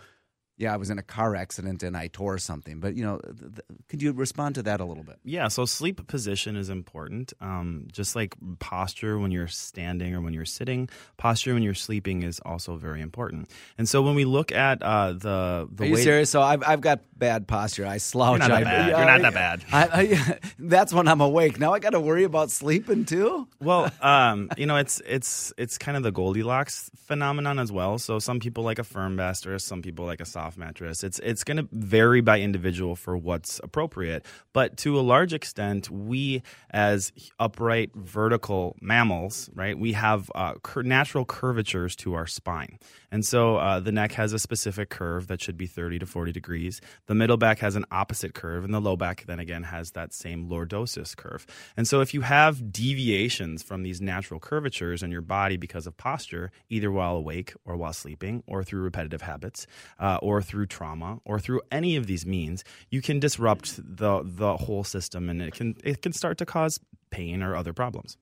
yeah, 0.56 0.72
I 0.72 0.76
was 0.76 0.90
in 0.90 0.98
a 0.98 1.02
car 1.02 1.34
accident 1.34 1.82
and 1.82 1.96
I 1.96 2.06
tore 2.06 2.38
something. 2.38 2.78
But 2.78 2.94
you 2.94 3.04
know, 3.04 3.18
th- 3.18 3.38
th- 3.38 3.78
could 3.88 4.02
you 4.02 4.12
respond 4.12 4.54
to 4.54 4.62
that 4.62 4.80
a 4.80 4.84
little 4.84 5.02
bit? 5.02 5.18
Yeah. 5.24 5.48
So 5.48 5.64
sleep 5.64 6.06
position 6.06 6.54
is 6.54 6.68
important. 6.68 7.32
Um, 7.40 7.88
just 7.90 8.14
like 8.14 8.36
posture 8.60 9.18
when 9.18 9.32
you're 9.32 9.48
standing 9.48 10.14
or 10.14 10.20
when 10.20 10.32
you're 10.32 10.44
sitting, 10.44 10.88
posture 11.16 11.54
when 11.54 11.64
you're 11.64 11.74
sleeping 11.74 12.22
is 12.22 12.40
also 12.44 12.76
very 12.76 13.00
important. 13.00 13.50
And 13.78 13.88
so 13.88 14.02
when 14.02 14.14
we 14.14 14.24
look 14.24 14.52
at 14.52 14.80
uh, 14.82 15.14
the 15.14 15.68
the 15.72 15.84
are 15.84 15.86
you 15.86 15.94
way 15.94 16.02
serious? 16.02 16.30
So 16.30 16.40
I've 16.40 16.62
I've 16.64 16.80
got 16.80 17.00
bad 17.16 17.48
posture. 17.48 17.86
I 17.86 17.96
slouch. 17.96 18.38
You're 18.38 18.48
not 18.48 18.60
that 18.60 18.60
I, 18.60 18.64
bad. 18.64 18.88
You're 18.90 19.06
not 19.06 19.22
that 19.22 19.34
bad. 19.34 19.64
I, 19.72 19.88
I, 19.92 20.38
that's 20.58 20.92
when 20.92 21.08
I'm 21.08 21.20
awake. 21.20 21.58
Now 21.58 21.72
I 21.72 21.80
got 21.80 21.90
to 21.90 22.00
worry 22.00 22.24
about 22.24 22.52
sleeping 22.52 23.06
too. 23.06 23.48
Well, 23.60 23.90
um, 24.00 24.50
you 24.56 24.66
know, 24.66 24.76
it's 24.76 25.02
it's 25.04 25.52
it's 25.58 25.78
kind 25.78 25.96
of 25.96 26.04
the 26.04 26.12
Goldilocks 26.12 26.90
phenomenon 26.96 27.58
as 27.58 27.72
well. 27.72 27.98
So 27.98 28.20
some 28.20 28.38
people 28.38 28.62
like 28.62 28.78
a 28.78 28.84
firm 28.84 29.16
mattress, 29.16 29.64
some 29.64 29.82
people 29.82 30.04
like 30.04 30.20
a 30.20 30.24
soft 30.24 30.43
mattress. 30.56 31.02
It's 31.02 31.18
it's 31.20 31.44
going 31.44 31.56
to 31.56 31.68
vary 31.72 32.20
by 32.20 32.40
individual 32.40 32.96
for 32.96 33.16
what's 33.16 33.60
appropriate, 33.62 34.24
but 34.52 34.76
to 34.78 34.98
a 34.98 35.02
large 35.02 35.32
extent, 35.32 35.90
we 35.90 36.42
as 36.70 37.12
upright 37.38 37.90
vertical 37.94 38.76
mammals, 38.80 39.50
right? 39.54 39.78
We 39.78 39.92
have 39.92 40.30
uh, 40.34 40.54
cur- 40.62 40.82
natural 40.82 41.24
curvatures 41.24 41.96
to 41.96 42.14
our 42.14 42.26
spine, 42.26 42.78
and 43.10 43.24
so 43.24 43.56
uh, 43.56 43.80
the 43.80 43.92
neck 43.92 44.12
has 44.12 44.32
a 44.32 44.38
specific 44.38 44.90
curve 44.90 45.26
that 45.28 45.40
should 45.40 45.56
be 45.56 45.66
30 45.66 46.00
to 46.00 46.06
40 46.06 46.32
degrees. 46.32 46.80
The 47.06 47.14
middle 47.14 47.36
back 47.36 47.58
has 47.60 47.76
an 47.76 47.84
opposite 47.90 48.34
curve, 48.34 48.64
and 48.64 48.74
the 48.74 48.80
low 48.80 48.96
back 48.96 49.24
then 49.26 49.38
again 49.38 49.64
has 49.64 49.92
that 49.92 50.12
same 50.12 50.48
lordosis 50.48 51.16
curve. 51.16 51.46
And 51.76 51.88
so 51.88 52.00
if 52.00 52.14
you 52.14 52.22
have 52.22 52.72
deviations 52.72 53.62
from 53.62 53.82
these 53.82 54.00
natural 54.00 54.40
curvatures 54.40 55.02
in 55.02 55.10
your 55.10 55.22
body 55.22 55.56
because 55.56 55.86
of 55.86 55.96
posture, 55.96 56.50
either 56.68 56.90
while 56.90 57.16
awake 57.16 57.54
or 57.64 57.76
while 57.76 57.92
sleeping, 57.92 58.42
or 58.46 58.62
through 58.62 58.82
repetitive 58.82 59.22
habits, 59.22 59.66
uh, 59.98 60.18
or 60.22 60.33
through 60.42 60.66
trauma, 60.66 61.18
or 61.24 61.38
through 61.40 61.60
any 61.70 61.96
of 61.96 62.06
these 62.06 62.24
means, 62.26 62.64
you 62.90 63.00
can 63.02 63.18
disrupt 63.20 63.76
the 63.76 64.22
the 64.24 64.56
whole 64.56 64.84
system, 64.84 65.28
and 65.28 65.40
it 65.42 65.54
can 65.54 65.76
it 65.84 66.02
can 66.02 66.12
start 66.12 66.38
to 66.38 66.46
cause 66.46 66.78
pain 67.10 67.42
or 67.42 67.54
other 67.56 67.72
problems. 67.72 68.16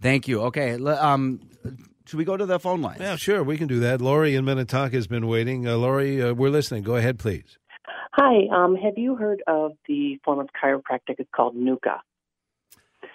Thank 0.00 0.26
you. 0.26 0.42
Okay, 0.42 0.74
um, 0.84 1.40
should 2.06 2.18
we 2.18 2.24
go 2.24 2.36
to 2.36 2.44
the 2.44 2.58
phone 2.58 2.82
line? 2.82 2.96
Yeah, 3.00 3.14
sure, 3.16 3.44
we 3.44 3.56
can 3.56 3.68
do 3.68 3.78
that. 3.80 4.00
Lori 4.00 4.34
in 4.34 4.44
Minnetonka 4.44 4.96
has 4.96 5.06
been 5.06 5.28
waiting. 5.28 5.68
Uh, 5.68 5.76
Lori, 5.76 6.20
uh, 6.20 6.32
we're 6.34 6.50
listening. 6.50 6.82
Go 6.82 6.96
ahead, 6.96 7.18
please. 7.20 7.56
Hi. 8.14 8.46
Um, 8.52 8.74
have 8.74 8.94
you 8.98 9.14
heard 9.14 9.42
of 9.46 9.72
the 9.86 10.18
form 10.24 10.40
of 10.40 10.48
chiropractic? 10.60 11.16
It's 11.18 11.30
called 11.34 11.54
NUCCA. 11.56 11.98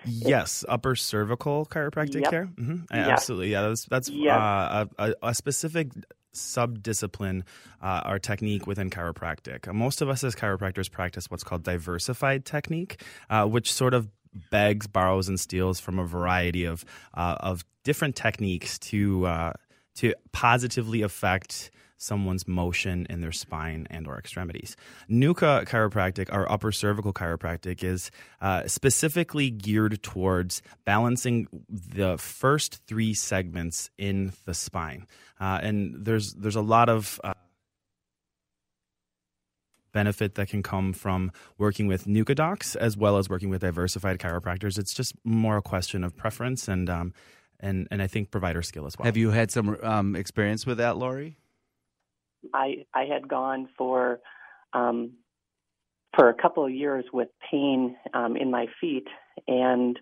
Yes, 0.05 0.63
upper 0.69 0.95
cervical 0.95 1.65
chiropractic 1.65 2.21
Yep. 2.21 2.29
care. 2.29 2.45
hmm 2.45 2.71
Yep. 2.93 3.07
Absolutely, 3.09 3.51
yeah. 3.51 3.61
That's 3.67 3.85
that's 3.85 4.09
Yep. 4.09 4.33
uh, 4.33 4.85
a, 4.97 5.05
a, 5.09 5.13
a 5.23 5.35
specific 5.35 5.89
subdiscipline 6.37 7.43
uh, 7.81 8.01
or 8.05 8.19
technique 8.19 8.67
within 8.67 8.89
chiropractic. 8.89 9.71
Most 9.73 10.01
of 10.01 10.09
us 10.09 10.23
as 10.23 10.35
chiropractors 10.35 10.89
practice 10.89 11.29
what's 11.29 11.43
called 11.43 11.63
diversified 11.63 12.45
technique, 12.45 13.01
uh, 13.29 13.45
which 13.45 13.71
sort 13.71 13.93
of 13.93 14.09
begs, 14.51 14.87
borrows, 14.87 15.27
and 15.27 15.39
steals 15.39 15.79
from 15.79 15.99
a 15.99 16.05
variety 16.05 16.65
of 16.65 16.85
uh, 17.13 17.35
of 17.39 17.65
different 17.83 18.15
techniques 18.15 18.77
to 18.79 19.25
uh, 19.25 19.53
to 19.95 20.13
positively 20.31 21.01
affect 21.01 21.71
someone's 21.97 22.47
motion 22.47 23.07
in 23.09 23.21
their 23.21 23.31
spine 23.31 23.87
and 23.89 24.07
or 24.07 24.17
extremities. 24.17 24.75
NUCCA 25.09 25.65
chiropractic 25.67 26.31
our 26.31 26.49
upper 26.51 26.71
cervical 26.71 27.13
chiropractic 27.13 27.83
is 27.83 28.11
uh, 28.41 28.67
specifically 28.67 29.49
geared 29.49 30.01
towards 30.03 30.61
balancing 30.85 31.47
the 31.69 32.17
first 32.17 32.81
three 32.87 33.13
segments 33.13 33.89
in 33.97 34.31
the 34.45 34.53
spine. 34.53 35.07
Uh, 35.39 35.59
and 35.61 36.05
there's 36.05 36.33
there's 36.33 36.55
a 36.55 36.61
lot 36.61 36.89
of 36.89 37.19
uh, 37.23 37.33
benefit 39.91 40.35
that 40.35 40.47
can 40.47 40.61
come 40.61 40.93
from 40.93 41.31
working 41.57 41.87
with 41.87 42.05
NUCCA 42.05 42.35
docs 42.35 42.75
as 42.75 42.95
well 42.95 43.17
as 43.17 43.29
working 43.29 43.49
with 43.49 43.61
diversified 43.61 44.19
chiropractors. 44.19 44.77
It's 44.77 44.93
just 44.93 45.15
more 45.23 45.57
a 45.57 45.61
question 45.61 46.03
of 46.03 46.15
preference 46.15 46.67
and 46.67 46.89
um, 46.89 47.13
and 47.59 47.87
and 47.89 48.01
I 48.01 48.07
think 48.07 48.31
provider 48.31 48.61
skill 48.61 48.85
as 48.85 48.97
well. 48.97 49.05
Have 49.05 49.17
you 49.17 49.31
had 49.31 49.51
some 49.51 49.77
um, 49.81 50.15
experience 50.15 50.65
with 50.65 50.77
that, 50.77 50.97
Lori? 50.97 51.37
I 52.53 52.85
I 52.93 53.05
had 53.05 53.27
gone 53.27 53.69
for 53.77 54.19
um, 54.73 55.13
for 56.15 56.29
a 56.29 56.33
couple 56.33 56.65
of 56.65 56.71
years 56.71 57.05
with 57.13 57.29
pain 57.51 57.95
um, 58.13 58.35
in 58.35 58.51
my 58.51 58.67
feet, 58.79 59.07
and 59.47 59.99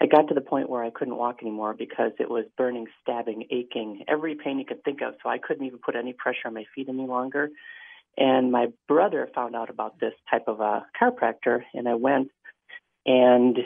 I 0.00 0.06
got 0.06 0.28
to 0.28 0.34
the 0.34 0.40
point 0.40 0.68
where 0.68 0.82
I 0.82 0.90
couldn't 0.90 1.16
walk 1.16 1.38
anymore 1.42 1.74
because 1.74 2.10
it 2.18 2.28
was 2.28 2.44
burning, 2.56 2.86
stabbing, 3.00 3.44
aching, 3.50 4.04
every 4.08 4.34
pain 4.34 4.58
you 4.58 4.64
could 4.64 4.82
think 4.82 5.00
of. 5.00 5.14
So 5.22 5.28
I 5.28 5.38
couldn't 5.38 5.64
even 5.64 5.78
put 5.78 5.94
any 5.94 6.12
pressure 6.12 6.46
on 6.46 6.54
my 6.54 6.64
feet 6.74 6.88
any 6.88 7.06
longer. 7.06 7.50
And 8.16 8.50
my 8.50 8.66
brother 8.88 9.28
found 9.34 9.54
out 9.54 9.70
about 9.70 10.00
this 10.00 10.12
type 10.30 10.44
of 10.48 10.60
a 10.60 10.84
chiropractor, 11.00 11.60
and 11.72 11.88
I 11.88 11.94
went, 11.94 12.28
and 13.06 13.58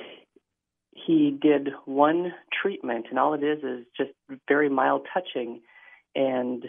he 0.93 1.37
did 1.41 1.71
one 1.85 2.33
treatment, 2.63 3.07
and 3.11 3.19
all 3.19 3.35
it 3.35 3.43
is 3.43 3.59
is 3.65 3.87
just 3.97 4.11
very 4.47 4.69
mild 4.69 5.07
touching, 5.13 5.63
and 6.15 6.65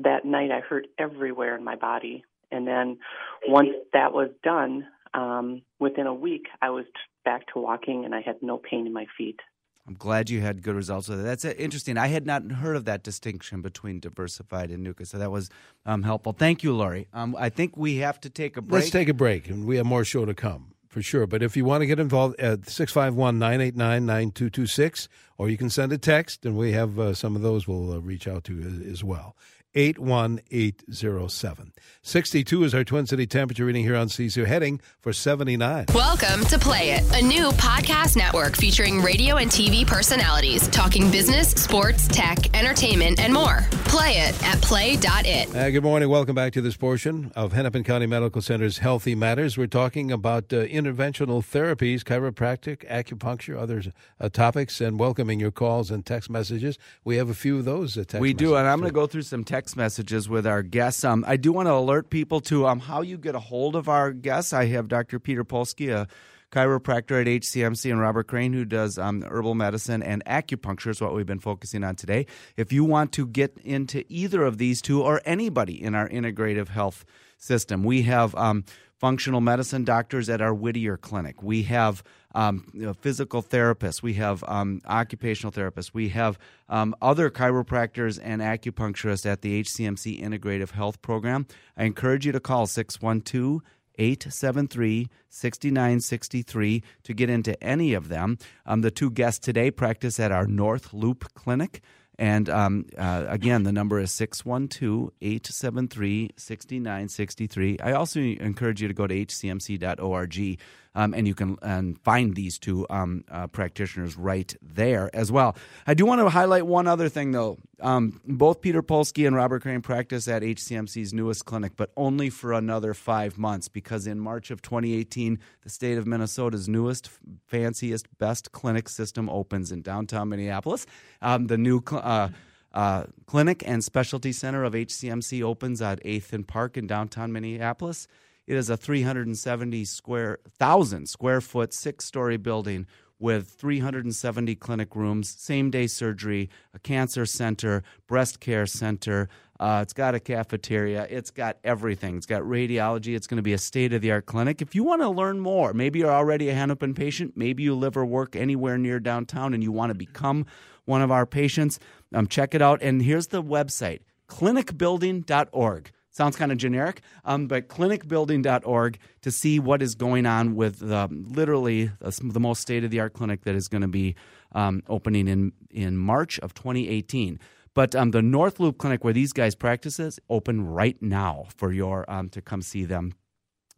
that 0.00 0.24
night 0.24 0.50
I 0.50 0.60
hurt 0.60 0.86
everywhere 0.98 1.56
in 1.56 1.64
my 1.64 1.76
body. 1.76 2.24
And 2.50 2.66
then 2.66 2.98
once 3.46 3.70
that 3.92 4.12
was 4.12 4.30
done, 4.42 4.86
um, 5.14 5.62
within 5.78 6.06
a 6.06 6.14
week 6.14 6.46
I 6.62 6.70
was 6.70 6.84
back 7.24 7.46
to 7.52 7.58
walking 7.58 8.04
and 8.04 8.14
I 8.14 8.20
had 8.20 8.36
no 8.42 8.58
pain 8.58 8.86
in 8.86 8.92
my 8.92 9.06
feet. 9.16 9.40
I'm 9.86 9.94
glad 9.94 10.28
you 10.28 10.42
had 10.42 10.62
good 10.62 10.74
results 10.74 11.08
with 11.08 11.20
it. 11.20 11.22
That's 11.22 11.46
uh, 11.46 11.54
interesting. 11.56 11.96
I 11.96 12.08
had 12.08 12.26
not 12.26 12.42
heard 12.52 12.76
of 12.76 12.84
that 12.84 13.02
distinction 13.02 13.62
between 13.62 14.00
diversified 14.00 14.70
and 14.70 14.86
NUCCA, 14.86 15.06
so 15.06 15.16
that 15.16 15.30
was 15.30 15.48
um, 15.86 16.02
helpful. 16.02 16.34
Thank 16.34 16.62
you, 16.62 16.74
Laurie. 16.74 17.08
Um, 17.14 17.34
I 17.38 17.48
think 17.48 17.74
we 17.74 17.96
have 17.96 18.20
to 18.20 18.28
take 18.28 18.58
a 18.58 18.62
break. 18.62 18.82
Let's 18.82 18.90
take 18.90 19.08
a 19.08 19.14
break, 19.14 19.48
and 19.48 19.64
we 19.64 19.78
have 19.78 19.86
more 19.86 20.04
show 20.04 20.26
to 20.26 20.34
come 20.34 20.74
for 20.88 21.00
sure. 21.00 21.26
But 21.26 21.42
if 21.42 21.56
you 21.56 21.64
want 21.64 21.80
to 21.80 21.86
get 21.86 21.98
involved, 21.98 22.38
at 22.38 22.68
651 22.68 23.38
989 23.38 24.04
9226, 24.04 25.08
or 25.38 25.48
you 25.48 25.56
can 25.56 25.70
send 25.70 25.90
a 25.92 25.98
text, 25.98 26.44
and 26.44 26.56
we 26.56 26.72
have 26.72 26.98
uh, 26.98 27.14
some 27.14 27.34
of 27.34 27.40
those 27.40 27.66
we'll 27.66 27.92
uh, 27.92 27.98
reach 27.98 28.28
out 28.28 28.44
to 28.44 28.60
as, 28.60 28.92
as 28.92 29.04
well. 29.04 29.36
81807. 29.74 31.72
62 32.02 32.64
is 32.64 32.74
our 32.74 32.84
Twin 32.84 33.06
City 33.06 33.26
temperature 33.26 33.64
reading 33.64 33.84
here 33.84 33.96
on 33.96 34.08
CSU, 34.08 34.46
heading 34.46 34.80
for 35.00 35.12
79. 35.12 35.86
Welcome 35.94 36.44
to 36.46 36.58
Play 36.58 36.92
It, 36.92 37.04
a 37.14 37.22
new 37.22 37.50
podcast 37.52 38.16
network 38.16 38.56
featuring 38.56 39.02
radio 39.02 39.36
and 39.36 39.50
TV 39.50 39.86
personalities 39.86 40.66
talking 40.68 41.10
business, 41.10 41.50
sports, 41.50 42.08
tech, 42.08 42.56
entertainment, 42.56 43.20
and 43.20 43.32
more. 43.32 43.66
Play 43.84 44.18
it 44.18 44.42
at 44.44 44.60
play.it. 44.62 45.54
Uh, 45.54 45.70
good 45.70 45.82
morning. 45.82 46.08
Welcome 46.08 46.34
back 46.34 46.52
to 46.54 46.60
this 46.60 46.76
portion 46.76 47.30
of 47.36 47.52
Hennepin 47.52 47.84
County 47.84 48.06
Medical 48.06 48.40
Center's 48.40 48.78
Healthy 48.78 49.14
Matters. 49.14 49.58
We're 49.58 49.66
talking 49.66 50.10
about 50.10 50.52
uh, 50.52 50.64
interventional 50.64 51.42
therapies, 51.42 52.02
chiropractic, 52.02 52.88
acupuncture, 52.88 53.58
other 53.58 53.82
uh, 54.18 54.28
topics, 54.28 54.80
and 54.80 54.98
welcoming 54.98 55.40
your 55.40 55.50
calls 55.50 55.90
and 55.90 56.04
text 56.06 56.30
messages. 56.30 56.78
We 57.04 57.16
have 57.16 57.28
a 57.28 57.34
few 57.34 57.58
of 57.58 57.64
those 57.64 57.96
uh, 57.96 58.00
text 58.00 58.20
we 58.20 58.32
do, 58.32 58.56
and 58.56 58.66
I'm 58.66 58.78
going 58.78 58.90
to 58.90 58.94
go 58.94 59.06
through 59.06 59.22
some 59.22 59.44
text 59.44 59.57
messages 59.76 60.28
with 60.28 60.46
our 60.46 60.62
guests. 60.62 61.04
Um, 61.04 61.24
I 61.26 61.36
do 61.36 61.52
want 61.52 61.66
to 61.66 61.72
alert 61.72 62.10
people 62.10 62.40
to 62.42 62.66
um, 62.66 62.80
how 62.80 63.02
you 63.02 63.18
get 63.18 63.34
a 63.34 63.40
hold 63.40 63.76
of 63.76 63.88
our 63.88 64.12
guests. 64.12 64.52
I 64.52 64.66
have 64.66 64.88
Dr. 64.88 65.18
Peter 65.18 65.44
Polsky, 65.44 65.92
a 65.92 66.06
chiropractor 66.50 67.20
at 67.20 67.26
HCMC, 67.26 67.90
and 67.90 68.00
Robert 68.00 68.28
Crane, 68.28 68.52
who 68.52 68.64
does 68.64 68.98
um, 68.98 69.22
herbal 69.22 69.54
medicine 69.54 70.02
and 70.02 70.24
acupuncture, 70.24 70.90
is 70.90 71.00
what 71.00 71.14
we've 71.14 71.26
been 71.26 71.38
focusing 71.38 71.84
on 71.84 71.96
today. 71.96 72.26
If 72.56 72.72
you 72.72 72.84
want 72.84 73.12
to 73.12 73.26
get 73.26 73.58
into 73.64 74.04
either 74.08 74.44
of 74.44 74.58
these 74.58 74.80
two 74.80 75.02
or 75.02 75.20
anybody 75.24 75.82
in 75.82 75.94
our 75.94 76.08
integrative 76.08 76.68
health 76.68 77.04
system, 77.38 77.82
we 77.82 78.02
have 78.02 78.34
um, 78.34 78.64
functional 78.98 79.40
medicine 79.40 79.84
doctors 79.84 80.28
at 80.28 80.40
our 80.40 80.52
Whittier 80.52 80.96
Clinic. 80.96 81.42
We 81.42 81.62
have 81.64 82.02
um, 82.34 82.66
you 82.74 82.82
know, 82.82 82.92
physical 82.92 83.42
therapists. 83.42 84.02
We 84.02 84.14
have 84.14 84.44
um, 84.46 84.82
occupational 84.86 85.52
therapists. 85.52 85.94
We 85.94 86.10
have 86.10 86.38
um, 86.68 86.94
other 87.00 87.30
chiropractors 87.30 88.20
and 88.22 88.42
acupuncturists 88.42 89.24
at 89.24 89.42
the 89.42 89.62
HCMC 89.62 90.22
Integrative 90.22 90.72
Health 90.72 91.00
Program. 91.00 91.46
I 91.76 91.84
encourage 91.84 92.26
you 92.26 92.32
to 92.32 92.40
call 92.40 92.66
612 92.66 93.62
873 93.98 95.08
6963 95.28 96.82
to 97.02 97.14
get 97.14 97.28
into 97.28 97.62
any 97.62 97.94
of 97.94 98.08
them. 98.08 98.38
Um, 98.64 98.82
the 98.82 98.90
two 98.90 99.10
guests 99.10 99.40
today 99.40 99.70
practice 99.70 100.20
at 100.20 100.32
our 100.32 100.46
North 100.46 100.92
Loop 100.92 101.34
Clinic. 101.34 101.82
And 102.18 102.48
um, 102.50 102.86
uh, 102.96 103.26
again, 103.28 103.62
the 103.62 103.72
number 103.72 104.00
is 104.00 104.12
612 104.12 105.12
873 105.20 106.30
6963. 106.36 107.78
I 107.80 107.92
also 107.92 108.20
encourage 108.20 108.82
you 108.82 108.88
to 108.88 108.94
go 108.94 109.06
to 109.06 109.14
hcmc.org 109.14 110.58
um, 110.94 111.14
and 111.14 111.26
you 111.26 111.34
can 111.34 111.56
um, 111.62 111.94
find 112.04 112.34
these 112.34 112.58
two 112.58 112.86
um, 112.90 113.24
uh, 113.30 113.46
practitioners 113.46 114.16
right 114.16 114.54
there 114.62 115.10
as 115.14 115.30
well. 115.30 115.56
I 115.86 115.94
do 115.94 116.06
want 116.06 116.20
to 116.20 116.28
highlight 116.28 116.66
one 116.66 116.86
other 116.86 117.08
thing, 117.08 117.32
though. 117.32 117.58
Um, 117.80 118.20
both 118.26 118.60
Peter 118.60 118.82
Polsky 118.82 119.26
and 119.26 119.36
Robert 119.36 119.62
Crane 119.62 119.82
practice 119.82 120.26
at 120.26 120.42
HCMC's 120.42 121.14
newest 121.14 121.44
clinic, 121.44 121.72
but 121.76 121.90
only 121.96 122.28
for 122.30 122.52
another 122.52 122.92
five 122.94 123.38
months 123.38 123.68
because 123.68 124.06
in 124.06 124.18
March 124.18 124.50
of 124.50 124.62
2018, 124.62 125.38
the 125.62 125.70
state 125.70 125.96
of 125.96 126.06
Minnesota's 126.06 126.68
newest, 126.68 127.08
fanciest, 127.46 128.06
best 128.18 128.50
clinic 128.52 128.88
system 128.88 129.28
opens 129.28 129.70
in 129.70 129.82
downtown 129.82 130.28
Minneapolis. 130.28 130.86
Um, 131.22 131.46
the 131.46 131.58
new 131.58 131.80
cl- 131.86 132.02
uh, 132.04 132.28
uh, 132.72 133.04
clinic 133.26 133.62
and 133.66 133.82
specialty 133.82 134.32
center 134.32 134.64
of 134.64 134.74
HCMC 134.74 135.42
opens 135.42 135.80
at 135.80 136.02
8th 136.04 136.32
and 136.32 136.46
Park 136.46 136.76
in 136.76 136.86
downtown 136.86 137.32
Minneapolis. 137.32 138.08
It 138.48 138.56
is 138.56 138.70
a 138.70 138.78
370 138.78 139.84
square 139.84 140.38
thousand 140.58 141.10
square 141.10 141.42
foot 141.42 141.74
six 141.74 142.06
story 142.06 142.38
building 142.38 142.86
with 143.18 143.50
370 143.50 144.54
clinic 144.54 144.96
rooms, 144.96 145.28
same 145.38 145.70
day 145.70 145.86
surgery, 145.86 146.48
a 146.72 146.78
cancer 146.78 147.26
center, 147.26 147.82
breast 148.06 148.40
care 148.40 148.64
center. 148.64 149.28
Uh, 149.60 149.80
it's 149.82 149.92
got 149.92 150.14
a 150.14 150.20
cafeteria. 150.20 151.06
It's 151.10 151.30
got 151.30 151.58
everything. 151.62 152.16
It's 152.16 152.24
got 152.24 152.40
radiology. 152.40 153.14
It's 153.14 153.26
going 153.26 153.36
to 153.36 153.42
be 153.42 153.52
a 153.52 153.58
state 153.58 153.92
of 153.92 154.00
the 154.00 154.12
art 154.12 154.24
clinic. 154.24 154.62
If 154.62 154.74
you 154.74 154.82
want 154.82 155.02
to 155.02 155.10
learn 155.10 155.40
more, 155.40 155.74
maybe 155.74 155.98
you're 155.98 156.10
already 156.10 156.48
a 156.48 156.54
Hennepin 156.54 156.94
patient, 156.94 157.34
maybe 157.36 157.64
you 157.64 157.74
live 157.74 157.98
or 157.98 158.06
work 158.06 158.34
anywhere 158.34 158.78
near 158.78 158.98
downtown 158.98 159.52
and 159.52 159.62
you 159.62 159.72
want 159.72 159.90
to 159.90 159.94
become 159.94 160.46
one 160.86 161.02
of 161.02 161.10
our 161.10 161.26
patients, 161.26 161.78
um, 162.14 162.26
check 162.26 162.54
it 162.54 162.62
out. 162.62 162.80
And 162.80 163.02
here's 163.02 163.26
the 163.26 163.42
website 163.42 164.00
clinicbuilding.org. 164.26 165.90
Sounds 166.18 166.34
kind 166.34 166.50
of 166.50 166.58
generic, 166.58 167.02
um, 167.24 167.46
but 167.46 167.68
clinicbuilding.org 167.68 168.98
to 169.22 169.30
see 169.30 169.60
what 169.60 169.80
is 169.80 169.94
going 169.94 170.26
on 170.26 170.56
with 170.56 170.82
literally 170.82 171.92
the, 172.00 172.20
the 172.24 172.40
most 172.40 172.60
state 172.60 172.82
of 172.82 172.90
the 172.90 172.98
art 172.98 173.12
clinic 173.12 173.44
that 173.44 173.54
is 173.54 173.68
going 173.68 173.82
to 173.82 173.86
be 173.88 174.16
um, 174.50 174.82
opening 174.88 175.28
in, 175.28 175.52
in 175.70 175.96
March 175.96 176.40
of 176.40 176.54
2018. 176.54 177.38
But 177.72 177.94
um, 177.94 178.10
the 178.10 178.20
North 178.20 178.58
Loop 178.58 178.78
Clinic, 178.78 179.04
where 179.04 179.12
these 179.12 179.32
guys 179.32 179.54
practices, 179.54 180.18
open 180.28 180.66
right 180.66 181.00
now 181.00 181.46
for 181.56 181.70
your 181.70 182.04
um, 182.10 182.30
to 182.30 182.42
come 182.42 182.62
see 182.62 182.84
them 182.84 183.14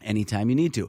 anytime 0.01 0.49
you 0.49 0.57
need 0.57 0.73
to. 0.73 0.89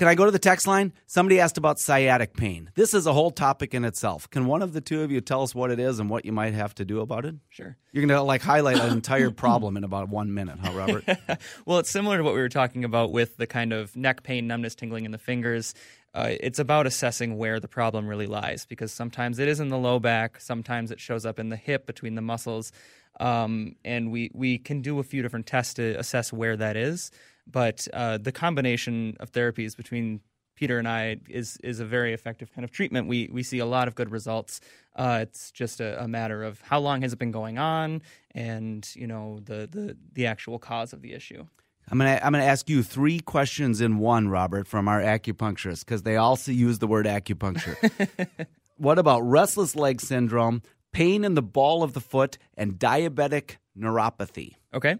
Can 0.00 0.08
I 0.08 0.14
go 0.14 0.24
to 0.24 0.30
the 0.30 0.38
text 0.38 0.66
line? 0.66 0.94
Somebody 1.06 1.40
asked 1.40 1.58
about 1.58 1.78
sciatic 1.78 2.32
pain. 2.32 2.70
This 2.74 2.94
is 2.94 3.06
a 3.06 3.12
whole 3.12 3.30
topic 3.30 3.74
in 3.74 3.84
itself. 3.84 4.30
Can 4.30 4.46
one 4.46 4.62
of 4.62 4.72
the 4.72 4.80
two 4.80 5.02
of 5.02 5.10
you 5.10 5.20
tell 5.20 5.42
us 5.42 5.54
what 5.54 5.70
it 5.70 5.78
is 5.78 5.98
and 5.98 6.08
what 6.08 6.24
you 6.24 6.32
might 6.32 6.54
have 6.54 6.74
to 6.76 6.86
do 6.86 7.00
about 7.00 7.26
it? 7.26 7.34
Sure. 7.50 7.76
You're 7.92 8.06
going 8.06 8.18
to 8.18 8.22
like 8.22 8.40
highlight 8.40 8.78
an 8.78 8.94
entire 8.94 9.30
problem 9.30 9.76
in 9.76 9.84
about 9.84 10.08
one 10.08 10.32
minute, 10.32 10.58
huh, 10.58 10.72
Robert? 10.72 11.04
well, 11.66 11.80
it's 11.80 11.90
similar 11.90 12.16
to 12.16 12.24
what 12.24 12.32
we 12.32 12.40
were 12.40 12.48
talking 12.48 12.82
about 12.82 13.12
with 13.12 13.36
the 13.36 13.46
kind 13.46 13.74
of 13.74 13.94
neck 13.94 14.22
pain, 14.22 14.46
numbness, 14.46 14.74
tingling 14.74 15.04
in 15.04 15.10
the 15.10 15.18
fingers. 15.18 15.74
Uh, 16.14 16.30
it's 16.40 16.58
about 16.58 16.86
assessing 16.86 17.36
where 17.36 17.60
the 17.60 17.68
problem 17.68 18.08
really 18.08 18.26
lies 18.26 18.64
because 18.64 18.92
sometimes 18.92 19.38
it 19.38 19.48
is 19.48 19.60
in 19.60 19.68
the 19.68 19.76
low 19.76 19.98
back, 19.98 20.40
sometimes 20.40 20.90
it 20.90 20.98
shows 20.98 21.26
up 21.26 21.38
in 21.38 21.50
the 21.50 21.56
hip 21.56 21.84
between 21.84 22.14
the 22.14 22.22
muscles. 22.22 22.72
Um, 23.20 23.76
and 23.84 24.10
we, 24.10 24.30
we 24.32 24.56
can 24.56 24.80
do 24.80 24.98
a 24.98 25.02
few 25.02 25.20
different 25.20 25.46
tests 25.46 25.74
to 25.74 25.94
assess 25.98 26.32
where 26.32 26.56
that 26.56 26.74
is. 26.78 27.10
But 27.46 27.86
uh, 27.92 28.18
the 28.18 28.32
combination 28.32 29.16
of 29.20 29.32
therapies 29.32 29.76
between 29.76 30.20
Peter 30.60 30.78
and 30.78 30.86
I 30.86 31.16
is 31.28 31.56
is 31.64 31.80
a 31.80 31.86
very 31.86 32.12
effective 32.12 32.52
kind 32.52 32.64
of 32.64 32.70
treatment. 32.70 33.08
We 33.08 33.30
we 33.32 33.42
see 33.42 33.60
a 33.60 33.66
lot 33.66 33.88
of 33.88 33.94
good 33.94 34.10
results. 34.10 34.60
Uh, 34.94 35.20
it's 35.22 35.50
just 35.50 35.80
a, 35.80 36.02
a, 36.04 36.06
matter 36.06 36.42
of 36.42 36.60
how 36.60 36.80
long 36.80 37.00
has 37.00 37.14
it 37.14 37.18
been 37.18 37.30
going 37.30 37.56
on, 37.56 38.02
and 38.34 38.86
you 38.94 39.06
know 39.06 39.40
the 39.42 39.66
the 39.70 39.96
the 40.12 40.26
actual 40.26 40.58
cause 40.58 40.92
of 40.92 41.00
the 41.00 41.14
issue. 41.14 41.46
I'm 41.90 41.96
gonna 41.96 42.20
I'm 42.22 42.32
gonna 42.32 42.44
ask 42.44 42.68
you 42.68 42.82
three 42.82 43.20
questions 43.20 43.80
in 43.80 43.98
one, 43.98 44.28
Robert, 44.28 44.66
from 44.66 44.86
our 44.86 45.00
acupuncturist 45.00 45.86
because 45.86 46.02
they 46.02 46.16
also 46.16 46.52
use 46.52 46.78
the 46.78 46.86
word 46.86 47.06
acupuncture. 47.06 48.28
what 48.76 48.98
about 48.98 49.20
restless 49.20 49.74
leg 49.74 50.02
syndrome, 50.02 50.60
pain 50.92 51.24
in 51.24 51.34
the 51.34 51.42
ball 51.42 51.82
of 51.82 51.94
the 51.94 52.00
foot, 52.00 52.36
and 52.54 52.74
diabetic 52.74 53.56
neuropathy? 53.78 54.56
Okay. 54.74 54.96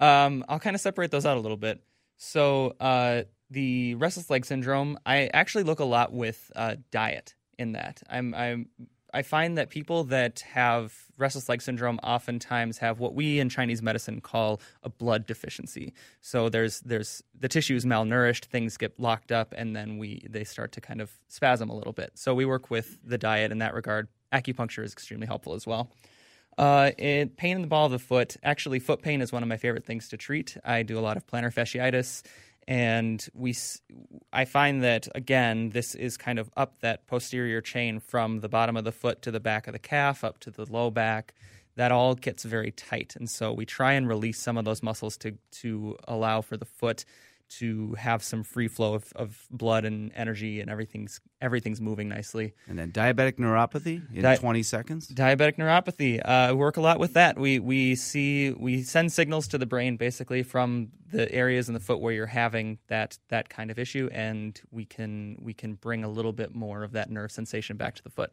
Um, 0.00 0.44
I'll 0.48 0.58
kind 0.58 0.74
of 0.74 0.80
separate 0.80 1.10
those 1.10 1.26
out 1.26 1.36
a 1.36 1.40
little 1.40 1.56
bit. 1.56 1.82
So, 2.16 2.74
uh, 2.80 3.22
the 3.50 3.94
restless 3.96 4.30
leg 4.30 4.46
syndrome, 4.46 4.98
I 5.04 5.28
actually 5.34 5.64
look 5.64 5.80
a 5.80 5.84
lot 5.84 6.12
with 6.12 6.50
uh, 6.54 6.76
diet 6.90 7.34
in 7.58 7.72
that. 7.72 8.02
I'm, 8.08 8.34
I'm, 8.34 8.68
I 9.12 9.22
find 9.22 9.58
that 9.58 9.70
people 9.70 10.04
that 10.04 10.40
have 10.40 10.94
restless 11.18 11.48
leg 11.48 11.62
syndrome 11.62 11.98
oftentimes 12.02 12.78
have 12.78 13.00
what 13.00 13.14
we 13.14 13.40
in 13.40 13.48
Chinese 13.48 13.82
medicine 13.82 14.20
call 14.20 14.60
a 14.82 14.88
blood 14.88 15.26
deficiency. 15.26 15.92
So 16.20 16.48
there's 16.48 16.80
there's 16.80 17.22
the 17.38 17.48
tissue 17.48 17.74
is 17.74 17.84
malnourished, 17.84 18.46
things 18.46 18.76
get 18.76 18.98
locked 18.98 19.32
up, 19.32 19.52
and 19.56 19.74
then 19.74 19.98
we 19.98 20.26
they 20.28 20.44
start 20.44 20.72
to 20.72 20.80
kind 20.80 21.00
of 21.00 21.10
spasm 21.28 21.70
a 21.70 21.76
little 21.76 21.92
bit. 21.92 22.12
So 22.14 22.34
we 22.34 22.44
work 22.44 22.70
with 22.70 22.98
the 23.04 23.18
diet 23.18 23.52
in 23.52 23.58
that 23.58 23.74
regard. 23.74 24.08
Acupuncture 24.32 24.84
is 24.84 24.92
extremely 24.92 25.26
helpful 25.26 25.54
as 25.54 25.66
well. 25.66 25.90
Uh, 26.60 26.90
it, 26.98 27.38
pain 27.38 27.56
in 27.56 27.62
the 27.62 27.66
ball 27.66 27.86
of 27.86 27.92
the 27.92 27.98
foot. 27.98 28.36
Actually, 28.42 28.78
foot 28.78 29.00
pain 29.00 29.22
is 29.22 29.32
one 29.32 29.42
of 29.42 29.48
my 29.48 29.56
favorite 29.56 29.86
things 29.86 30.10
to 30.10 30.18
treat. 30.18 30.58
I 30.62 30.82
do 30.82 30.98
a 30.98 31.00
lot 31.00 31.16
of 31.16 31.26
plantar 31.26 31.50
fasciitis, 31.50 32.20
and 32.68 33.26
we. 33.32 33.56
I 34.30 34.44
find 34.44 34.82
that 34.82 35.08
again, 35.14 35.70
this 35.70 35.94
is 35.94 36.18
kind 36.18 36.38
of 36.38 36.50
up 36.58 36.78
that 36.80 37.06
posterior 37.06 37.62
chain 37.62 37.98
from 37.98 38.40
the 38.40 38.48
bottom 38.50 38.76
of 38.76 38.84
the 38.84 38.92
foot 38.92 39.22
to 39.22 39.30
the 39.30 39.40
back 39.40 39.68
of 39.68 39.72
the 39.72 39.78
calf, 39.78 40.22
up 40.22 40.38
to 40.40 40.50
the 40.50 40.70
low 40.70 40.90
back. 40.90 41.32
That 41.76 41.92
all 41.92 42.14
gets 42.14 42.44
very 42.44 42.72
tight, 42.72 43.16
and 43.16 43.30
so 43.30 43.54
we 43.54 43.64
try 43.64 43.94
and 43.94 44.06
release 44.06 44.38
some 44.38 44.58
of 44.58 44.66
those 44.66 44.82
muscles 44.82 45.16
to 45.18 45.38
to 45.62 45.96
allow 46.06 46.42
for 46.42 46.58
the 46.58 46.66
foot 46.66 47.06
to 47.58 47.94
have 47.94 48.22
some 48.22 48.42
free 48.42 48.68
flow 48.68 48.94
of, 48.94 49.12
of 49.16 49.46
blood 49.50 49.84
and 49.84 50.12
energy 50.14 50.60
and 50.60 50.70
everything's 50.70 51.20
everything's 51.40 51.80
moving 51.80 52.08
nicely. 52.08 52.54
And 52.68 52.78
then 52.78 52.92
diabetic 52.92 53.38
neuropathy 53.38 54.02
in 54.14 54.22
Di- 54.22 54.36
20 54.36 54.62
seconds. 54.62 55.08
Diabetic 55.08 55.56
neuropathy. 55.56 56.20
Uh, 56.24 56.54
work 56.54 56.76
a 56.76 56.80
lot 56.80 56.98
with 56.98 57.14
that. 57.14 57.38
We 57.38 57.58
we 57.58 57.94
see 57.96 58.52
we 58.52 58.82
send 58.82 59.12
signals 59.12 59.48
to 59.48 59.58
the 59.58 59.66
brain 59.66 59.96
basically 59.96 60.42
from 60.42 60.88
the 61.10 61.30
areas 61.32 61.68
in 61.68 61.74
the 61.74 61.80
foot 61.80 62.00
where 62.00 62.12
you're 62.12 62.26
having 62.26 62.78
that 62.88 63.18
that 63.28 63.48
kind 63.48 63.70
of 63.70 63.78
issue, 63.78 64.08
and 64.12 64.60
we 64.70 64.84
can 64.84 65.36
we 65.40 65.52
can 65.52 65.74
bring 65.74 66.04
a 66.04 66.08
little 66.08 66.32
bit 66.32 66.54
more 66.54 66.82
of 66.82 66.92
that 66.92 67.10
nerve 67.10 67.32
sensation 67.32 67.76
back 67.76 67.94
to 67.96 68.02
the 68.02 68.10
foot. 68.10 68.32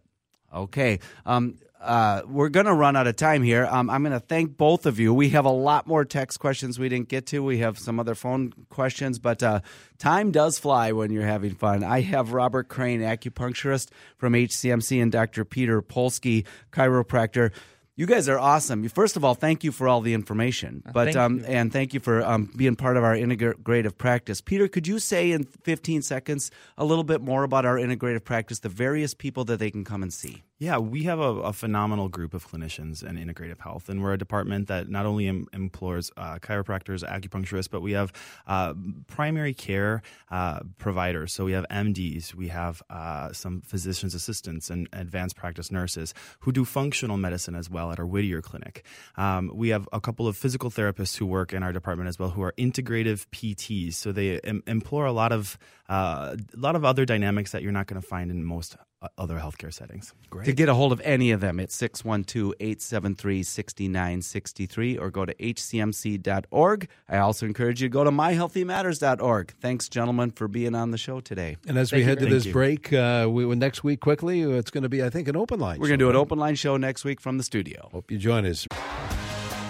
Okay. 0.53 0.99
Um, 1.25 1.57
uh, 1.79 2.21
we're 2.27 2.49
going 2.49 2.65
to 2.65 2.73
run 2.73 2.95
out 2.95 3.07
of 3.07 3.15
time 3.15 3.43
here. 3.43 3.67
Um, 3.69 3.89
I'm 3.89 4.01
going 4.01 4.13
to 4.13 4.19
thank 4.19 4.57
both 4.57 4.85
of 4.85 4.99
you. 4.99 5.13
We 5.13 5.29
have 5.29 5.45
a 5.45 5.51
lot 5.51 5.85
more 5.85 6.05
text 6.05 6.39
questions 6.39 6.79
we 6.79 6.89
didn't 6.89 7.09
get 7.09 7.27
to. 7.27 7.43
We 7.43 7.59
have 7.59 7.77
some 7.77 7.99
other 7.99 8.15
phone 8.15 8.53
questions, 8.69 9.19
but 9.19 9.43
uh, 9.43 9.61
time 9.99 10.31
does 10.31 10.57
fly 10.57 10.91
when 10.91 11.11
you're 11.11 11.25
having 11.25 11.53
fun. 11.53 11.83
I 11.83 12.01
have 12.01 12.33
Robert 12.33 12.67
Crane, 12.67 13.01
acupuncturist 13.01 13.89
from 14.17 14.33
HCMC, 14.33 15.01
and 15.01 15.11
Dr. 15.11 15.45
Peter 15.45 15.81
Polsky, 15.81 16.45
chiropractor. 16.71 17.51
You 17.99 18.05
guys 18.05 18.29
are 18.29 18.37
awesome. 18.37 18.87
First 18.89 19.17
of 19.17 19.25
all, 19.25 19.33
thank 19.33 19.63
you 19.63 19.71
for 19.71 19.87
all 19.87 20.01
the 20.01 20.13
information, 20.13 20.83
uh, 20.85 20.91
but 20.91 21.15
um, 21.15 21.39
you. 21.39 21.45
and 21.45 21.73
thank 21.73 21.95
you 21.95 21.99
for 21.99 22.23
um, 22.23 22.47
being 22.55 22.75
part 22.75 22.95
of 22.95 23.03
our 23.03 23.15
integrative 23.15 23.97
practice. 23.97 24.39
Peter, 24.39 24.67
could 24.67 24.85
you 24.85 24.99
say 24.99 25.31
in 25.31 25.45
15 25.63 26.03
seconds 26.03 26.51
a 26.77 26.85
little 26.85 27.03
bit 27.03 27.21
more 27.21 27.41
about 27.41 27.65
our 27.65 27.77
integrative 27.77 28.23
practice, 28.23 28.59
the 28.59 28.69
various 28.69 29.15
people 29.15 29.45
that 29.45 29.57
they 29.57 29.71
can 29.71 29.83
come 29.83 30.03
and 30.03 30.13
see? 30.13 30.43
Yeah, 30.59 30.79
we 30.79 31.03
have 31.03 31.19
a, 31.19 31.33
a, 31.41 31.53
phenomenal 31.53 32.09
group 32.09 32.33
of 32.33 32.49
clinicians 32.49 33.03
in 33.03 33.15
integrative 33.17 33.59
health, 33.59 33.89
and 33.89 34.01
we're 34.01 34.13
a 34.13 34.17
department 34.17 34.67
that 34.69 34.89
not 34.89 35.05
only 35.05 35.27
em- 35.27 35.45
employs 35.53 36.09
uh, 36.17 36.39
chiropractors, 36.39 37.07
acupuncturists, 37.07 37.69
but 37.69 37.81
we 37.81 37.91
have 37.91 38.11
uh, 38.47 38.73
primary 39.05 39.53
care 39.53 40.01
uh, 40.31 40.61
providers. 40.79 41.31
So 41.31 41.45
we 41.45 41.51
have 41.51 41.67
MDs, 41.69 42.33
we 42.33 42.47
have 42.47 42.81
uh, 42.89 43.31
some 43.33 43.61
physician's 43.61 44.15
assistants, 44.15 44.71
and 44.71 44.89
advanced 44.93 45.35
practice 45.35 45.71
nurses 45.71 46.15
who 46.39 46.51
do 46.51 46.65
functional 46.65 47.17
medicine 47.17 47.53
as 47.53 47.69
well 47.69 47.91
at 47.91 47.99
our 47.99 48.07
Whittier 48.07 48.41
clinic. 48.41 48.83
Um, 49.15 49.51
we 49.53 49.69
have 49.69 49.87
a 49.93 50.01
couple 50.01 50.27
of 50.27 50.35
physical 50.35 50.71
therapists 50.71 51.17
who 51.17 51.27
work 51.27 51.53
in 51.53 51.61
our 51.61 51.71
department 51.71 52.09
as 52.09 52.17
well, 52.17 52.31
who 52.31 52.41
are 52.41 52.53
integrative 52.57 53.27
PTs. 53.27 53.93
So 53.93 54.11
they 54.11 54.39
em- 54.39 54.63
employ 54.65 55.07
a 55.07 55.13
lot 55.13 55.31
of 55.31 55.59
uh, 55.87 56.35
a 56.35 56.59
lot 56.59 56.75
of 56.75 56.83
other 56.83 57.05
dynamics 57.05 57.51
that 57.51 57.61
you're 57.61 57.71
not 57.71 57.85
going 57.85 58.01
to 58.01 58.07
find 58.07 58.31
in 58.31 58.43
most 58.43 58.73
uh, 58.73 58.83
other 59.17 59.37
healthcare 59.37 59.73
settings. 59.73 60.13
Great. 60.29 60.45
To 60.45 60.53
get 60.53 60.69
a 60.69 60.73
hold 60.73 60.91
of 60.91 61.01
any 61.01 61.31
of 61.31 61.41
them, 61.41 61.59
it's 61.59 61.75
612 61.75 62.53
873 62.59 63.43
6963 63.43 64.97
or 64.97 65.11
go 65.11 65.25
to 65.25 65.33
hcmc.org. 65.35 66.89
I 67.07 67.17
also 67.17 67.45
encourage 67.45 67.81
you 67.81 67.89
to 67.89 67.93
go 67.93 68.03
to 68.03 68.11
myhealthymatters.org. 68.11 69.53
Thanks, 69.61 69.89
gentlemen, 69.89 70.31
for 70.31 70.47
being 70.47 70.75
on 70.75 70.91
the 70.91 70.97
show 70.97 71.19
today. 71.19 71.57
And 71.67 71.77
as 71.77 71.91
Thank 71.91 72.01
we 72.01 72.03
head 72.05 72.19
to 72.19 72.25
this 72.25 72.47
break, 72.47 72.91
uh, 72.91 73.27
we, 73.29 73.45
next 73.55 73.83
week 73.83 73.99
quickly, 73.99 74.41
it's 74.41 74.71
going 74.71 74.83
to 74.83 74.89
be, 74.89 75.03
I 75.03 75.09
think, 75.09 75.27
an 75.27 75.35
open 75.35 75.59
line. 75.59 75.79
We're 75.79 75.87
going 75.87 75.99
to 75.99 76.05
do 76.05 76.09
an 76.09 76.15
open 76.15 76.39
line 76.39 76.55
show 76.55 76.77
next 76.77 77.05
week 77.05 77.21
from 77.21 77.37
the 77.37 77.43
studio. 77.43 77.89
Hope 77.91 78.11
you 78.11 78.17
join 78.17 78.45
us. 78.45 78.67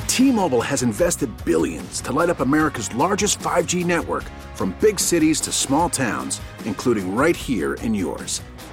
T 0.07 0.31
Mobile 0.31 0.61
has 0.61 0.81
invested 0.81 1.29
billions 1.45 2.01
to 2.01 2.11
light 2.11 2.29
up 2.29 2.39
America's 2.39 2.93
largest 2.95 3.37
5G 3.39 3.85
network 3.85 4.23
from 4.55 4.75
big 4.79 4.99
cities 4.99 5.39
to 5.41 5.51
small 5.51 5.89
towns, 5.89 6.41
including 6.65 7.15
right 7.15 7.35
here 7.35 7.75
in 7.75 7.93
yours. 7.93 8.41